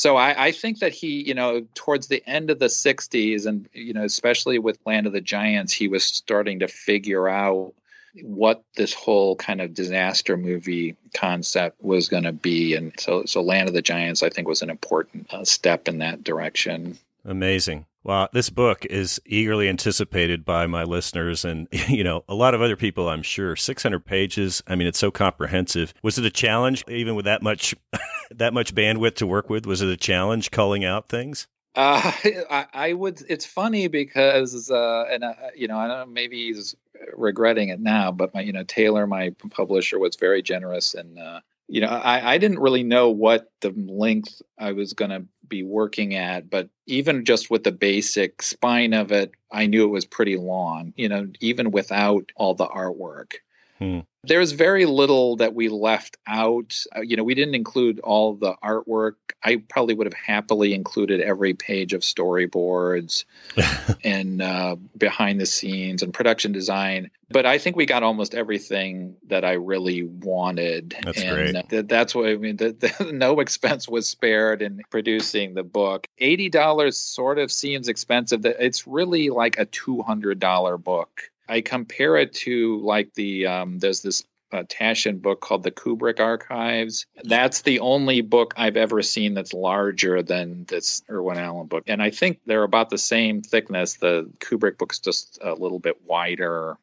So 0.00 0.16
I, 0.16 0.46
I, 0.46 0.52
think 0.52 0.78
that 0.78 0.92
he, 0.92 1.28
you 1.28 1.34
know, 1.34 1.66
towards 1.74 2.06
the 2.06 2.26
end 2.26 2.48
of 2.48 2.58
the 2.58 2.66
60s, 2.66 3.44
and, 3.44 3.68
you 3.74 3.92
know, 3.92 4.02
especially 4.02 4.58
with 4.58 4.78
Land 4.86 5.06
of 5.06 5.12
the 5.12 5.20
Giants, 5.20 5.74
he 5.74 5.88
was 5.88 6.02
starting 6.02 6.60
to 6.60 6.68
figure 6.68 7.28
out 7.28 7.74
what 8.22 8.62
this 8.76 8.92
whole 8.92 9.36
kind 9.36 9.60
of 9.60 9.74
disaster 9.74 10.36
movie 10.36 10.96
concept 11.14 11.82
was 11.82 12.08
going 12.08 12.24
to 12.24 12.32
be. 12.32 12.74
And 12.74 12.92
so, 12.98 13.24
so 13.24 13.42
Land 13.42 13.68
of 13.68 13.74
the 13.74 13.82
Giants, 13.82 14.22
I 14.22 14.30
think, 14.30 14.48
was 14.48 14.62
an 14.62 14.70
important 14.70 15.32
uh, 15.32 15.44
step 15.44 15.88
in 15.88 15.98
that 15.98 16.24
direction. 16.24 16.98
Amazing. 17.24 17.86
Well, 18.02 18.28
this 18.32 18.48
book 18.48 18.86
is 18.86 19.20
eagerly 19.26 19.68
anticipated 19.68 20.44
by 20.44 20.66
my 20.66 20.84
listeners 20.84 21.44
and, 21.44 21.68
you 21.88 22.02
know, 22.02 22.24
a 22.28 22.34
lot 22.34 22.54
of 22.54 22.62
other 22.62 22.76
people, 22.76 23.08
I'm 23.08 23.22
sure. 23.22 23.56
600 23.56 24.04
pages. 24.04 24.62
I 24.66 24.74
mean, 24.74 24.88
it's 24.88 24.98
so 24.98 25.10
comprehensive. 25.10 25.92
Was 26.02 26.18
it 26.18 26.24
a 26.24 26.30
challenge, 26.30 26.82
even 26.88 27.14
with 27.14 27.26
that 27.26 27.42
much, 27.42 27.74
that 28.30 28.54
much 28.54 28.74
bandwidth 28.74 29.16
to 29.16 29.26
work 29.26 29.50
with? 29.50 29.66
Was 29.66 29.82
it 29.82 29.88
a 29.88 29.96
challenge 29.96 30.50
culling 30.50 30.84
out 30.84 31.08
things? 31.08 31.46
Uh, 31.74 32.12
I, 32.50 32.66
I 32.72 32.92
would. 32.92 33.22
It's 33.28 33.46
funny 33.46 33.88
because, 33.88 34.70
uh, 34.70 35.04
and 35.10 35.24
uh, 35.24 35.34
you 35.54 35.68
know, 35.68 35.78
I 35.78 35.88
don't 35.88 35.98
know. 35.98 36.12
Maybe 36.12 36.46
he's 36.46 36.74
regretting 37.14 37.68
it 37.70 37.80
now, 37.80 38.12
but 38.12 38.34
my, 38.34 38.40
you 38.40 38.52
know, 38.52 38.64
Taylor, 38.64 39.06
my 39.06 39.34
publisher, 39.50 39.98
was 39.98 40.16
very 40.16 40.42
generous 40.42 40.94
and 40.94 41.18
uh, 41.18 41.40
you 41.70 41.80
know, 41.80 41.86
I, 41.86 42.34
I 42.34 42.38
didn't 42.38 42.58
really 42.58 42.82
know 42.82 43.10
what 43.10 43.52
the 43.60 43.70
length 43.70 44.42
I 44.58 44.72
was 44.72 44.92
going 44.92 45.12
to 45.12 45.24
be 45.46 45.62
working 45.62 46.16
at, 46.16 46.50
but 46.50 46.68
even 46.86 47.24
just 47.24 47.48
with 47.48 47.62
the 47.62 47.70
basic 47.70 48.42
spine 48.42 48.92
of 48.92 49.12
it, 49.12 49.30
I 49.52 49.66
knew 49.66 49.84
it 49.84 49.92
was 49.92 50.04
pretty 50.04 50.36
long, 50.36 50.92
you 50.96 51.08
know, 51.08 51.28
even 51.38 51.70
without 51.70 52.32
all 52.34 52.54
the 52.54 52.66
artwork. 52.66 53.34
Hmm. 53.78 54.00
There's 54.22 54.52
very 54.52 54.84
little 54.84 55.36
that 55.36 55.54
we 55.54 55.68
left 55.68 56.18
out. 56.26 56.84
Uh, 56.94 57.00
you 57.00 57.16
know, 57.16 57.24
we 57.24 57.34
didn't 57.34 57.54
include 57.54 58.00
all 58.00 58.34
the 58.34 58.54
artwork. 58.62 59.14
I 59.42 59.62
probably 59.68 59.94
would 59.94 60.06
have 60.06 60.14
happily 60.14 60.74
included 60.74 61.22
every 61.22 61.54
page 61.54 61.94
of 61.94 62.02
storyboards 62.02 63.24
and 64.04 64.42
uh, 64.42 64.76
behind 64.96 65.40
the 65.40 65.46
scenes 65.46 66.02
and 66.02 66.12
production 66.12 66.52
design. 66.52 67.10
But 67.30 67.46
I 67.46 67.58
think 67.58 67.76
we 67.76 67.86
got 67.86 68.02
almost 68.02 68.34
everything 68.34 69.16
that 69.28 69.44
I 69.44 69.52
really 69.52 70.02
wanted. 70.02 70.96
That's 71.02 71.22
and 71.22 71.36
great. 71.36 71.70
th- 71.70 71.86
that's 71.86 72.14
what 72.14 72.28
I 72.28 72.36
mean. 72.36 72.56
The, 72.56 72.72
the, 72.98 73.12
no 73.12 73.40
expense 73.40 73.88
was 73.88 74.08
spared 74.08 74.60
in 74.60 74.82
producing 74.90 75.54
the 75.54 75.62
book. 75.62 76.08
Eighty 76.18 76.48
dollars 76.48 76.96
sort 76.98 77.38
of 77.38 77.50
seems 77.50 77.88
expensive. 77.88 78.42
That 78.42 78.56
It's 78.58 78.86
really 78.86 79.30
like 79.30 79.58
a 79.58 79.64
two 79.64 80.02
hundred 80.02 80.40
dollar 80.40 80.76
book. 80.76 81.30
I 81.50 81.60
compare 81.60 82.16
it 82.16 82.32
to 82.34 82.78
like 82.80 83.12
the 83.14 83.46
um, 83.46 83.78
there's 83.80 84.00
this 84.02 84.24
uh, 84.52 84.62
Taschen 84.64 85.20
book 85.22 85.40
called 85.40 85.62
the 85.62 85.70
Kubrick 85.70 86.18
Archives. 86.20 87.06
That's 87.24 87.62
the 87.62 87.78
only 87.80 88.20
book 88.20 88.52
I've 88.56 88.76
ever 88.76 89.00
seen 89.02 89.34
that's 89.34 89.52
larger 89.52 90.22
than 90.22 90.64
this 90.68 91.02
Irwin 91.10 91.38
Allen 91.38 91.66
book, 91.66 91.84
and 91.86 92.02
I 92.02 92.10
think 92.10 92.40
they're 92.46 92.62
about 92.64 92.90
the 92.90 92.98
same 92.98 93.42
thickness. 93.42 93.94
The 93.94 94.30
Kubrick 94.38 94.78
book's 94.78 94.98
just 94.98 95.38
a 95.42 95.54
little 95.54 95.78
bit 95.78 95.96
wider. 96.04 96.76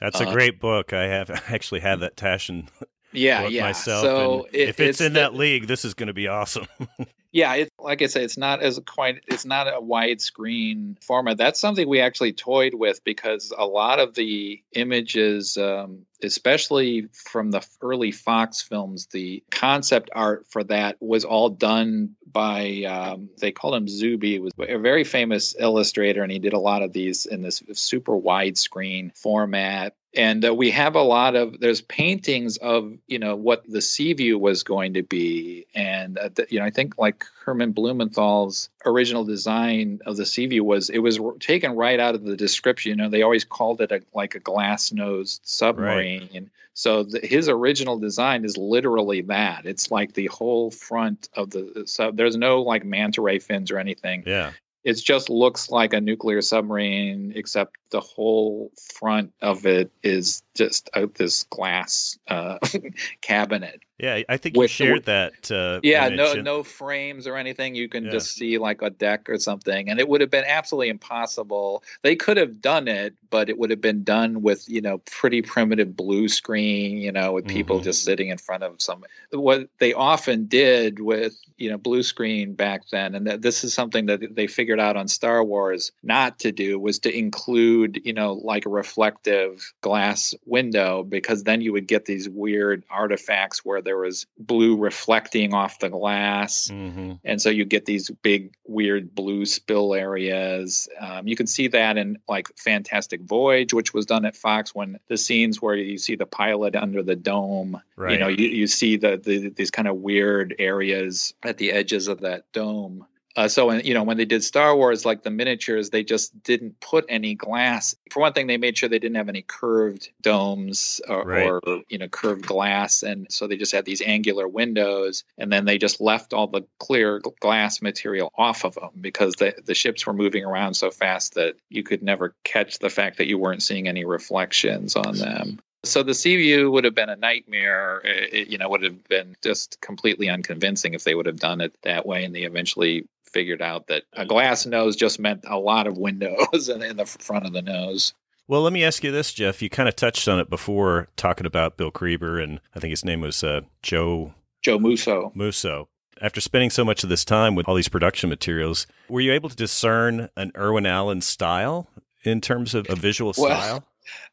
That's 0.00 0.20
a 0.20 0.28
Uh, 0.28 0.32
great 0.32 0.60
book. 0.60 0.92
I 0.92 1.04
have 1.08 1.30
I 1.48 1.54
actually 1.54 1.80
have 1.80 2.00
that 2.00 2.16
Taschen 2.16 2.68
Yeah, 3.12 3.42
book 3.42 3.52
yeah. 3.52 3.62
myself. 3.62 4.02
So 4.04 4.46
it- 4.52 4.68
if 4.68 4.80
it's, 4.80 4.88
it's 4.88 5.00
in 5.00 5.12
the- 5.14 5.20
that 5.20 5.34
league, 5.34 5.66
this 5.66 5.84
is 5.84 5.94
going 5.94 6.06
to 6.08 6.12
be 6.14 6.28
awesome. 6.28 6.66
Yeah, 7.32 7.54
it, 7.54 7.72
like 7.78 8.02
I 8.02 8.06
say, 8.06 8.24
it's 8.24 8.36
not 8.36 8.60
as 8.60 8.80
quite. 8.88 9.22
It's 9.28 9.44
not 9.44 9.68
a 9.68 9.80
widescreen 9.80 11.02
format. 11.02 11.36
That's 11.36 11.60
something 11.60 11.88
we 11.88 12.00
actually 12.00 12.32
toyed 12.32 12.74
with 12.74 13.04
because 13.04 13.52
a 13.56 13.66
lot 13.66 14.00
of 14.00 14.14
the 14.14 14.60
images, 14.72 15.56
um, 15.56 16.06
especially 16.24 17.06
from 17.12 17.52
the 17.52 17.64
early 17.82 18.10
Fox 18.10 18.60
films, 18.60 19.06
the 19.12 19.44
concept 19.50 20.10
art 20.12 20.44
for 20.50 20.64
that 20.64 20.96
was 21.00 21.24
all 21.24 21.50
done 21.50 22.16
by. 22.32 22.82
Um, 22.82 23.30
they 23.38 23.52
called 23.52 23.76
him 23.76 23.86
Zuby. 23.86 24.32
He 24.32 24.38
was 24.40 24.52
a 24.58 24.78
very 24.78 25.04
famous 25.04 25.54
illustrator, 25.56 26.24
and 26.24 26.32
he 26.32 26.40
did 26.40 26.52
a 26.52 26.58
lot 26.58 26.82
of 26.82 26.92
these 26.92 27.26
in 27.26 27.42
this 27.42 27.62
super 27.74 28.18
widescreen 28.18 29.16
format 29.16 29.94
and 30.14 30.44
uh, 30.44 30.54
we 30.54 30.70
have 30.70 30.94
a 30.94 31.02
lot 31.02 31.36
of 31.36 31.60
there's 31.60 31.82
paintings 31.82 32.56
of 32.58 32.92
you 33.06 33.18
know 33.18 33.36
what 33.36 33.62
the 33.68 33.80
Seaview 33.80 34.38
was 34.38 34.62
going 34.62 34.94
to 34.94 35.02
be 35.02 35.66
and 35.74 36.18
uh, 36.18 36.30
you 36.48 36.58
know 36.58 36.64
i 36.64 36.70
think 36.70 36.98
like 36.98 37.19
herman 37.44 37.72
blumenthal's 37.72 38.68
original 38.86 39.24
design 39.24 40.00
of 40.06 40.16
the 40.16 40.26
Seaview 40.26 40.62
was 40.62 40.90
it 40.90 40.98
was 40.98 41.18
taken 41.40 41.76
right 41.76 41.98
out 42.00 42.14
of 42.14 42.24
the 42.24 42.36
description 42.36 42.90
you 42.90 42.96
know 42.96 43.08
they 43.08 43.22
always 43.22 43.44
called 43.44 43.80
it 43.80 43.92
a, 43.92 44.02
like 44.14 44.34
a 44.34 44.40
glass 44.40 44.92
nosed 44.92 45.40
submarine. 45.44 46.50
So 46.74 47.02
the, 47.02 47.20
his 47.20 47.48
original 47.48 47.98
design 47.98 48.44
is 48.44 48.56
literally 48.56 49.22
that. 49.22 49.66
It's 49.66 49.90
like 49.90 50.14
the 50.14 50.28
whole 50.28 50.70
front 50.70 51.28
of 51.34 51.50
the 51.50 51.82
so 51.86 52.10
there's 52.10 52.36
no 52.36 52.62
like 52.62 52.84
manta 52.84 53.20
ray 53.20 53.38
fins 53.38 53.70
or 53.70 53.78
anything. 53.78 54.22
Yeah. 54.26 54.52
it 54.84 54.94
just 54.94 55.28
looks 55.28 55.70
like 55.70 55.92
a 55.92 56.00
nuclear 56.00 56.40
submarine, 56.40 57.32
except 57.34 57.76
the 57.90 58.00
whole 58.00 58.70
front 58.94 59.32
of 59.42 59.66
it 59.66 59.90
is 60.02 60.42
just 60.54 60.90
out 60.94 61.14
this 61.14 61.44
glass 61.44 62.18
uh, 62.28 62.58
cabinet. 63.22 63.80
Yeah, 63.98 64.22
I 64.30 64.38
think 64.38 64.56
you 64.56 64.66
shared 64.66 65.04
that. 65.04 65.50
Uh, 65.52 65.80
Yeah, 65.82 66.08
no 66.08 66.32
and- 66.32 66.42
no 66.44 66.62
frames 66.62 67.26
or 67.26 67.36
anything. 67.36 67.74
You 67.74 67.86
can 67.86 68.04
Yeah. 68.04 68.12
just 68.12 68.34
see 68.34 68.56
like 68.56 68.80
a 68.80 68.88
deck 68.88 69.28
or 69.28 69.38
something, 69.38 69.90
and 69.90 70.00
it 70.00 70.08
would 70.08 70.22
have 70.22 70.30
been 70.30 70.44
absolutely 70.46 70.88
impossible. 70.88 71.84
They 72.02 72.16
could 72.16 72.38
have 72.38 72.62
done 72.62 72.88
it, 72.88 73.14
but 73.28 73.50
it 73.50 73.58
would 73.58 73.68
have 73.68 73.82
been 73.82 74.02
done 74.02 74.40
with 74.40 74.66
you 74.68 74.80
know 74.80 74.98
pretty 75.04 75.42
primitive 75.42 75.96
blue 75.96 76.28
screen, 76.28 76.96
you 76.96 77.12
know, 77.12 77.32
with 77.32 77.46
people 77.46 77.76
Mm-hmm. 77.76 77.84
just 77.84 78.04
sitting 78.04 78.28
in 78.30 78.38
front 78.38 78.62
of 78.62 78.80
some. 78.80 79.04
What 79.32 79.68
they 79.78 79.92
often 79.92 80.46
did 80.46 80.98
with 81.00 81.38
you 81.58 81.70
know 81.70 81.76
blue 81.76 82.02
screen 82.02 82.54
back 82.54 82.88
then, 82.90 83.14
and 83.14 83.26
that 83.26 83.42
this 83.42 83.64
is 83.64 83.74
something 83.74 84.06
that 84.06 84.34
they 84.34 84.46
figured 84.46 84.80
out 84.80 84.96
on 84.96 85.08
Star 85.08 85.44
Wars 85.44 85.92
not 86.02 86.38
to 86.38 86.52
do 86.52 86.78
was 86.78 87.00
to 87.00 87.14
include 87.14 88.00
you 88.06 88.14
know 88.14 88.32
like 88.32 88.64
a 88.64 88.70
reflective 88.70 89.74
glass 89.82 90.34
window 90.46 91.02
because 91.02 91.44
then 91.44 91.60
you 91.60 91.72
would 91.72 91.86
get 91.86 92.06
these 92.06 92.28
weird 92.28 92.82
artifacts 92.90 93.64
where 93.64 93.82
there 93.82 93.98
was 93.98 94.26
blue 94.38 94.76
reflecting 94.76 95.52
off 95.54 95.78
the 95.80 95.88
glass 95.90 96.68
Mhm. 96.72 97.20
and 97.24 97.42
so 97.42 97.50
you 97.50 97.64
get 97.64 97.84
these 97.84 98.10
big 98.22 98.52
weird 98.66 99.14
blue 99.14 99.44
spill 99.44 99.94
areas 99.94 100.88
um, 101.00 101.28
you 101.28 101.36
can 101.36 101.46
see 101.46 101.68
that 101.68 101.98
in 101.98 102.18
like 102.28 102.48
fantastic 102.56 103.20
voyage 103.22 103.74
which 103.74 103.92
was 103.92 104.06
done 104.06 104.24
at 104.24 104.34
fox 104.34 104.74
when 104.74 104.98
the 105.08 105.16
scenes 105.18 105.60
where 105.60 105.76
you 105.76 105.98
see 105.98 106.16
the 106.16 106.26
pilot 106.26 106.74
under 106.74 107.02
the 107.02 107.16
dome 107.16 107.80
right. 107.96 108.12
you 108.12 108.18
know 108.18 108.28
you, 108.28 108.48
you 108.48 108.66
see 108.66 108.96
the, 108.96 109.18
the 109.22 109.50
these 109.50 109.70
kind 109.70 109.88
of 109.88 109.96
weird 109.96 110.54
areas 110.58 111.34
at 111.42 111.58
the 111.58 111.70
edges 111.70 112.08
of 112.08 112.20
that 112.20 112.44
dome 112.52 113.04
uh, 113.36 113.46
so 113.46 113.66
when 113.66 113.80
you 113.84 113.94
know 113.94 114.02
when 114.02 114.16
they 114.16 114.24
did 114.24 114.42
Star 114.42 114.74
Wars, 114.76 115.04
like 115.06 115.22
the 115.22 115.30
miniatures, 115.30 115.90
they 115.90 116.02
just 116.02 116.42
didn't 116.42 116.78
put 116.80 117.04
any 117.08 117.34
glass. 117.34 117.94
For 118.10 118.20
one 118.20 118.32
thing, 118.32 118.48
they 118.48 118.56
made 118.56 118.76
sure 118.76 118.88
they 118.88 118.98
didn't 118.98 119.16
have 119.16 119.28
any 119.28 119.42
curved 119.42 120.10
domes 120.20 121.00
or, 121.08 121.24
Right. 121.24 121.46
or 121.46 121.60
you 121.88 121.98
know 121.98 122.08
curved 122.08 122.46
glass, 122.46 123.02
and 123.04 123.30
so 123.30 123.46
they 123.46 123.56
just 123.56 123.72
had 123.72 123.84
these 123.84 124.02
angular 124.02 124.48
windows, 124.48 125.22
and 125.38 125.52
then 125.52 125.64
they 125.64 125.78
just 125.78 126.00
left 126.00 126.32
all 126.32 126.48
the 126.48 126.62
clear 126.78 127.20
glass 127.40 127.80
material 127.80 128.32
off 128.36 128.64
of 128.64 128.74
them 128.74 128.90
because 129.00 129.36
the 129.36 129.54
the 129.64 129.74
ships 129.74 130.06
were 130.06 130.12
moving 130.12 130.44
around 130.44 130.74
so 130.74 130.90
fast 130.90 131.34
that 131.34 131.54
you 131.68 131.84
could 131.84 132.02
never 132.02 132.34
catch 132.42 132.80
the 132.80 132.90
fact 132.90 133.18
that 133.18 133.28
you 133.28 133.38
weren't 133.38 133.62
seeing 133.62 133.86
any 133.86 134.04
reflections 134.04 134.96
on 134.96 135.16
them. 135.16 135.60
So 135.82 136.02
the 136.02 136.12
Seaview 136.12 136.70
would 136.70 136.84
have 136.84 136.94
been 136.94 137.08
a 137.08 137.16
nightmare. 137.16 138.02
It, 138.04 138.48
you 138.48 138.58
know, 138.58 138.68
would 138.68 138.82
have 138.82 139.02
been 139.08 139.34
just 139.42 139.80
completely 139.80 140.28
unconvincing 140.28 140.92
if 140.92 141.04
they 141.04 141.14
would 141.14 141.24
have 141.24 141.38
done 141.40 141.62
it 141.62 141.72
that 141.82 142.04
way, 142.04 142.24
and 142.24 142.34
they 142.34 142.42
eventually 142.42 143.06
figured 143.32 143.62
out 143.62 143.86
that 143.88 144.04
a 144.14 144.26
glass 144.26 144.66
nose 144.66 144.96
just 144.96 145.18
meant 145.18 145.44
a 145.46 145.58
lot 145.58 145.86
of 145.86 145.98
windows 145.98 146.68
in, 146.74 146.82
in 146.82 146.96
the 146.96 147.06
front 147.06 147.46
of 147.46 147.52
the 147.52 147.62
nose. 147.62 148.14
Well, 148.48 148.62
let 148.62 148.72
me 148.72 148.82
ask 148.82 149.04
you 149.04 149.12
this, 149.12 149.32
Jeff. 149.32 149.62
You 149.62 149.70
kind 149.70 149.88
of 149.88 149.94
touched 149.94 150.26
on 150.26 150.40
it 150.40 150.50
before 150.50 151.08
talking 151.16 151.46
about 151.46 151.76
Bill 151.76 151.92
Creber, 151.92 152.42
and 152.42 152.60
I 152.74 152.80
think 152.80 152.90
his 152.90 153.04
name 153.04 153.20
was 153.20 153.44
uh, 153.44 153.60
Joe 153.82 154.34
Joe 154.62 154.78
Musso. 154.78 155.30
Musso. 155.34 155.88
After 156.20 156.40
spending 156.40 156.68
so 156.68 156.84
much 156.84 157.02
of 157.02 157.08
this 157.08 157.24
time 157.24 157.54
with 157.54 157.68
all 157.68 157.74
these 157.74 157.88
production 157.88 158.28
materials, 158.28 158.86
were 159.08 159.20
you 159.20 159.32
able 159.32 159.48
to 159.48 159.56
discern 159.56 160.28
an 160.36 160.52
Irwin 160.56 160.84
Allen 160.84 161.20
style 161.20 161.88
in 162.24 162.40
terms 162.40 162.74
of 162.74 162.86
a 162.90 162.96
visual 162.96 163.32
style? 163.32 163.84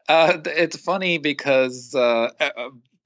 Well, 0.10 0.30
uh, 0.36 0.40
it's 0.46 0.78
funny 0.78 1.18
because 1.18 1.94
uh, 1.96 2.30
uh, 2.40 2.50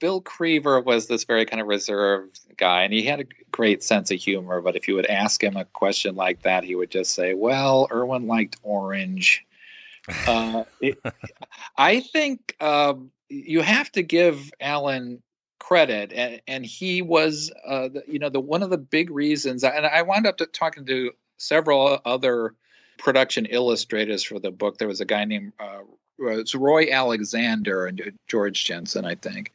Bill 0.01 0.19
Creber 0.19 0.83
was 0.83 1.07
this 1.07 1.25
very 1.25 1.45
kind 1.45 1.61
of 1.61 1.67
reserved 1.67 2.39
guy, 2.57 2.81
and 2.81 2.91
he 2.91 3.03
had 3.03 3.19
a 3.19 3.25
great 3.51 3.83
sense 3.83 4.09
of 4.09 4.17
humor. 4.19 4.59
But 4.59 4.75
if 4.75 4.87
you 4.87 4.95
would 4.95 5.05
ask 5.05 5.41
him 5.41 5.55
a 5.55 5.63
question 5.63 6.15
like 6.15 6.41
that, 6.41 6.63
he 6.63 6.75
would 6.75 6.89
just 6.89 7.13
say, 7.13 7.35
"Well, 7.35 7.87
Irwin 7.91 8.25
liked 8.25 8.57
orange." 8.63 9.45
Uh, 10.27 10.63
it, 10.81 10.97
I 11.77 11.99
think 11.99 12.55
um, 12.59 13.11
you 13.29 13.61
have 13.61 13.91
to 13.91 14.01
give 14.01 14.51
Allen 14.59 15.21
credit, 15.59 16.11
and, 16.11 16.41
and 16.47 16.65
he 16.65 17.03
was, 17.03 17.51
uh, 17.65 17.89
the, 17.89 18.03
you 18.07 18.17
know, 18.17 18.29
the 18.29 18.39
one 18.39 18.63
of 18.63 18.71
the 18.71 18.79
big 18.79 19.11
reasons. 19.11 19.63
And 19.63 19.85
I 19.85 20.01
wound 20.01 20.25
up 20.25 20.37
to, 20.37 20.47
talking 20.47 20.83
to 20.87 21.11
several 21.37 21.99
other 22.05 22.55
production 22.97 23.45
illustrators 23.45 24.23
for 24.23 24.39
the 24.39 24.51
book. 24.51 24.79
There 24.79 24.87
was 24.87 24.99
a 24.99 25.05
guy 25.05 25.25
named 25.25 25.53
uh, 25.59 25.81
it's 26.17 26.55
Roy 26.55 26.91
Alexander 26.91 27.85
and 27.85 28.13
George 28.27 28.65
Jensen, 28.65 29.05
I 29.05 29.13
think. 29.13 29.51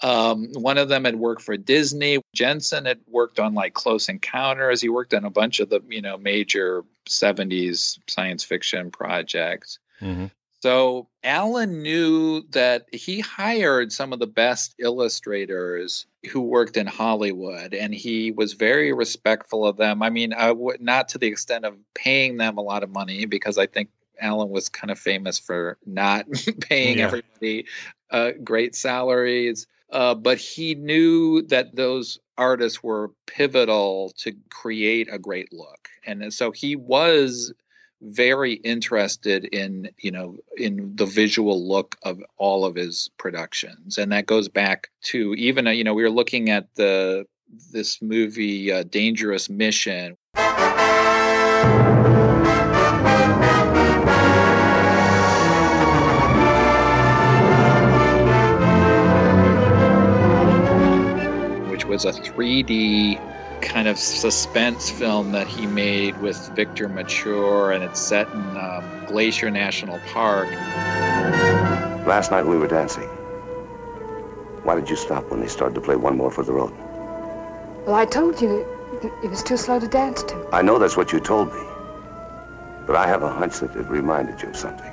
Um, 0.00 0.52
one 0.52 0.78
of 0.78 0.88
them 0.88 1.04
had 1.04 1.16
worked 1.16 1.42
for 1.42 1.56
Disney. 1.56 2.20
Jensen 2.34 2.84
had 2.84 3.00
worked 3.08 3.40
on 3.40 3.54
like 3.54 3.74
Close 3.74 4.08
Encounters. 4.08 4.80
He 4.80 4.88
worked 4.88 5.12
on 5.12 5.24
a 5.24 5.30
bunch 5.30 5.60
of 5.60 5.70
the 5.70 5.80
you 5.88 6.02
know 6.02 6.16
major 6.16 6.84
'70s 7.08 7.98
science 8.08 8.44
fiction 8.44 8.90
projects. 8.90 9.78
Mm-hmm. 10.00 10.26
So 10.60 11.06
Allen 11.22 11.82
knew 11.82 12.42
that 12.50 12.86
he 12.92 13.20
hired 13.20 13.92
some 13.92 14.12
of 14.12 14.18
the 14.18 14.26
best 14.26 14.74
illustrators 14.78 16.06
who 16.30 16.40
worked 16.40 16.76
in 16.76 16.86
Hollywood, 16.86 17.74
and 17.74 17.94
he 17.94 18.32
was 18.32 18.54
very 18.54 18.92
respectful 18.92 19.64
of 19.64 19.76
them. 19.76 20.02
I 20.02 20.10
mean, 20.10 20.32
I 20.32 20.50
would 20.50 20.80
not 20.80 21.08
to 21.10 21.18
the 21.18 21.28
extent 21.28 21.64
of 21.64 21.76
paying 21.94 22.38
them 22.38 22.58
a 22.58 22.62
lot 22.62 22.82
of 22.82 22.90
money, 22.90 23.24
because 23.24 23.56
I 23.56 23.66
think 23.66 23.90
Allen 24.20 24.50
was 24.50 24.68
kind 24.68 24.90
of 24.90 24.98
famous 24.98 25.38
for 25.38 25.78
not 25.86 26.26
paying 26.60 26.98
yeah. 26.98 27.06
everybody 27.06 27.66
uh, 28.10 28.32
great 28.42 28.74
salaries. 28.74 29.66
Uh, 29.90 30.14
but 30.14 30.38
he 30.38 30.74
knew 30.74 31.42
that 31.42 31.74
those 31.74 32.18
artists 32.36 32.82
were 32.82 33.10
pivotal 33.26 34.12
to 34.18 34.32
create 34.50 35.08
a 35.10 35.18
great 35.18 35.52
look, 35.52 35.88
and 36.06 36.32
so 36.32 36.50
he 36.50 36.76
was 36.76 37.52
very 38.00 38.54
interested 38.54 39.44
in 39.46 39.90
you 39.98 40.10
know 40.10 40.36
in 40.56 40.94
the 40.94 41.06
visual 41.06 41.66
look 41.66 41.96
of 42.02 42.22
all 42.36 42.64
of 42.64 42.74
his 42.74 43.10
productions. 43.18 43.98
And 43.98 44.12
that 44.12 44.26
goes 44.26 44.48
back 44.48 44.88
to 45.04 45.34
even 45.34 45.66
uh, 45.66 45.70
you 45.70 45.84
know 45.84 45.94
we 45.94 46.02
were 46.02 46.10
looking 46.10 46.50
at 46.50 46.74
the 46.74 47.26
this 47.72 48.00
movie 48.02 48.70
uh, 48.70 48.84
dangerous 48.84 49.48
mission 49.48 50.16
was 62.04 62.16
a 62.16 62.20
3d 62.20 63.60
kind 63.60 63.88
of 63.88 63.98
suspense 63.98 64.88
film 64.88 65.32
that 65.32 65.48
he 65.48 65.66
made 65.66 66.16
with 66.20 66.48
Victor 66.54 66.88
Mature, 66.88 67.72
and 67.72 67.82
it's 67.82 67.98
set 67.98 68.28
in 68.28 68.56
um, 68.56 68.84
Glacier 69.08 69.50
National 69.50 69.98
Park. 70.12 70.48
Last 72.06 72.30
night 72.30 72.46
we 72.46 72.56
were 72.56 72.68
dancing. 72.68 73.08
Why 74.62 74.76
did 74.76 74.88
you 74.88 74.94
stop 74.94 75.28
when 75.30 75.40
they 75.40 75.48
started 75.48 75.74
to 75.74 75.80
play 75.80 75.96
One 75.96 76.16
More 76.16 76.30
for 76.30 76.44
the 76.44 76.52
Road? 76.52 76.72
Well, 77.84 77.96
I 77.96 78.04
told 78.04 78.40
you 78.40 78.64
it 79.02 79.28
was 79.28 79.42
too 79.42 79.56
slow 79.56 79.80
to 79.80 79.88
dance 79.88 80.22
to. 80.22 80.48
I 80.52 80.62
know 80.62 80.78
that's 80.78 80.96
what 80.96 81.12
you 81.12 81.18
told 81.18 81.52
me. 81.52 81.62
But 82.86 82.94
I 82.94 83.08
have 83.08 83.24
a 83.24 83.28
hunch 83.28 83.58
that 83.58 83.74
it 83.74 83.88
reminded 83.88 84.40
you 84.40 84.50
of 84.50 84.56
something. 84.56 84.92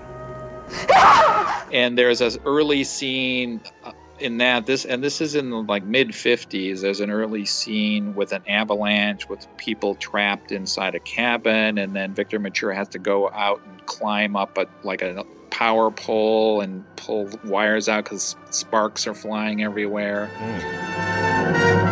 and 1.71 1.99
there's 1.99 2.17
this 2.17 2.39
early 2.45 2.83
scene 2.83 3.61
uh, 3.83 3.91
in 4.20 4.38
that 4.38 4.66
this 4.66 4.86
and 4.86 5.03
this 5.03 5.20
is 5.20 5.36
in 5.36 5.49
the 5.49 5.57
like 5.57 5.84
mid 5.84 6.09
50s 6.09 6.82
there's 6.82 6.99
an 6.99 7.11
early 7.11 7.45
scene 7.45 8.16
with 8.16 8.32
an 8.32 8.41
avalanche 8.47 9.28
with 9.28 9.45
people 9.57 9.95
trapped 9.95 10.51
inside 10.51 10.95
a 10.95 10.99
cabin 10.99 11.78
and 11.78 11.95
then 11.95 12.13
victor 12.13 12.39
mature 12.39 12.72
has 12.72 12.88
to 12.88 12.99
go 12.99 13.30
out 13.32 13.61
and 13.66 13.86
climb 13.86 14.36
up 14.36 14.57
a 14.57 14.66
like 14.84 15.01
a 15.01 15.26
power 15.49 15.91
pole 15.91 16.61
and 16.61 16.84
pull 16.95 17.30
wires 17.43 17.89
out 17.89 18.03
because 18.03 18.36
sparks 18.51 19.05
are 19.05 19.13
flying 19.13 19.63
everywhere 19.63 20.30
mm. 20.38 21.84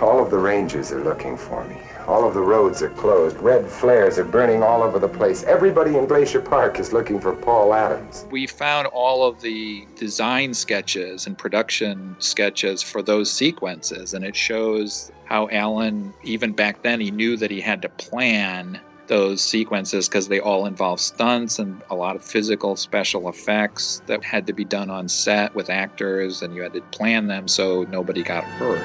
All 0.00 0.22
of 0.22 0.30
the 0.30 0.38
rangers 0.38 0.92
are 0.92 1.02
looking 1.02 1.36
for 1.36 1.64
me 1.64 1.80
all 2.08 2.26
of 2.26 2.32
the 2.32 2.40
roads 2.40 2.82
are 2.82 2.88
closed. 2.88 3.36
Red 3.36 3.68
flares 3.68 4.18
are 4.18 4.24
burning 4.24 4.62
all 4.62 4.82
over 4.82 4.98
the 4.98 5.08
place. 5.08 5.42
Everybody 5.42 5.98
in 5.98 6.06
Glacier 6.06 6.40
Park 6.40 6.80
is 6.80 6.90
looking 6.90 7.20
for 7.20 7.34
Paul 7.34 7.74
Adams. 7.74 8.26
We 8.30 8.46
found 8.46 8.86
all 8.88 9.28
of 9.28 9.42
the 9.42 9.86
design 9.94 10.54
sketches 10.54 11.26
and 11.26 11.36
production 11.36 12.16
sketches 12.18 12.82
for 12.82 13.02
those 13.02 13.30
sequences, 13.30 14.14
and 14.14 14.24
it 14.24 14.34
shows 14.34 15.12
how 15.26 15.50
Allen, 15.50 16.14
even 16.22 16.52
back 16.52 16.82
then, 16.82 16.98
he 16.98 17.10
knew 17.10 17.36
that 17.36 17.50
he 17.50 17.60
had 17.60 17.82
to 17.82 17.90
plan 17.90 18.80
those 19.08 19.42
sequences 19.42 20.08
because 20.08 20.28
they 20.28 20.38
all 20.38 20.66
involve 20.66 21.00
stunts 21.00 21.58
and 21.58 21.82
a 21.90 21.94
lot 21.94 22.14
of 22.14 22.22
physical 22.22 22.76
special 22.76 23.28
effects 23.28 24.02
that 24.06 24.22
had 24.22 24.46
to 24.46 24.52
be 24.52 24.64
done 24.64 24.90
on 24.90 25.08
set 25.08 25.54
with 25.54 25.70
actors, 25.70 26.42
and 26.42 26.54
you 26.54 26.62
had 26.62 26.72
to 26.74 26.80
plan 26.92 27.26
them 27.26 27.48
so 27.48 27.84
nobody 27.84 28.22
got 28.22 28.44
hurt. 28.44 28.78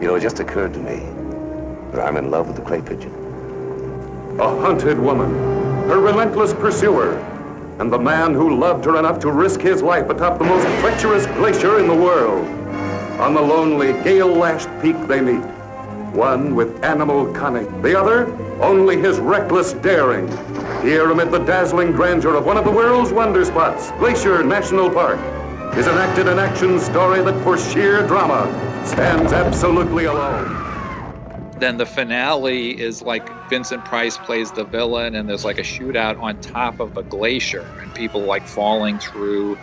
You 0.00 0.08
know, 0.08 0.14
it 0.14 0.20
just 0.20 0.40
occurred 0.40 0.72
to 0.74 0.80
me 0.80 1.00
that 1.92 2.00
I'm 2.00 2.16
in 2.16 2.30
love 2.30 2.46
with 2.46 2.56
the 2.56 2.62
clay 2.62 2.80
pigeon. 2.80 3.12
A 4.40 4.60
hunted 4.60 4.98
woman, 4.98 5.30
her 5.88 6.00
relentless 6.00 6.54
pursuer, 6.54 7.18
and 7.78 7.92
the 7.92 7.98
man 7.98 8.34
who 8.34 8.56
loved 8.56 8.84
her 8.84 8.98
enough 8.98 9.18
to 9.20 9.30
risk 9.30 9.60
his 9.60 9.82
life 9.82 10.08
atop 10.08 10.38
the 10.38 10.44
most 10.44 10.66
treacherous 10.80 11.26
glacier 11.26 11.78
in 11.78 11.88
the 11.88 11.94
world. 11.94 12.46
On 13.20 13.34
the 13.34 13.40
lonely, 13.40 13.92
gale-lashed 14.04 14.68
peak 14.80 14.96
they 15.06 15.20
meet. 15.20 15.44
One 16.12 16.54
with 16.54 16.84
animal 16.84 17.32
cunning, 17.32 17.80
the 17.80 17.98
other 17.98 18.26
only 18.60 18.98
his 18.98 19.18
reckless 19.18 19.72
daring. 19.72 20.28
Here 20.82 21.10
amid 21.10 21.30
the 21.30 21.38
dazzling 21.38 21.92
grandeur 21.92 22.36
of 22.36 22.44
one 22.44 22.58
of 22.58 22.64
the 22.64 22.70
world's 22.70 23.12
wonder 23.12 23.44
spots, 23.46 23.90
Glacier 23.92 24.44
National 24.44 24.90
Park, 24.90 25.18
is 25.74 25.86
enacted 25.86 26.28
an 26.28 26.38
action 26.38 26.78
story 26.78 27.22
that 27.22 27.42
for 27.42 27.56
sheer 27.56 28.06
drama 28.06 28.46
stands 28.86 29.32
absolutely 29.32 30.04
alone. 30.04 30.58
Then 31.58 31.78
the 31.78 31.86
finale 31.86 32.78
is 32.78 33.00
like 33.00 33.26
Vincent 33.48 33.82
Price 33.86 34.18
plays 34.18 34.52
the 34.52 34.64
villain, 34.64 35.14
and 35.14 35.26
there's 35.26 35.46
like 35.46 35.58
a 35.58 35.62
shootout 35.62 36.20
on 36.20 36.38
top 36.40 36.78
of 36.78 36.98
a 36.98 37.02
glacier, 37.04 37.66
and 37.80 37.94
people 37.94 38.20
like 38.20 38.46
falling 38.46 38.98
through, 38.98 39.56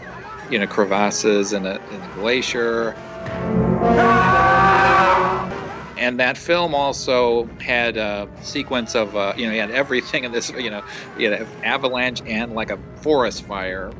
you 0.49 0.57
know, 0.57 0.65
crevasses 0.65 1.53
in, 1.53 1.67
a, 1.67 1.75
in 1.91 2.01
the 2.01 2.09
glacier. 2.15 2.95
Ah! 3.81 4.38
And 5.99 6.19
that 6.21 6.37
film 6.39 6.75
also 6.75 7.51
had 7.61 7.97
a 7.97 8.29
sequence 8.41 8.95
of, 8.95 9.15
uh, 9.15 9.33
you 9.37 9.47
know, 9.47 9.53
he 9.53 9.59
had 9.59 9.71
everything 9.71 10.25
in 10.25 10.33
this, 10.33 10.49
you 10.57 10.71
know, 10.71 10.83
he 11.15 11.25
had 11.25 11.33
an 11.33 11.47
avalanche 11.63 12.21
and 12.27 12.53
like 12.53 12.71
a 12.71 12.79
forest 13.03 13.43
fire. 13.47 13.95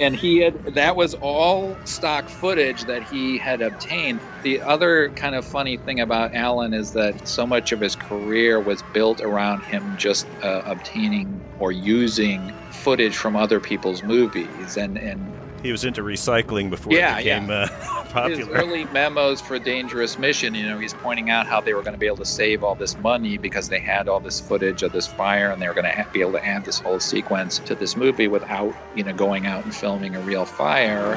And 0.00 0.16
he 0.16 0.38
had 0.40 0.54
that 0.74 0.96
was 0.96 1.14
all 1.14 1.80
stock 1.86 2.28
footage 2.30 2.86
that 2.86 3.02
he 3.04 3.38
had 3.38 3.62
obtained. 3.62 4.22
The 4.42 4.60
other 4.62 5.12
kind 5.16 5.36
of 5.36 5.46
funny 5.46 5.78
thing 5.78 6.00
about 6.00 6.34
Allen 6.34 6.74
is 6.74 6.92
that 6.92 7.16
so 7.24 7.46
much 7.46 7.72
of 7.72 7.80
his 7.80 7.96
career 7.96 8.60
was 8.60 8.82
built 8.82 9.20
around 9.22 9.62
him 9.64 9.94
just 9.96 10.30
uh, 10.42 10.62
obtaining 10.66 11.44
or 11.58 11.72
using 11.72 12.50
footage 12.72 13.16
from 13.16 13.36
other 13.36 13.60
people's 13.60 14.02
movies. 14.04 14.76
And 14.76 14.98
and 14.98 15.34
he 15.64 15.72
was 15.72 15.82
into 15.86 16.02
recycling 16.02 16.68
before 16.68 16.92
yeah, 16.92 17.14
it 17.14 17.24
became 17.24 17.48
yeah. 17.48 17.66
uh, 17.72 18.04
popular. 18.10 18.36
His 18.36 18.48
early 18.48 18.84
memos 18.84 19.40
for 19.40 19.58
Dangerous 19.58 20.18
Mission, 20.18 20.54
you 20.54 20.66
know, 20.66 20.78
he's 20.78 20.92
pointing 20.92 21.30
out 21.30 21.46
how 21.46 21.58
they 21.58 21.72
were 21.72 21.80
going 21.80 21.94
to 21.94 21.98
be 21.98 22.06
able 22.06 22.18
to 22.18 22.24
save 22.26 22.62
all 22.62 22.74
this 22.74 22.98
money 22.98 23.38
because 23.38 23.70
they 23.70 23.80
had 23.80 24.06
all 24.06 24.20
this 24.20 24.38
footage 24.40 24.82
of 24.82 24.92
this 24.92 25.06
fire 25.06 25.50
and 25.50 25.62
they 25.62 25.66
were 25.66 25.72
going 25.72 25.86
to 25.86 26.06
be 26.12 26.20
able 26.20 26.32
to 26.32 26.44
add 26.44 26.66
this 26.66 26.78
whole 26.78 27.00
sequence 27.00 27.60
to 27.60 27.74
this 27.74 27.96
movie 27.96 28.28
without, 28.28 28.74
you 28.94 29.02
know, 29.02 29.14
going 29.14 29.46
out 29.46 29.64
and 29.64 29.74
filming 29.74 30.14
a 30.14 30.20
real 30.20 30.44
fire. 30.44 31.14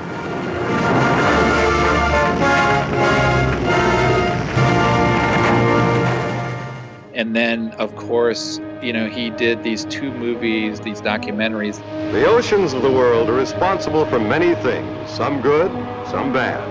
And 7.17 7.35
then, 7.35 7.73
of 7.79 7.95
course, 7.95 8.59
you 8.83 8.93
know, 8.93 9.07
he 9.07 9.31
did 9.31 9.63
these 9.63 9.85
two 9.85 10.11
movies, 10.11 10.79
these 10.81 11.01
documentaries. 11.01 11.81
The 12.13 12.27
oceans 12.27 12.73
of 12.73 12.83
the 12.83 12.91
world 12.91 13.27
are 13.31 13.33
responsible 13.33 14.05
for 14.05 14.19
many 14.19 14.53
things, 14.53 15.09
some 15.09 15.41
good, 15.41 15.71
some 16.05 16.31
bad. 16.31 16.61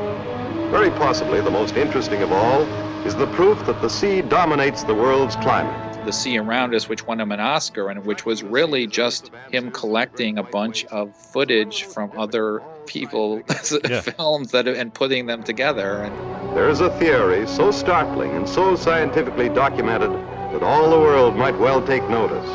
Very 0.71 0.91
possibly 0.91 1.41
the 1.41 1.51
most 1.51 1.77
interesting 1.77 2.23
of 2.23 2.31
all 2.31 2.65
is 3.05 3.17
the 3.17 3.27
proof 3.27 3.67
that 3.67 3.81
the 3.83 3.91
sea 3.91 4.23
dominates 4.23 4.85
the 4.85 4.95
world's 4.95 5.35
climate. 5.35 5.75
The 6.05 6.13
Sea 6.13 6.39
Around 6.39 6.77
Us, 6.77 6.89
which 6.89 7.05
won 7.09 7.21
him 7.21 7.33
an 7.33 7.41
Oscar, 7.41 7.89
and 7.89 8.05
which 8.07 8.25
was 8.25 8.45
really 8.45 8.87
just 8.87 9.33
him 9.51 9.73
collecting 9.73 10.39
a 10.39 10.45
bunch 10.45 10.85
of 10.87 11.13
footage 11.17 11.83
from 11.83 12.13
other 12.17 12.63
people 12.87 13.43
films 13.63 14.53
that 14.53 14.69
and 14.69 14.95
putting 14.95 15.27
them 15.27 15.43
together 15.43 16.03
and 16.05 16.15
There 16.55 16.69
is 16.69 16.81
a 16.81 16.91
theory 16.91 17.49
so 17.49 17.73
startling 17.73 18.31
and 18.31 18.49
so 18.49 18.77
scientifically 18.77 19.49
documented 19.49 20.36
that 20.57 20.65
all 20.65 20.89
the 20.89 20.99
world 20.99 21.37
might 21.37 21.59
well 21.59 21.87
take 21.87 22.03
notice. 22.09 22.49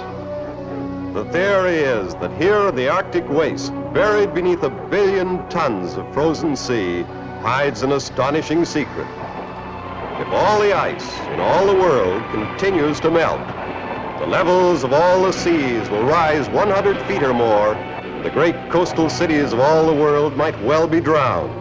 The 1.14 1.24
theory 1.32 1.76
is 1.76 2.16
that 2.16 2.36
here 2.42 2.70
in 2.70 2.76
the 2.76 2.90
Arctic 2.90 3.30
waste, 3.30 3.72
buried 3.94 4.34
beneath 4.34 4.64
a 4.64 4.72
billion 4.90 5.48
tons 5.50 5.94
of 5.98 6.12
frozen 6.12 6.56
sea, 6.56 7.04
hides 7.44 7.84
an 7.84 7.92
astonishing 7.92 8.66
secret. 8.66 9.06
If 10.20 10.28
all 10.30 10.60
the 10.62 10.74
ice 10.74 11.16
in 11.28 11.40
all 11.40 11.68
the 11.68 11.76
world 11.76 12.24
continues 12.32 13.00
to 13.02 13.12
melt, 13.12 13.48
the 14.20 14.26
levels 14.26 14.84
of 14.84 14.94
all 14.94 15.22
the 15.22 15.32
seas 15.32 15.88
will 15.92 16.04
rise 16.04 16.50
100 16.50 17.00
feet 17.06 17.22
or 17.22 17.36
more. 17.36 17.76
and 17.76 18.26
The 18.26 18.32
great 18.32 18.56
coastal 18.72 19.12
cities 19.12 19.54
of 19.54 19.60
all 19.60 19.86
the 19.86 19.94
world 19.94 20.36
might 20.36 20.60
well 20.64 20.88
be 20.88 21.02
drowned. 21.02 21.52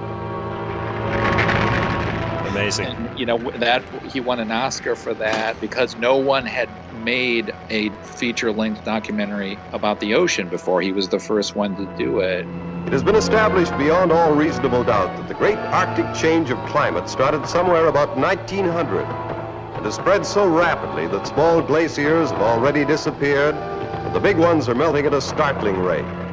Amazing. 2.49 3.10
You 3.21 3.27
know 3.27 3.51
that 3.59 3.85
he 4.03 4.19
won 4.19 4.41
an 4.41 4.51
Oscar 4.51 4.97
for 4.97 5.13
that 5.13 5.61
because 5.61 5.95
no 5.95 6.17
one 6.17 6.47
had 6.47 6.71
made 6.91 7.53
a 7.69 7.91
feature-length 8.17 8.83
documentary 8.83 9.59
about 9.75 10.01
the 10.01 10.15
ocean 10.15 10.49
before. 10.49 10.81
He 10.81 10.93
was 10.93 11.11
the 11.11 11.19
first 11.19 11.55
one 11.55 11.77
to 11.77 11.99
do 11.99 12.21
it. 12.21 12.47
It 12.87 12.93
has 12.95 13.03
been 13.03 13.17
established 13.17 13.77
beyond 13.77 14.11
all 14.11 14.33
reasonable 14.33 14.85
doubt 14.85 15.19
that 15.19 15.29
the 15.29 15.35
great 15.35 15.59
Arctic 15.59 16.15
change 16.15 16.49
of 16.49 16.57
climate 16.65 17.11
started 17.11 17.47
somewhere 17.47 17.89
about 17.89 18.17
1900 18.17 19.05
and 19.05 19.85
has 19.85 19.97
spread 19.97 20.25
so 20.25 20.49
rapidly 20.49 21.07
that 21.09 21.27
small 21.27 21.61
glaciers 21.61 22.31
have 22.31 22.41
already 22.41 22.87
disappeared 22.87 23.55
and 23.55 24.15
the 24.15 24.21
big 24.21 24.39
ones 24.39 24.67
are 24.67 24.75
melting 24.75 25.05
at 25.05 25.13
a 25.13 25.21
startling 25.21 25.79
rate. 25.79 26.30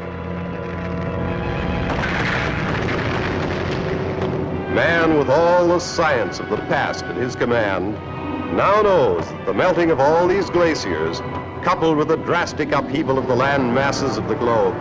Man, 4.69 5.17
with 5.17 5.29
all 5.29 5.65
the 5.65 5.79
science 5.79 6.39
of 6.39 6.49
the 6.49 6.57
past 6.57 7.05
at 7.05 7.15
his 7.15 7.37
command, 7.37 7.93
now 8.55 8.81
knows 8.81 9.25
that 9.25 9.45
the 9.45 9.53
melting 9.53 9.91
of 9.91 10.01
all 10.01 10.27
these 10.27 10.49
glaciers, 10.49 11.21
coupled 11.63 11.97
with 11.97 12.09
the 12.09 12.17
drastic 12.17 12.73
upheaval 12.73 13.17
of 13.17 13.27
the 13.27 13.35
land 13.35 13.73
masses 13.73 14.17
of 14.17 14.27
the 14.27 14.35
globe, 14.35 14.75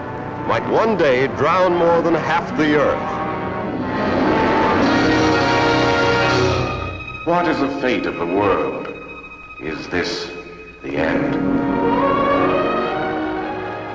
might 0.48 0.68
one 0.70 0.96
day 0.96 1.28
drown 1.28 1.76
more 1.76 2.02
than 2.02 2.14
half 2.14 2.56
the 2.56 2.74
earth. 2.74 3.26
What 7.24 7.46
is 7.46 7.60
the 7.60 7.80
fate 7.80 8.06
of 8.06 8.16
the 8.16 8.26
world? 8.26 8.88
Is 9.60 9.86
this 9.88 10.32
the 10.82 10.96
end? 10.96 11.75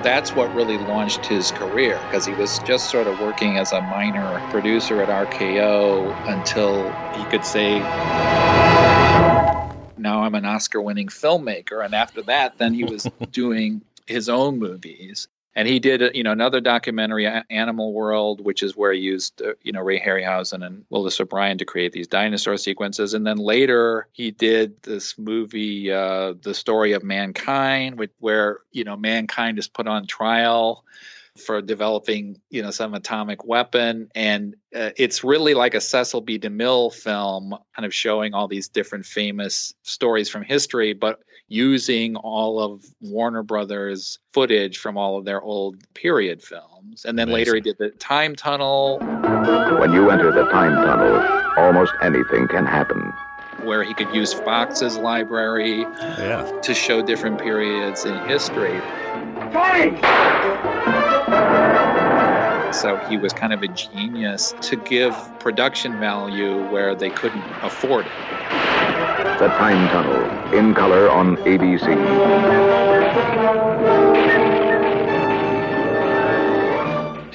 That's 0.01 0.35
what 0.35 0.53
really 0.53 0.77
launched 0.77 1.27
his 1.27 1.51
career 1.51 2.01
because 2.09 2.25
he 2.25 2.33
was 2.33 2.59
just 2.59 2.89
sort 2.89 3.07
of 3.07 3.17
working 3.17 3.57
as 3.57 3.71
a 3.71 3.81
minor 3.81 4.43
producer 4.49 5.01
at 5.01 5.09
RKO 5.09 6.17
until 6.25 6.97
he 7.11 7.25
could 7.25 7.45
say, 7.45 7.91
Now 9.97 10.23
I'm 10.23 10.35
an 10.35 10.45
Oscar 10.45 10.81
winning 10.81 11.07
filmmaker. 11.09 11.83
And 11.85 11.95
after 11.95 12.23
that, 12.23 12.57
then 12.57 12.73
he 12.73 12.85
was 12.85 13.07
doing 13.31 13.83
his 14.07 14.29
own 14.29 14.59
movies. 14.59 15.27
And 15.53 15.67
he 15.67 15.79
did, 15.79 16.15
you 16.15 16.23
know, 16.23 16.31
another 16.31 16.61
documentary, 16.61 17.27
Animal 17.49 17.93
World, 17.93 18.39
which 18.39 18.63
is 18.63 18.77
where 18.77 18.93
he 18.93 19.01
used, 19.01 19.41
uh, 19.41 19.53
you 19.61 19.73
know, 19.73 19.81
Ray 19.81 19.99
Harryhausen 19.99 20.65
and 20.65 20.85
Willis 20.89 21.19
O'Brien 21.19 21.57
to 21.57 21.65
create 21.65 21.91
these 21.91 22.07
dinosaur 22.07 22.55
sequences. 22.55 23.13
And 23.13 23.27
then 23.27 23.37
later 23.37 24.07
he 24.13 24.31
did 24.31 24.81
this 24.83 25.17
movie, 25.17 25.91
uh, 25.91 26.35
The 26.41 26.53
Story 26.53 26.93
of 26.93 27.03
Mankind, 27.03 27.97
with, 27.97 28.11
where, 28.19 28.59
you 28.71 28.85
know, 28.85 28.95
mankind 28.95 29.59
is 29.59 29.67
put 29.67 29.87
on 29.87 30.07
trial 30.07 30.85
for 31.37 31.61
developing, 31.61 32.39
you 32.49 32.61
know, 32.61 32.71
some 32.71 32.93
atomic 32.93 33.45
weapon. 33.45 34.09
And 34.15 34.55
uh, 34.75 34.91
it's 34.95 35.23
really 35.23 35.53
like 35.53 35.73
a 35.73 35.81
Cecil 35.81 36.21
B. 36.21 36.39
DeMille 36.39 36.93
film, 36.93 37.55
kind 37.75 37.85
of 37.85 37.93
showing 37.93 38.33
all 38.33 38.47
these 38.47 38.67
different 38.69 39.05
famous 39.05 39.73
stories 39.83 40.29
from 40.29 40.43
history, 40.43 40.93
but 40.93 41.21
using 41.51 42.15
all 42.15 42.61
of 42.61 42.85
Warner 43.01 43.43
Brothers 43.43 44.19
footage 44.31 44.77
from 44.77 44.97
all 44.97 45.17
of 45.17 45.25
their 45.25 45.41
old 45.41 45.75
period 45.93 46.41
films. 46.41 47.03
And 47.03 47.19
then 47.19 47.27
Amazing. 47.27 47.39
later 47.39 47.55
he 47.55 47.61
did 47.61 47.77
the 47.77 47.89
Time 47.99 48.37
Tunnel, 48.37 48.99
When 49.79 49.91
you 49.91 50.09
enter 50.11 50.31
the 50.31 50.45
time 50.45 50.75
tunnel, 50.75 51.19
almost 51.57 51.91
anything 52.01 52.47
can 52.47 52.65
happen. 52.65 53.11
where 53.63 53.83
he 53.83 53.93
could 53.93 54.11
use 54.15 54.33
Fox's 54.33 54.97
library 54.97 55.85
to 56.63 56.73
show 56.73 57.01
different 57.01 57.39
periods 57.39 58.05
in 58.05 58.15
history. 58.27 58.81
So 62.73 62.97
he 63.09 63.17
was 63.17 63.33
kind 63.33 63.53
of 63.53 63.61
a 63.61 63.67
genius 63.67 64.55
to 64.61 64.77
give 64.77 65.13
production 65.39 65.99
value 65.99 66.59
where 66.71 66.95
they 66.95 67.11
couldn't 67.11 67.45
afford 67.61 68.07
it. 68.07 68.13
The 69.41 69.47
Time 69.57 69.87
Tunnel, 69.87 70.53
in 70.53 70.75
color 70.75 71.09
on 71.09 71.35
ABC. 71.37 71.87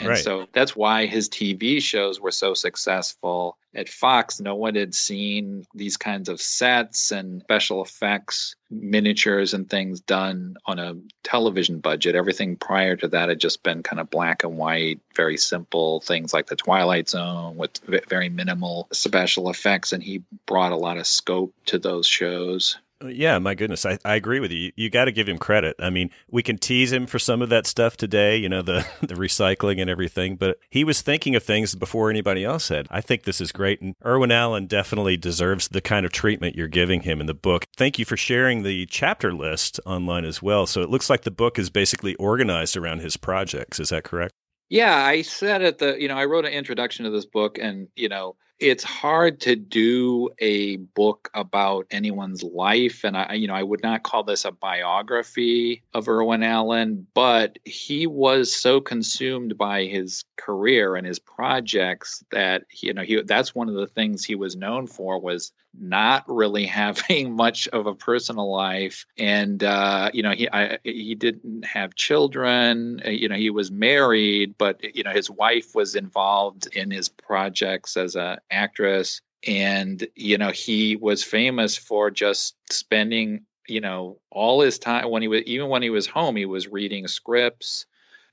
And 0.06 0.12
Right. 0.12 0.24
so 0.24 0.46
that's 0.52 0.76
why 0.76 1.06
his 1.06 1.28
TV 1.28 1.82
shows 1.82 2.20
were 2.20 2.30
so 2.30 2.54
successful. 2.54 3.58
At 3.74 3.88
Fox, 3.88 4.40
no 4.40 4.54
one 4.54 4.74
had 4.76 4.94
seen 4.94 5.66
these 5.74 5.96
kinds 5.96 6.28
of 6.28 6.40
sets 6.40 7.10
and 7.10 7.42
special 7.42 7.82
effects, 7.82 8.54
miniatures, 8.70 9.52
and 9.52 9.68
things 9.68 10.00
done 10.00 10.56
on 10.64 10.78
a 10.78 10.94
television 11.24 11.80
budget. 11.80 12.14
Everything 12.14 12.56
prior 12.56 12.94
to 12.96 13.08
that 13.08 13.28
had 13.28 13.40
just 13.40 13.62
been 13.62 13.82
kind 13.82 14.00
of 14.00 14.08
black 14.08 14.44
and 14.44 14.56
white, 14.56 15.00
very 15.14 15.36
simple 15.36 16.00
things 16.00 16.32
like 16.32 16.46
The 16.46 16.56
Twilight 16.56 17.08
Zone 17.08 17.56
with 17.56 17.78
very 18.08 18.28
minimal 18.28 18.88
special 18.92 19.50
effects. 19.50 19.92
And 19.92 20.02
he 20.02 20.22
brought 20.46 20.72
a 20.72 20.76
lot 20.76 20.96
of 20.98 21.06
scope 21.06 21.52
to 21.66 21.78
those 21.78 22.06
shows. 22.06 22.78
Uh, 23.04 23.08
yeah, 23.08 23.38
my 23.38 23.54
goodness, 23.54 23.84
I, 23.84 23.98
I 24.04 24.14
agree 24.14 24.40
with 24.40 24.50
you. 24.50 24.58
You, 24.58 24.72
you 24.76 24.90
got 24.90 25.04
to 25.04 25.12
give 25.12 25.28
him 25.28 25.36
credit. 25.36 25.76
I 25.78 25.90
mean, 25.90 26.10
we 26.30 26.42
can 26.42 26.56
tease 26.56 26.92
him 26.92 27.06
for 27.06 27.18
some 27.18 27.42
of 27.42 27.50
that 27.50 27.66
stuff 27.66 27.96
today, 27.96 28.36
you 28.36 28.48
know, 28.48 28.62
the 28.62 28.86
the 29.02 29.14
recycling 29.14 29.80
and 29.80 29.90
everything, 29.90 30.36
but 30.36 30.58
he 30.70 30.82
was 30.84 31.02
thinking 31.02 31.34
of 31.34 31.42
things 31.42 31.74
before 31.74 32.08
anybody 32.08 32.44
else 32.44 32.68
had. 32.68 32.86
I 32.90 33.00
think 33.02 33.24
this 33.24 33.40
is 33.40 33.52
great, 33.52 33.80
and 33.82 33.94
Irwin 34.04 34.32
Allen 34.32 34.66
definitely 34.66 35.16
deserves 35.16 35.68
the 35.68 35.82
kind 35.82 36.06
of 36.06 36.12
treatment 36.12 36.56
you're 36.56 36.68
giving 36.68 37.02
him 37.02 37.20
in 37.20 37.26
the 37.26 37.34
book. 37.34 37.64
Thank 37.76 37.98
you 37.98 38.04
for 38.04 38.16
sharing 38.16 38.62
the 38.62 38.86
chapter 38.86 39.32
list 39.32 39.78
online 39.84 40.24
as 40.24 40.42
well. 40.42 40.66
So 40.66 40.80
it 40.80 40.88
looks 40.88 41.10
like 41.10 41.22
the 41.22 41.30
book 41.30 41.58
is 41.58 41.68
basically 41.68 42.14
organized 42.14 42.76
around 42.76 43.00
his 43.00 43.16
projects. 43.16 43.78
Is 43.78 43.90
that 43.90 44.04
correct? 44.04 44.32
Yeah, 44.68 44.96
I 44.96 45.22
said 45.22 45.62
at 45.62 45.78
the, 45.78 46.00
you 46.00 46.08
know, 46.08 46.16
I 46.16 46.24
wrote 46.24 46.44
an 46.44 46.52
introduction 46.52 47.04
to 47.04 47.10
this 47.10 47.26
book, 47.26 47.58
and, 47.58 47.88
you 47.94 48.08
know, 48.08 48.36
it's 48.58 48.84
hard 48.84 49.40
to 49.40 49.54
do 49.54 50.30
a 50.38 50.76
book 50.76 51.30
about 51.34 51.86
anyone's 51.90 52.42
life. 52.42 53.04
And 53.04 53.16
I, 53.16 53.34
you 53.34 53.46
know, 53.46 53.54
I 53.54 53.62
would 53.62 53.82
not 53.82 54.02
call 54.02 54.24
this 54.24 54.44
a 54.44 54.50
biography 54.50 55.82
of 55.92 56.08
Irwin 56.08 56.42
Allen, 56.42 57.06
but 57.12 57.58
he 57.64 58.06
was 58.06 58.54
so 58.54 58.80
consumed 58.80 59.58
by 59.58 59.84
his 59.84 60.24
career 60.36 60.96
and 60.96 61.06
his 61.06 61.18
projects 61.18 62.24
that, 62.30 62.64
you 62.80 62.94
know, 62.94 63.02
he, 63.02 63.20
that's 63.22 63.54
one 63.54 63.68
of 63.68 63.74
the 63.74 63.86
things 63.86 64.24
he 64.24 64.34
was 64.34 64.56
known 64.56 64.86
for 64.86 65.20
was 65.20 65.52
not 65.80 66.24
really 66.28 66.66
having 66.82 67.34
much 67.34 67.68
of 67.68 67.86
a 67.86 67.94
personal 67.94 68.50
life. 68.50 69.06
And 69.18 69.62
uh, 69.62 70.10
you 70.12 70.22
know 70.22 70.32
he 70.32 70.48
I, 70.52 70.78
he 70.84 71.14
didn't 71.14 71.64
have 71.64 71.94
children. 71.94 73.00
Uh, 73.04 73.10
you 73.10 73.28
know 73.28 73.36
he 73.36 73.50
was 73.50 73.70
married 73.70 74.56
but 74.58 74.82
you 74.94 75.02
know 75.02 75.12
his 75.12 75.30
wife 75.30 75.74
was 75.74 75.94
involved 75.94 76.66
in 76.74 76.90
his 76.90 77.08
projects 77.08 77.96
as 77.96 78.16
a 78.16 78.38
actress. 78.50 79.20
And 79.46 80.06
you 80.14 80.38
know 80.38 80.50
he 80.50 80.96
was 80.96 81.22
famous 81.22 81.76
for 81.76 82.10
just 82.10 82.56
spending 82.70 83.44
you 83.68 83.80
know 83.80 84.18
all 84.30 84.60
his 84.60 84.78
time 84.78 85.10
when 85.10 85.22
he 85.22 85.28
was 85.28 85.42
even 85.42 85.68
when 85.68 85.82
he 85.82 85.90
was 85.90 86.06
home 86.06 86.36
he 86.36 86.46
was 86.46 86.68
reading 86.68 87.06
scripts. 87.08 87.86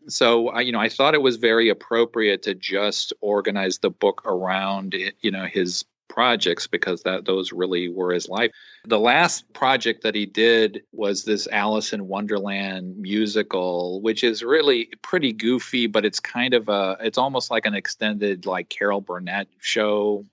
So 0.08 0.50
I, 0.50 0.62
you 0.62 0.72
know 0.74 0.82
i 0.82 0.90
thought 0.90 1.14
it 1.14 1.22
was 1.22 1.38
very 1.38 1.70
appropriate 1.70 2.42
to 2.44 2.54
just 2.54 3.14
organize 3.22 3.80
the 3.80 3.90
book 3.90 4.22
around 4.26 4.96
you 5.22 5.32
know 5.32 5.46
his 5.46 5.86
projects 6.14 6.68
because 6.68 7.02
that 7.02 7.26
those 7.26 7.52
really 7.52 7.90
were 7.90 8.14
his 8.14 8.30
life. 8.30 8.52
The 8.86 9.00
last 9.00 9.52
project 9.54 10.04
that 10.04 10.14
he 10.14 10.28
did 10.28 10.84
was 10.92 11.24
this 11.24 11.48
Alice 11.52 11.92
in 11.92 12.08
Wonderland 12.08 12.98
musical, 12.98 14.00
which 14.02 14.24
is 14.24 14.44
really 14.44 14.90
pretty 15.02 15.34
goofy, 15.34 15.88
but 15.88 16.06
it's 16.06 16.20
kind 16.20 16.54
of 16.54 16.70
a 16.70 16.98
it's 17.02 17.18
almost 17.18 17.50
like 17.50 17.66
an 17.66 17.74
extended 17.74 18.46
like 18.46 18.70
Carol 18.70 19.02
Burnett 19.02 19.48
show. 19.60 20.24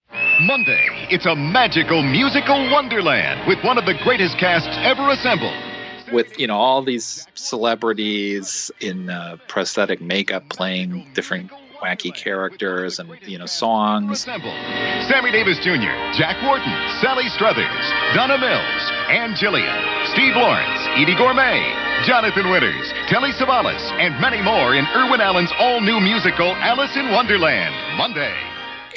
Monday, 0.43 0.87
it's 1.11 1.27
a 1.27 1.35
magical 1.35 2.03
musical 2.03 2.71
wonderland 2.71 3.49
with 3.49 3.65
one 3.65 3.79
of 3.79 3.87
the 3.87 3.95
greatest 4.05 4.37
casts 4.37 4.77
ever 4.83 5.09
assembled. 5.09 5.57
with 6.13 6.39
you 6.39 6.47
know 6.47 6.57
all 6.57 6.83
these 6.83 7.27
celebrities 7.35 8.71
in 8.81 9.09
uh, 9.09 9.37
prosthetic 9.49 10.01
makeup 10.01 10.49
playing 10.49 11.07
different 11.15 11.51
wacky 11.81 12.15
characters 12.15 12.99
and 12.99 13.11
you 13.27 13.39
know 13.39 13.47
songs. 13.47 14.21
Sammy 14.23 15.31
Davis 15.33 15.59
Jr., 15.59 15.95
Jack 16.13 16.41
Warden, 16.43 16.71
Sally 17.01 17.29
Struthers, 17.29 17.85
Donna 18.15 18.39
Mills, 18.39 18.83
Ann 19.09 19.35
Jillian, 19.35 20.07
Steve 20.13 20.37
Lawrence, 20.37 20.81
Eydie 20.97 21.17
Gormé, 21.17 22.07
Jonathan 22.07 22.51
Winters, 22.51 22.93
Telly 23.09 23.33
Savalas, 23.33 23.81
and 23.99 24.19
many 24.21 24.41
more 24.43 24.75
in 24.75 24.87
Irwin 24.95 25.21
Allen's 25.21 25.53
all-new 25.59 26.01
musical 26.01 26.55
Alice 26.57 26.97
in 26.97 27.11
Wonderland, 27.11 27.75
Monday. 27.97 28.35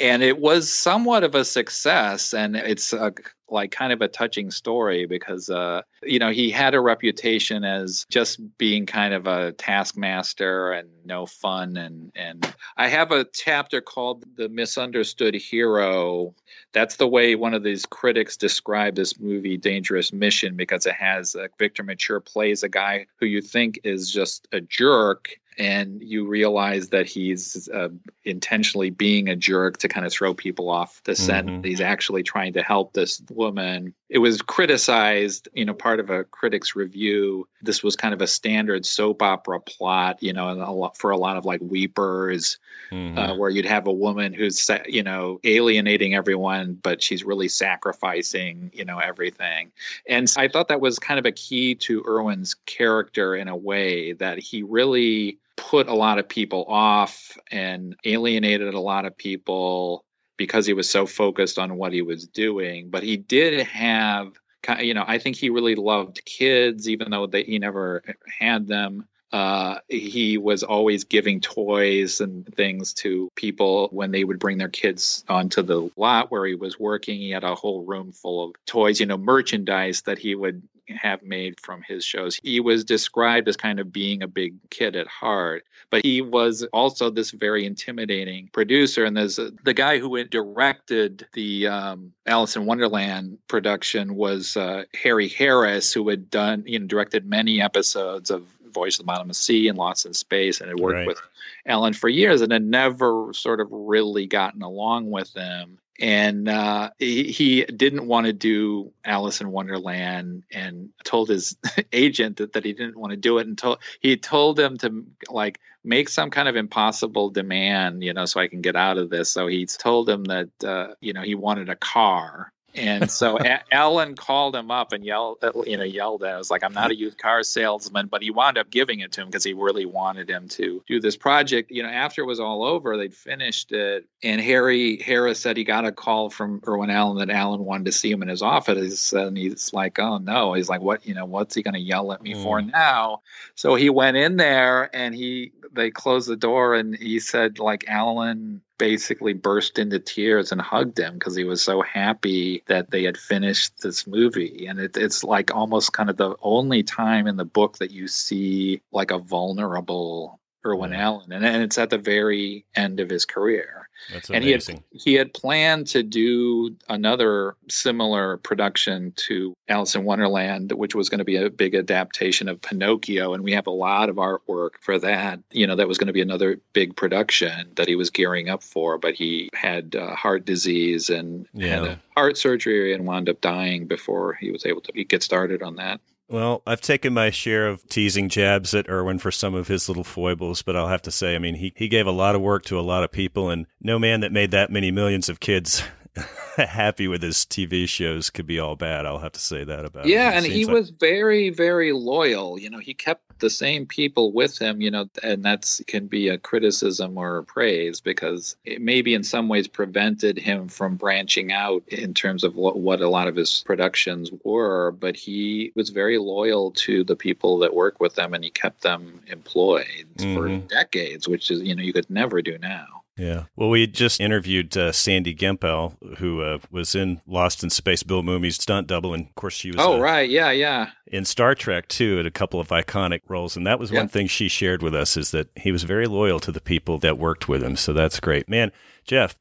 and 0.00 0.22
it 0.22 0.38
was 0.38 0.72
somewhat 0.72 1.24
of 1.24 1.34
a 1.34 1.44
success 1.44 2.34
and 2.34 2.56
it's 2.56 2.92
a, 2.92 3.12
like 3.48 3.70
kind 3.70 3.92
of 3.92 4.00
a 4.00 4.08
touching 4.08 4.50
story 4.50 5.06
because 5.06 5.50
uh 5.50 5.82
you 6.02 6.18
know 6.18 6.30
he 6.30 6.50
had 6.50 6.74
a 6.74 6.80
reputation 6.80 7.64
as 7.64 8.06
just 8.10 8.40
being 8.58 8.86
kind 8.86 9.14
of 9.14 9.26
a 9.26 9.52
taskmaster 9.52 10.72
and 10.72 10.88
no 11.04 11.26
fun 11.26 11.76
and 11.76 12.10
and 12.14 12.54
i 12.76 12.88
have 12.88 13.12
a 13.12 13.24
chapter 13.32 13.80
called 13.80 14.24
the 14.36 14.48
misunderstood 14.48 15.34
hero. 15.34 16.34
That's 16.72 16.96
the 16.96 17.08
way 17.08 17.34
one 17.34 17.54
of 17.54 17.62
these 17.62 17.86
critics 17.86 18.36
described 18.36 18.96
this 18.96 19.18
movie 19.18 19.56
dangerous 19.56 20.12
mission 20.12 20.56
because 20.56 20.86
it 20.86 20.94
has 20.94 21.34
uh, 21.34 21.46
victor 21.58 21.82
mature 21.82 22.20
plays 22.20 22.62
a 22.62 22.68
guy 22.68 23.06
who 23.18 23.26
you 23.26 23.40
think 23.40 23.78
is 23.84 24.10
just 24.10 24.48
a 24.52 24.60
jerk 24.60 25.28
and 25.58 26.02
you 26.02 26.26
realize 26.26 26.88
that 26.88 27.06
he's 27.06 27.68
uh, 27.72 27.88
intentionally 28.24 28.90
being 28.90 29.28
a 29.28 29.36
jerk 29.36 29.78
to 29.78 29.88
kind 29.88 30.06
of 30.06 30.12
throw 30.12 30.34
people 30.34 30.68
off 30.70 31.00
the 31.04 31.14
scent. 31.14 31.48
Mhm. 31.48 31.64
He's 31.64 31.80
actually 31.80 32.22
trying 32.22 32.52
to 32.54 32.62
help 32.62 32.92
this 32.92 33.22
woman. 33.30 33.94
It 34.08 34.18
was 34.18 34.42
criticized, 34.42 35.48
you 35.54 35.64
know, 35.64 35.74
part 35.74 36.00
of 36.00 36.10
a 36.10 36.24
critic's 36.24 36.76
review. 36.76 37.48
This 37.62 37.82
was 37.82 37.96
kind 37.96 38.14
of 38.14 38.22
a 38.22 38.26
standard 38.26 38.86
soap 38.86 39.22
opera 39.22 39.60
plot, 39.60 40.22
you 40.22 40.32
know, 40.32 40.50
a 40.50 40.72
lot, 40.72 40.96
for 40.96 41.10
a 41.10 41.16
lot 41.16 41.36
of 41.36 41.44
like 41.44 41.60
weepers, 41.62 42.58
Mm-hmm. 42.92 43.18
uh, 43.18 43.34
where 43.36 43.50
you'd 43.50 43.64
have 43.64 43.86
a 43.88 43.92
woman 43.92 44.32
who's, 44.32 44.70
you 44.86 45.02
know, 45.02 45.40
alienating 45.42 46.14
everyone, 46.14 46.74
but 46.74 47.02
she's 47.02 47.24
really 47.24 47.48
sacrificing, 47.48 48.70
you 48.72 48.84
know, 48.84 48.98
everything. 48.98 49.72
And 50.08 50.32
I 50.36 50.46
thought 50.48 50.68
that 50.68 50.80
was 50.80 50.98
kind 50.98 51.18
of 51.18 51.26
a 51.26 51.32
key 51.32 51.74
to 51.76 52.04
Irwin's 52.06 52.54
character 52.66 53.34
in 53.34 53.48
a 53.48 53.56
way 53.56 54.12
that 54.12 54.38
he 54.38 54.62
really 54.62 55.38
put 55.56 55.88
a 55.88 55.94
lot 55.94 56.18
of 56.18 56.28
people 56.28 56.64
off 56.68 57.36
and 57.50 57.96
alienated 58.04 58.74
a 58.74 58.80
lot 58.80 59.04
of 59.04 59.16
people 59.16 60.04
because 60.36 60.66
he 60.66 60.72
was 60.72 60.88
so 60.88 61.06
focused 61.06 61.58
on 61.58 61.76
what 61.76 61.92
he 61.92 62.02
was 62.02 62.26
doing. 62.26 62.90
But 62.90 63.02
he 63.02 63.16
did 63.16 63.66
have, 63.66 64.32
you 64.80 64.94
know, 64.94 65.04
I 65.06 65.18
think 65.18 65.36
he 65.36 65.50
really 65.50 65.74
loved 65.74 66.24
kids, 66.24 66.88
even 66.88 67.10
though 67.10 67.26
they, 67.26 67.44
he 67.44 67.58
never 67.58 68.02
had 68.38 68.66
them. 68.66 69.06
Uh, 69.32 69.80
he 69.88 70.38
was 70.38 70.62
always 70.62 71.02
giving 71.02 71.40
toys 71.40 72.20
and 72.20 72.46
things 72.54 72.94
to 72.94 73.28
people 73.34 73.88
when 73.90 74.12
they 74.12 74.22
would 74.22 74.38
bring 74.38 74.58
their 74.58 74.68
kids 74.68 75.24
onto 75.28 75.60
the 75.60 75.90
lot 75.96 76.30
where 76.30 76.46
he 76.46 76.54
was 76.54 76.78
working. 76.78 77.18
He 77.18 77.30
had 77.30 77.42
a 77.42 77.56
whole 77.56 77.84
room 77.84 78.12
full 78.12 78.44
of 78.44 78.54
toys, 78.64 79.00
you 79.00 79.06
know, 79.06 79.18
merchandise 79.18 80.02
that 80.02 80.18
he 80.18 80.36
would 80.36 80.62
have 80.88 81.22
made 81.22 81.58
from 81.60 81.82
his 81.82 82.04
shows. 82.04 82.38
He 82.42 82.60
was 82.60 82.84
described 82.84 83.48
as 83.48 83.56
kind 83.56 83.80
of 83.80 83.92
being 83.92 84.22
a 84.22 84.28
big 84.28 84.54
kid 84.70 84.96
at 84.96 85.06
heart, 85.06 85.64
but 85.90 86.04
he 86.04 86.20
was 86.20 86.62
also 86.72 87.10
this 87.10 87.30
very 87.30 87.64
intimidating 87.64 88.48
producer. 88.52 89.04
And 89.04 89.16
there's 89.16 89.38
a, 89.38 89.50
the 89.64 89.74
guy 89.74 89.98
who 89.98 90.14
had 90.16 90.30
directed 90.30 91.26
the 91.32 91.66
um, 91.68 92.12
Alice 92.26 92.56
in 92.56 92.66
Wonderland 92.66 93.38
production 93.48 94.16
was 94.16 94.56
uh, 94.56 94.84
Harry 95.02 95.28
Harris, 95.28 95.92
who 95.92 96.08
had 96.08 96.30
done, 96.30 96.64
you 96.66 96.78
know, 96.78 96.86
directed 96.86 97.26
many 97.26 97.60
episodes 97.62 98.30
of 98.30 98.44
Voyage 98.72 98.96
to 98.96 99.02
the 99.02 99.06
Bottom 99.06 99.22
of 99.22 99.28
the 99.28 99.34
Sea 99.34 99.68
and 99.68 99.78
Lost 99.78 100.04
in 100.04 100.12
Space, 100.12 100.60
and 100.60 100.68
had 100.68 100.80
worked 100.80 100.96
Right. 100.96 101.06
with 101.06 101.20
Allen 101.64 101.92
for 101.92 102.08
years, 102.08 102.40
and 102.40 102.52
had 102.52 102.64
never 102.64 103.32
sort 103.32 103.60
of 103.60 103.68
really 103.70 104.26
gotten 104.26 104.62
along 104.62 105.10
with 105.10 105.32
him. 105.32 105.78
And 106.00 106.48
uh, 106.48 106.90
he, 106.98 107.24
he 107.30 107.64
didn't 107.64 108.06
want 108.06 108.26
to 108.26 108.32
do 108.32 108.92
Alice 109.04 109.40
in 109.40 109.50
Wonderland, 109.50 110.42
and 110.50 110.88
told 111.04 111.28
his 111.28 111.56
agent 111.92 112.38
that, 112.38 112.54
that 112.54 112.64
he 112.64 112.72
didn't 112.72 112.98
want 112.98 113.12
to 113.12 113.16
do 113.16 113.38
it. 113.38 113.46
And 113.46 113.56
told 113.56 113.78
he 114.00 114.16
told 114.16 114.58
him 114.58 114.76
to 114.78 115.04
like 115.30 115.60
make 115.84 116.08
some 116.08 116.30
kind 116.30 116.48
of 116.48 116.56
impossible 116.56 117.30
demand, 117.30 118.02
you 118.02 118.12
know, 118.12 118.24
so 118.24 118.40
I 118.40 118.48
can 118.48 118.60
get 118.60 118.74
out 118.74 118.98
of 118.98 119.10
this. 119.10 119.30
So 119.30 119.46
he 119.46 119.66
told 119.66 120.08
him 120.08 120.24
that 120.24 120.48
uh, 120.64 120.94
you 121.00 121.12
know 121.12 121.22
he 121.22 121.34
wanted 121.34 121.68
a 121.68 121.76
car. 121.76 122.52
And 122.74 123.10
so 123.10 123.38
A- 123.38 123.62
Allen 123.72 124.16
called 124.16 124.56
him 124.56 124.70
up 124.70 124.92
and 124.92 125.04
yelled, 125.04 125.38
uh, 125.42 125.52
you 125.66 125.76
know, 125.76 125.84
yelled 125.84 126.24
at. 126.24 126.30
him. 126.30 126.34
It 126.34 126.38
was 126.38 126.50
like, 126.50 126.64
"I'm 126.64 126.72
not 126.72 126.90
a 126.90 126.96
used 126.96 127.18
car 127.18 127.42
salesman," 127.42 128.08
but 128.08 128.22
he 128.22 128.30
wound 128.30 128.58
up 128.58 128.70
giving 128.70 129.00
it 129.00 129.12
to 129.12 129.22
him 129.22 129.28
because 129.28 129.44
he 129.44 129.52
really 129.52 129.86
wanted 129.86 130.28
him 130.28 130.48
to 130.48 130.82
do 130.86 131.00
this 131.00 131.16
project. 131.16 131.70
You 131.70 131.82
know, 131.82 131.88
after 131.88 132.22
it 132.22 132.26
was 132.26 132.40
all 132.40 132.64
over, 132.64 132.96
they'd 132.96 133.14
finished 133.14 133.72
it, 133.72 134.06
and 134.22 134.40
Harry 134.40 135.00
Harris 135.02 135.40
said 135.40 135.56
he 135.56 135.64
got 135.64 135.84
a 135.84 135.92
call 135.92 136.30
from 136.30 136.60
Irwin 136.66 136.90
Allen 136.90 137.18
that 137.18 137.34
Allen 137.34 137.64
wanted 137.64 137.84
to 137.86 137.92
see 137.92 138.10
him 138.10 138.22
in 138.22 138.28
his 138.28 138.42
office, 138.42 139.12
and 139.12 139.36
he's 139.36 139.72
like, 139.72 139.98
"Oh 139.98 140.18
no!" 140.18 140.54
He's 140.54 140.68
like, 140.68 140.80
"What? 140.80 141.06
You 141.06 141.14
know, 141.14 141.24
what's 141.24 141.54
he 141.54 141.62
going 141.62 141.74
to 141.74 141.80
yell 141.80 142.12
at 142.12 142.22
me 142.22 142.34
for 142.34 142.60
now?" 142.60 143.22
So 143.54 143.74
he 143.76 143.90
went 143.90 144.16
in 144.16 144.36
there, 144.36 144.94
and 144.94 145.14
he 145.14 145.52
they 145.72 145.90
closed 145.90 146.28
the 146.28 146.36
door, 146.36 146.74
and 146.74 146.96
he 146.96 147.18
said, 147.18 147.58
like, 147.58 147.84
Allen 147.88 148.62
basically 148.78 149.32
burst 149.32 149.78
into 149.78 149.98
tears 149.98 150.52
and 150.52 150.60
hugged 150.60 150.98
him 150.98 151.14
because 151.14 151.36
he 151.36 151.44
was 151.44 151.62
so 151.62 151.82
happy 151.82 152.62
that 152.66 152.90
they 152.90 153.04
had 153.04 153.16
finished 153.16 153.80
this 153.82 154.06
movie. 154.06 154.66
And 154.66 154.78
it, 154.80 154.96
it's 154.96 155.24
like 155.24 155.54
almost 155.54 155.92
kind 155.92 156.10
of 156.10 156.16
the 156.16 156.36
only 156.42 156.82
time 156.82 157.26
in 157.26 157.36
the 157.36 157.44
book 157.44 157.78
that 157.78 157.90
you 157.90 158.08
see 158.08 158.80
like 158.92 159.10
a 159.10 159.18
vulnerable 159.18 160.40
Irwin 160.66 160.94
Allen, 160.94 161.32
and, 161.32 161.44
and 161.44 161.62
it's 161.62 161.78
at 161.78 161.90
the 161.90 161.98
very 161.98 162.64
end 162.74 163.00
of 163.00 163.10
his 163.10 163.24
career. 163.24 163.83
That's 164.12 164.30
and 164.30 164.44
he 164.44 164.50
had, 164.52 164.62
he 164.92 165.14
had 165.14 165.32
planned 165.32 165.86
to 165.88 166.02
do 166.02 166.76
another 166.88 167.56
similar 167.68 168.38
production 168.38 169.12
to 169.28 169.54
Alice 169.68 169.94
in 169.94 170.04
Wonderland, 170.04 170.72
which 170.72 170.94
was 170.94 171.08
going 171.08 171.18
to 171.18 171.24
be 171.24 171.36
a 171.36 171.50
big 171.50 171.74
adaptation 171.74 172.48
of 172.48 172.60
Pinocchio. 172.60 173.34
And 173.34 173.42
we 173.44 173.52
have 173.52 173.66
a 173.66 173.70
lot 173.70 174.08
of 174.08 174.16
artwork 174.16 174.70
for 174.80 174.98
that. 174.98 175.40
You 175.50 175.66
know, 175.66 175.76
that 175.76 175.88
was 175.88 175.98
going 175.98 176.08
to 176.08 176.12
be 176.12 176.20
another 176.20 176.60
big 176.72 176.96
production 176.96 177.70
that 177.76 177.88
he 177.88 177.96
was 177.96 178.10
gearing 178.10 178.48
up 178.48 178.62
for, 178.62 178.98
but 178.98 179.14
he 179.14 179.48
had 179.54 179.96
uh, 179.96 180.14
heart 180.14 180.44
disease 180.44 181.08
and 181.10 181.46
had 181.54 181.62
Yeah. 181.62 181.84
a 181.84 181.96
heart 182.16 182.36
surgery 182.36 182.92
and 182.94 183.06
wound 183.06 183.28
up 183.28 183.40
dying 183.40 183.86
before 183.86 184.34
he 184.34 184.50
was 184.50 184.66
able 184.66 184.80
to 184.82 185.04
get 185.04 185.22
started 185.22 185.62
on 185.62 185.76
that. 185.76 186.00
Well, 186.28 186.62
I've 186.66 186.80
taken 186.80 187.12
my 187.12 187.30
share 187.30 187.68
of 187.68 187.86
teasing 187.88 188.28
jabs 188.28 188.72
at 188.74 188.88
Irwin 188.88 189.18
for 189.18 189.30
some 189.30 189.54
of 189.54 189.68
his 189.68 189.88
little 189.88 190.04
foibles, 190.04 190.62
but 190.62 190.74
I'll 190.74 190.88
have 190.88 191.02
to 191.02 191.10
say, 191.10 191.34
I 191.34 191.38
mean, 191.38 191.54
he, 191.54 191.72
he 191.76 191.88
gave 191.88 192.06
a 192.06 192.12
lot 192.12 192.34
of 192.34 192.40
work 192.40 192.64
to 192.66 192.78
a 192.78 192.82
lot 192.82 193.04
of 193.04 193.12
people, 193.12 193.50
and 193.50 193.66
no 193.80 193.98
man 193.98 194.20
that 194.20 194.32
made 194.32 194.50
that 194.52 194.70
many 194.70 194.90
millions 194.90 195.28
of 195.28 195.40
kids 195.40 195.82
happy 196.56 197.08
with 197.08 197.22
his 197.22 197.38
TV 197.38 197.88
shows 197.88 198.30
could 198.30 198.46
be 198.46 198.58
all 198.58 198.76
bad. 198.76 199.04
I'll 199.04 199.18
have 199.18 199.32
to 199.32 199.40
say 199.40 199.64
that 199.64 199.84
about 199.84 200.04
him. 200.04 200.12
Yeah, 200.12 200.30
and 200.30 200.46
he 200.46 200.64
like- 200.64 200.74
was 200.74 200.90
very, 200.90 201.50
very 201.50 201.92
loyal. 201.92 202.58
You 202.58 202.70
know, 202.70 202.78
he 202.78 202.94
kept 202.94 203.33
the 203.38 203.50
same 203.50 203.86
people 203.86 204.32
with 204.32 204.58
him. 204.58 204.80
You 204.80 204.90
know, 204.90 205.08
and 205.22 205.44
that's 205.44 205.82
can 205.86 206.06
be 206.06 206.28
a 206.28 206.38
criticism 206.38 207.16
or 207.18 207.38
a 207.38 207.44
praise 207.44 208.00
because 208.00 208.56
it 208.64 208.80
maybe 208.80 209.14
in 209.14 209.22
some 209.22 209.48
ways 209.48 209.68
prevented 209.68 210.38
him 210.38 210.68
from 210.68 210.96
branching 210.96 211.52
out 211.52 211.82
in 211.88 212.14
terms 212.14 212.44
of 212.44 212.56
what, 212.56 212.78
what 212.78 213.00
a 213.00 213.08
lot 213.08 213.28
of 213.28 213.36
his 213.36 213.62
productions 213.66 214.30
were. 214.44 214.90
But 214.92 215.16
he 215.16 215.72
was 215.74 215.90
very 215.90 216.18
loyal 216.18 216.70
to 216.72 217.04
the 217.04 217.16
people 217.16 217.58
that 217.58 217.74
work 217.74 218.00
with 218.00 218.14
them, 218.14 218.34
and 218.34 218.42
he 218.44 218.50
kept 218.50 218.82
them 218.82 219.22
employed 219.28 220.06
for 220.34 220.48
Mhm. 220.48 220.68
decades, 220.68 221.28
which 221.28 221.50
is 221.50 221.62
you 221.62 221.74
know 221.74 221.82
you 221.82 221.92
could 221.92 222.10
never 222.10 222.42
do 222.42 222.58
now. 222.58 223.03
Yeah. 223.16 223.44
Well, 223.54 223.70
we 223.70 223.86
just 223.86 224.20
interviewed 224.20 224.76
uh, 224.76 224.90
Sandy 224.90 225.34
Gimpel, 225.34 225.94
who 226.18 226.40
uh, 226.42 226.58
was 226.70 226.94
in 226.96 227.20
Lost 227.26 227.62
in 227.62 227.70
Space, 227.70 228.02
Bill 228.02 228.22
Mumy's 228.24 228.56
stunt 228.60 228.88
double, 228.88 229.14
and 229.14 229.26
of 229.28 229.34
course 229.36 229.54
she 229.54 229.70
was. 229.70 229.76
Oh 229.78 229.94
uh, 229.94 230.00
right, 230.00 230.28
yeah, 230.28 230.50
yeah. 230.50 230.90
in 231.06 231.24
Star 231.24 231.54
Trek 231.54 231.86
too, 231.86 232.18
at 232.18 232.26
a 232.26 232.30
couple 232.30 232.58
of 232.58 232.68
iconic 232.68 233.20
roles, 233.28 233.56
and 233.56 233.66
that 233.66 233.78
was 233.78 233.92
Yeah. 233.92 234.00
one 234.00 234.08
thing 234.08 234.26
she 234.26 234.48
shared 234.48 234.82
with 234.82 234.94
us 234.96 235.16
is 235.16 235.30
that 235.30 235.48
he 235.56 235.70
was 235.70 235.84
very 235.84 236.06
loyal 236.06 236.40
to 236.40 236.50
the 236.50 236.60
people 236.60 236.98
that 236.98 237.16
worked 237.18 237.48
with 237.48 237.62
him. 237.62 237.76
So 237.76 237.92
that's 237.92 238.18
great, 238.18 238.48
man. 238.48 238.72
Jeff, 239.04 239.36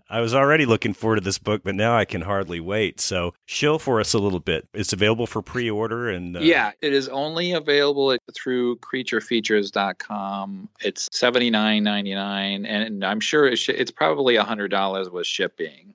I 0.10 0.20
was 0.20 0.34
already 0.34 0.66
looking 0.66 0.92
forward 0.92 1.16
to 1.16 1.20
this 1.22 1.38
book, 1.38 1.62
but 1.64 1.74
now 1.74 1.96
I 1.96 2.04
can 2.04 2.20
hardly 2.20 2.60
wait. 2.60 3.00
So 3.00 3.32
shill 3.46 3.78
for 3.78 4.00
us 4.00 4.12
a 4.12 4.18
little 4.18 4.40
bit. 4.40 4.68
It's 4.74 4.92
available 4.92 5.26
for 5.26 5.40
pre-order, 5.42 6.08
and 6.10 6.36
uh, 6.36 6.40
yeah, 6.40 6.72
it 6.82 6.92
is 6.92 7.08
only 7.08 7.52
available 7.52 8.12
at, 8.12 8.20
through 8.34 8.76
creaturefeatures.com. 8.78 10.68
It's 10.80 11.08
seventy 11.12 11.50
nine 11.50 11.84
ninety 11.84 12.14
nine, 12.14 12.66
and 12.66 13.04
I'm 13.04 13.20
sure 13.20 13.46
it's, 13.46 13.68
it's 13.68 13.90
probably 13.90 14.36
hundred 14.36 14.68
dollars 14.68 15.08
with 15.10 15.26
shipping. 15.26 15.94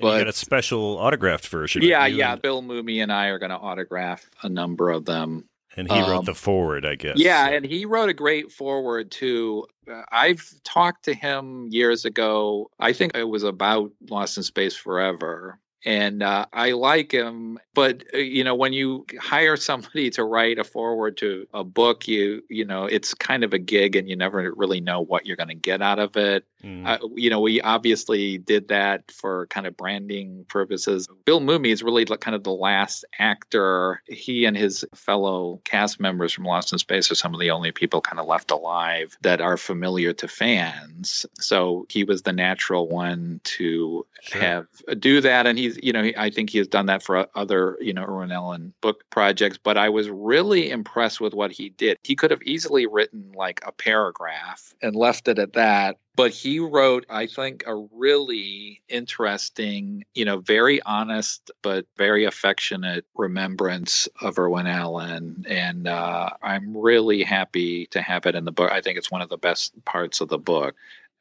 But, 0.00 0.14
you 0.14 0.24
got 0.24 0.28
a 0.28 0.32
special 0.32 0.96
autographed 0.98 1.46
version. 1.48 1.82
Yeah, 1.82 2.06
yeah. 2.06 2.32
and- 2.32 2.42
Bill 2.42 2.62
Mumy 2.62 3.02
and 3.02 3.12
I 3.12 3.26
are 3.26 3.38
going 3.38 3.50
to 3.50 3.58
autograph 3.58 4.28
a 4.42 4.48
number 4.48 4.90
of 4.90 5.04
them. 5.04 5.44
And 5.76 5.90
he 5.90 6.00
wrote 6.00 6.18
Um, 6.18 6.24
the 6.24 6.34
foreword, 6.34 6.84
I 6.84 6.96
guess. 6.96 7.18
Yeah, 7.18 7.48
and 7.48 7.64
he 7.64 7.86
wrote 7.86 8.08
a 8.08 8.14
great 8.14 8.52
foreword 8.52 9.10
too. 9.10 9.66
Uh, 9.90 10.02
I've 10.12 10.52
talked 10.64 11.04
to 11.06 11.14
him 11.14 11.68
years 11.70 12.04
ago. 12.04 12.70
I 12.78 12.92
think 12.92 13.16
it 13.16 13.28
was 13.28 13.42
about 13.42 13.90
Lost 14.10 14.36
in 14.36 14.42
Space 14.42 14.76
Forever. 14.76 15.58
and 15.84 16.22
uh, 16.22 16.46
I 16.52 16.70
like 16.72 17.10
him. 17.10 17.58
But 17.74 18.04
uh, 18.14 18.18
you 18.18 18.44
know, 18.44 18.54
when 18.54 18.72
you 18.72 19.04
hire 19.18 19.56
somebody 19.56 20.10
to 20.10 20.22
write 20.24 20.58
a 20.58 20.64
foreword 20.64 21.16
to 21.18 21.46
a 21.54 21.64
book, 21.64 22.06
you 22.06 22.42
you 22.48 22.64
know 22.64 22.84
it's 22.84 23.14
kind 23.14 23.42
of 23.42 23.52
a 23.52 23.58
gig, 23.58 23.96
and 23.96 24.08
you 24.08 24.14
never 24.14 24.52
really 24.56 24.80
know 24.80 25.00
what 25.00 25.26
you're 25.26 25.36
going 25.36 25.48
to 25.48 25.54
get 25.54 25.82
out 25.82 25.98
of 25.98 26.16
it. 26.16 26.44
Mm. 26.64 26.86
Uh, 26.86 27.08
you 27.14 27.30
know, 27.30 27.40
we 27.40 27.60
obviously 27.60 28.38
did 28.38 28.68
that 28.68 29.10
for 29.10 29.46
kind 29.48 29.66
of 29.66 29.76
branding 29.76 30.44
purposes. 30.48 31.08
Bill 31.24 31.40
Mumy 31.40 31.72
is 31.72 31.82
really 31.82 32.04
kind 32.04 32.34
of 32.34 32.44
the 32.44 32.52
last 32.52 33.04
actor. 33.18 34.02
He 34.06 34.44
and 34.44 34.56
his 34.56 34.84
fellow 34.94 35.60
cast 35.64 36.00
members 36.00 36.32
from 36.32 36.44
Lost 36.44 36.72
in 36.72 36.78
Space 36.78 37.10
are 37.10 37.16
some 37.16 37.34
of 37.34 37.40
the 37.40 37.50
only 37.50 37.72
people 37.72 38.00
kind 38.00 38.20
of 38.20 38.26
left 38.26 38.50
alive 38.50 39.16
that 39.22 39.40
are 39.40 39.56
familiar 39.56 40.12
to 40.12 40.28
fans. 40.28 41.26
So 41.38 41.86
he 41.88 42.04
was 42.04 42.22
the 42.22 42.32
natural 42.32 42.88
one 42.88 43.40
to 43.44 44.06
sure. 44.20 44.40
have 44.40 44.66
do 44.98 45.20
that, 45.20 45.46
and 45.46 45.58
he's 45.58 45.78
you 45.82 45.92
know 45.92 46.10
I 46.16 46.30
think 46.30 46.50
he 46.50 46.58
has 46.58 46.68
done 46.68 46.86
that 46.86 47.02
for 47.02 47.26
other 47.34 47.76
you 47.80 47.92
know 47.92 48.04
Irwin 48.04 48.32
Allen 48.32 48.72
book 48.80 49.04
projects. 49.10 49.58
But 49.58 49.76
I 49.76 49.88
was 49.88 50.08
really 50.08 50.70
impressed 50.70 51.20
with 51.20 51.34
what 51.34 51.50
he 51.52 51.70
did. 51.70 51.98
He 52.02 52.14
could 52.14 52.30
have 52.30 52.42
easily 52.42 52.86
written 52.86 53.32
like 53.34 53.60
a 53.66 53.72
paragraph 53.72 54.74
and 54.80 54.94
left 54.94 55.28
it 55.28 55.38
at 55.38 55.54
that 55.54 55.96
but 56.16 56.30
he 56.30 56.58
wrote 56.58 57.06
i 57.08 57.26
think 57.26 57.64
a 57.66 57.74
really 57.74 58.82
interesting 58.88 60.04
you 60.14 60.24
know 60.24 60.38
very 60.38 60.80
honest 60.82 61.50
but 61.62 61.86
very 61.96 62.24
affectionate 62.24 63.04
remembrance 63.14 64.08
of 64.20 64.38
irwin 64.38 64.66
allen. 64.66 65.44
And 65.48 65.86
uh, 65.88 66.30
i'm 66.42 66.76
really 66.76 67.22
happy 67.22 67.86
to 67.86 68.02
have 68.02 68.26
it 68.26 68.34
in 68.34 68.44
the 68.44 68.52
book. 68.52 68.70
I 68.70 68.80
think 68.80 68.98
it's 68.98 69.10
one 69.10 69.22
of 69.22 69.28
the 69.28 69.38
best 69.38 69.72
parts 69.84 70.20
of 70.20 70.28
the 70.28 70.38
book 70.38 70.74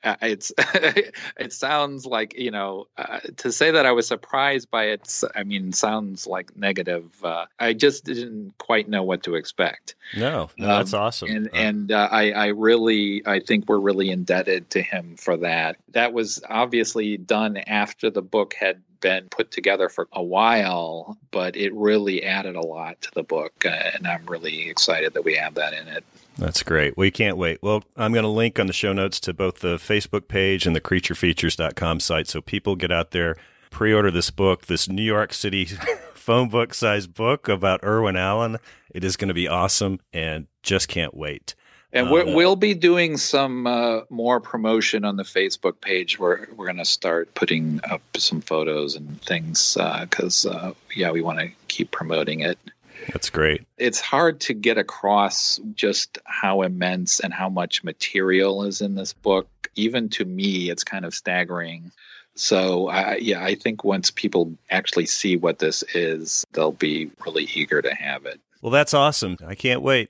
it's 0.04 0.52
it 0.58 1.54
sounds 1.54 2.06
like 2.06 2.38
you 2.38 2.52
know 2.52 2.88
uh, 2.98 3.20
to 3.38 3.52
say 3.52 3.72
that 3.72 3.86
I 3.86 3.92
was 3.92 4.08
surprised 4.08 4.72
by 4.72 4.86
it. 4.86 5.22
I 5.36 5.44
mean, 5.44 5.74
sounds 5.74 6.28
like 6.28 6.56
negative. 6.56 7.24
Uh, 7.24 7.46
I 7.60 7.74
just 7.74 8.06
didn't 8.06 8.58
quite 8.58 8.90
know 8.90 9.04
what 9.04 9.24
to 9.24 9.36
expect. 9.36 9.96
No, 10.16 10.50
no 10.58 10.70
um, 10.70 10.78
that's 10.78 10.94
awesome. 10.94 11.30
And 11.30 11.48
uh, 11.48 11.52
and 11.54 11.92
uh, 11.92 12.10
I 12.12 12.32
I 12.32 12.48
really 12.48 13.22
I 13.26 13.40
think 13.40 13.68
we're 13.68 13.80
really 13.80 14.10
indebted 14.10 14.70
to 14.72 14.82
him 14.82 15.16
for 15.18 15.38
that. 15.38 15.78
That 15.90 16.14
was 16.14 16.42
obviously 16.50 17.18
done 17.18 17.58
after 17.58 18.10
the 18.10 18.22
book 18.22 18.54
had 18.54 18.82
been 19.02 19.28
put 19.30 19.52
together 19.52 19.90
for 19.90 20.08
a 20.14 20.24
while, 20.24 21.18
but 21.32 21.56
it 21.56 21.74
really 21.74 22.24
added 22.24 22.56
a 22.56 22.62
lot 22.62 23.02
to 23.02 23.12
the 23.14 23.24
book, 23.24 23.66
uh, 23.66 23.92
and 23.96 24.08
I'm 24.08 24.26
really 24.28 24.70
excited 24.70 25.14
that 25.14 25.26
we 25.26 25.36
have 25.36 25.56
that 25.56 25.74
in 25.74 25.88
it. 25.88 26.06
That's 26.38 26.64
great. 26.64 26.98
We 26.98 27.12
can't 27.12 27.38
wait. 27.38 27.60
Well, 27.62 27.84
I'm 27.98 28.14
going 28.14 28.24
to 28.24 28.30
link 28.30 28.60
on 28.60 28.68
the 28.68 28.74
show 28.74 28.94
notes 28.94 29.20
to 29.22 29.34
both 29.34 29.60
the 29.60 29.76
Facebook 29.76 30.28
page 30.28 30.66
and 30.66 30.76
the 30.76 30.82
creaturefeatures.com 30.82 32.00
site 32.00 32.28
so 32.28 32.42
people 32.42 32.76
get 32.76 32.92
out 32.92 33.12
there, 33.12 33.36
pre 33.70 33.94
order 33.94 34.12
this 34.12 34.32
book, 34.32 34.68
this 34.68 34.88
New 34.88 35.04
York 35.04 35.34
City 35.34 35.66
phone 36.14 36.50
book 36.50 36.74
size 36.74 37.08
book 37.08 37.48
about 37.48 37.84
Irwin 37.84 38.16
Allen. 38.16 38.58
It 38.94 39.04
is 39.04 39.18
going 39.18 39.28
to 39.30 39.34
be 39.34 39.48
awesome 39.48 40.00
and 40.14 40.48
just 40.64 40.88
can't 40.88 41.16
wait. 41.16 41.56
And 41.94 42.10
we 42.10 42.24
will 42.24 42.56
be 42.56 42.74
doing 42.74 43.18
some 43.18 43.68
uh, 43.68 44.02
more 44.10 44.40
promotion 44.40 45.04
on 45.04 45.18
the 45.18 45.24
Facebook 45.24 45.82
page. 45.82 46.18
We're 46.18 46.48
we're 46.56 46.66
going 46.66 46.78
to 46.78 46.86
start 46.86 47.34
putting 47.34 47.82
up 47.90 48.02
some 48.16 48.40
photos 48.40 48.96
and 48.96 49.22
things 49.22 49.78
because 50.02 50.46
uh, 50.46 50.50
uh, 50.52 50.74
yeah, 50.96 51.12
we 51.12 51.22
want 51.22 51.40
to 51.40 51.50
keep 51.68 51.92
promoting 51.92 52.40
it. 52.40 52.58
That's 53.12 53.30
great. 53.30 53.66
It's 53.78 54.00
hard 54.00 54.40
to 54.42 54.54
get 54.54 54.78
across 54.78 55.60
just 55.74 56.18
how 56.26 56.62
immense 56.62 57.20
and 57.20 57.34
how 57.34 57.50
much 57.50 57.84
material 57.84 58.64
is 58.64 58.82
in 58.82 58.96
this 58.96 59.14
book. 59.14 59.48
Even 59.76 60.10
to 60.10 60.26
me, 60.26 60.70
it's 60.70 60.84
kind 60.84 61.06
of 61.06 61.14
staggering. 61.14 61.92
So, 62.36 62.90
uh, 62.90 63.16
yeah, 63.20 63.44
I 63.44 63.56
think 63.56 63.84
once 63.84 64.12
people 64.12 64.54
actually 64.70 65.06
see 65.06 65.36
what 65.36 65.60
this 65.60 65.84
is, 65.94 66.46
they'll 66.54 66.72
be 66.72 67.12
really 67.26 67.50
eager 67.54 67.82
to 67.82 67.94
have 67.94 68.26
it. 68.26 68.40
Well, 68.62 68.72
that's 68.72 68.94
awesome. 68.94 69.38
I 69.46 69.56
can't 69.56 69.82
wait. 69.82 70.10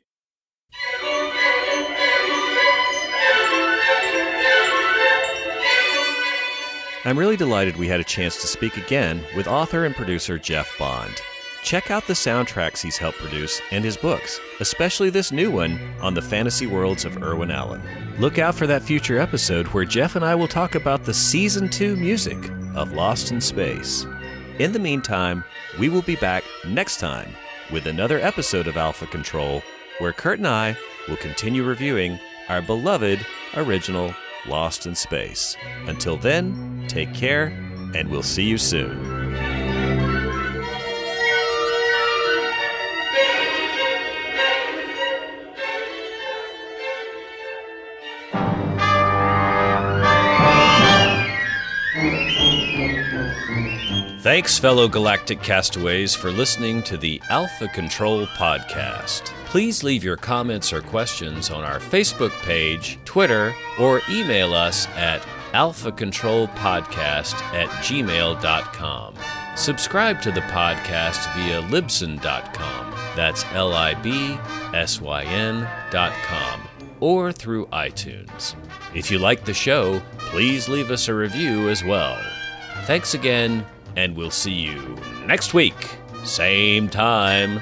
I'm 7.04 7.18
really 7.18 7.38
delighted 7.38 7.78
we 7.78 7.88
had 7.88 8.00
a 8.00 8.04
chance 8.04 8.40
to 8.42 8.48
speak 8.48 8.78
again 8.78 9.24
with 9.36 9.48
author 9.48 9.86
and 9.86 9.96
producer 9.96 10.38
Jeff 10.38 10.78
Bond. 10.78 11.22
Check 11.64 11.92
out 11.92 12.08
the 12.08 12.14
soundtracks 12.14 12.82
he's 12.82 12.98
helped 12.98 13.20
produce 13.20 13.62
and 13.72 13.84
his 13.84 13.96
books, 13.96 14.40
especially 14.60 15.10
this 15.10 15.32
new 15.32 15.52
one 15.52 15.80
on 16.02 16.14
the 16.14 16.22
fantasy 16.22 16.66
worlds 16.66 17.06
of 17.06 17.22
Irwin 17.22 17.52
Allen. 17.52 17.82
Look 18.18 18.40
out 18.40 18.56
for 18.56 18.66
that 18.68 18.82
future 18.82 19.20
episode 19.20 19.68
where 19.68 19.86
Jeff 19.86 20.16
and 20.16 20.26
I 20.26 20.34
will 20.36 20.48
talk 20.48 20.76
about 20.76 21.04
the 21.04 21.14
season 21.14 21.70
2 21.70 21.96
music 21.96 22.38
of 22.76 22.94
Lost 22.94 23.32
in 23.32 23.40
Space. 23.40 24.06
In 24.60 24.72
the 24.72 24.80
meantime, 24.80 25.44
we 25.80 25.88
will 25.88 26.02
be 26.02 26.16
back 26.16 26.44
next 26.68 26.98
time 26.98 27.32
with 27.72 27.86
another 27.86 28.20
episode 28.20 28.68
of 28.68 28.76
Alpha 28.78 29.06
Control 29.08 29.62
where 30.00 30.14
Kurt 30.14 30.40
and 30.40 30.48
I 30.48 30.76
will 31.08 31.18
continue 31.18 31.64
reviewing 31.64 32.20
our 32.50 32.62
beloved 32.62 33.26
original 33.56 34.14
Lost 34.48 34.88
in 34.88 34.96
Space. 34.96 35.56
Until 35.86 36.18
then, 36.18 36.86
take 36.88 37.14
care 37.14 37.48
and 37.94 38.10
we'll 38.10 38.24
see 38.24 38.44
you 38.44 38.58
soon. 38.58 39.61
Thanks, 54.22 54.60
fellow 54.60 54.88
galactic 54.88 55.42
castaways, 55.42 56.14
for 56.14 56.30
listening 56.32 56.84
to 56.84 56.96
the 56.96 57.20
Alpha 57.32 57.68
Control 57.68 58.28
Podcast. 58.28 59.24
Please 59.46 59.84
leave 59.84 60.04
your 60.04 60.16
comments 60.16 60.72
or 60.72 60.80
questions 60.80 61.50
on 61.50 61.64
our 61.64 61.80
Facebook 61.80 62.30
page, 62.44 63.00
Twitter, 63.04 63.52
or 63.80 64.00
email 64.12 64.54
us 64.54 64.88
at 64.90 65.24
alphacontrolpodcast 65.54 67.34
at 67.56 67.68
gmail.com. 67.84 69.16
Subscribe 69.56 70.22
to 70.22 70.30
the 70.30 70.42
podcast 70.42 71.34
via 71.34 71.64
libsyn.com. 71.64 72.96
That's 73.16 73.44
L 73.54 73.74
I 73.74 73.96
B 73.96 74.38
S 74.72 75.02
Y 75.02 75.24
N.com. 75.24 76.62
Or 77.00 77.32
through 77.32 77.66
iTunes. 77.74 78.54
If 78.94 79.10
you 79.10 79.18
like 79.18 79.46
the 79.46 79.54
show, 79.56 80.00
please 80.20 80.70
leave 80.70 80.92
us 80.92 81.08
a 81.08 81.16
review 81.16 81.70
as 81.70 81.84
well. 81.84 82.22
Thanks 82.86 83.16
again 83.16 83.66
and 83.96 84.16
we'll 84.16 84.32
see 84.32 84.52
you 84.54 84.96
next 85.26 85.54
week. 85.54 85.98
Same 86.24 86.88
time, 86.90 87.62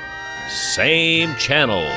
same 0.50 1.36
channel. 1.36 1.88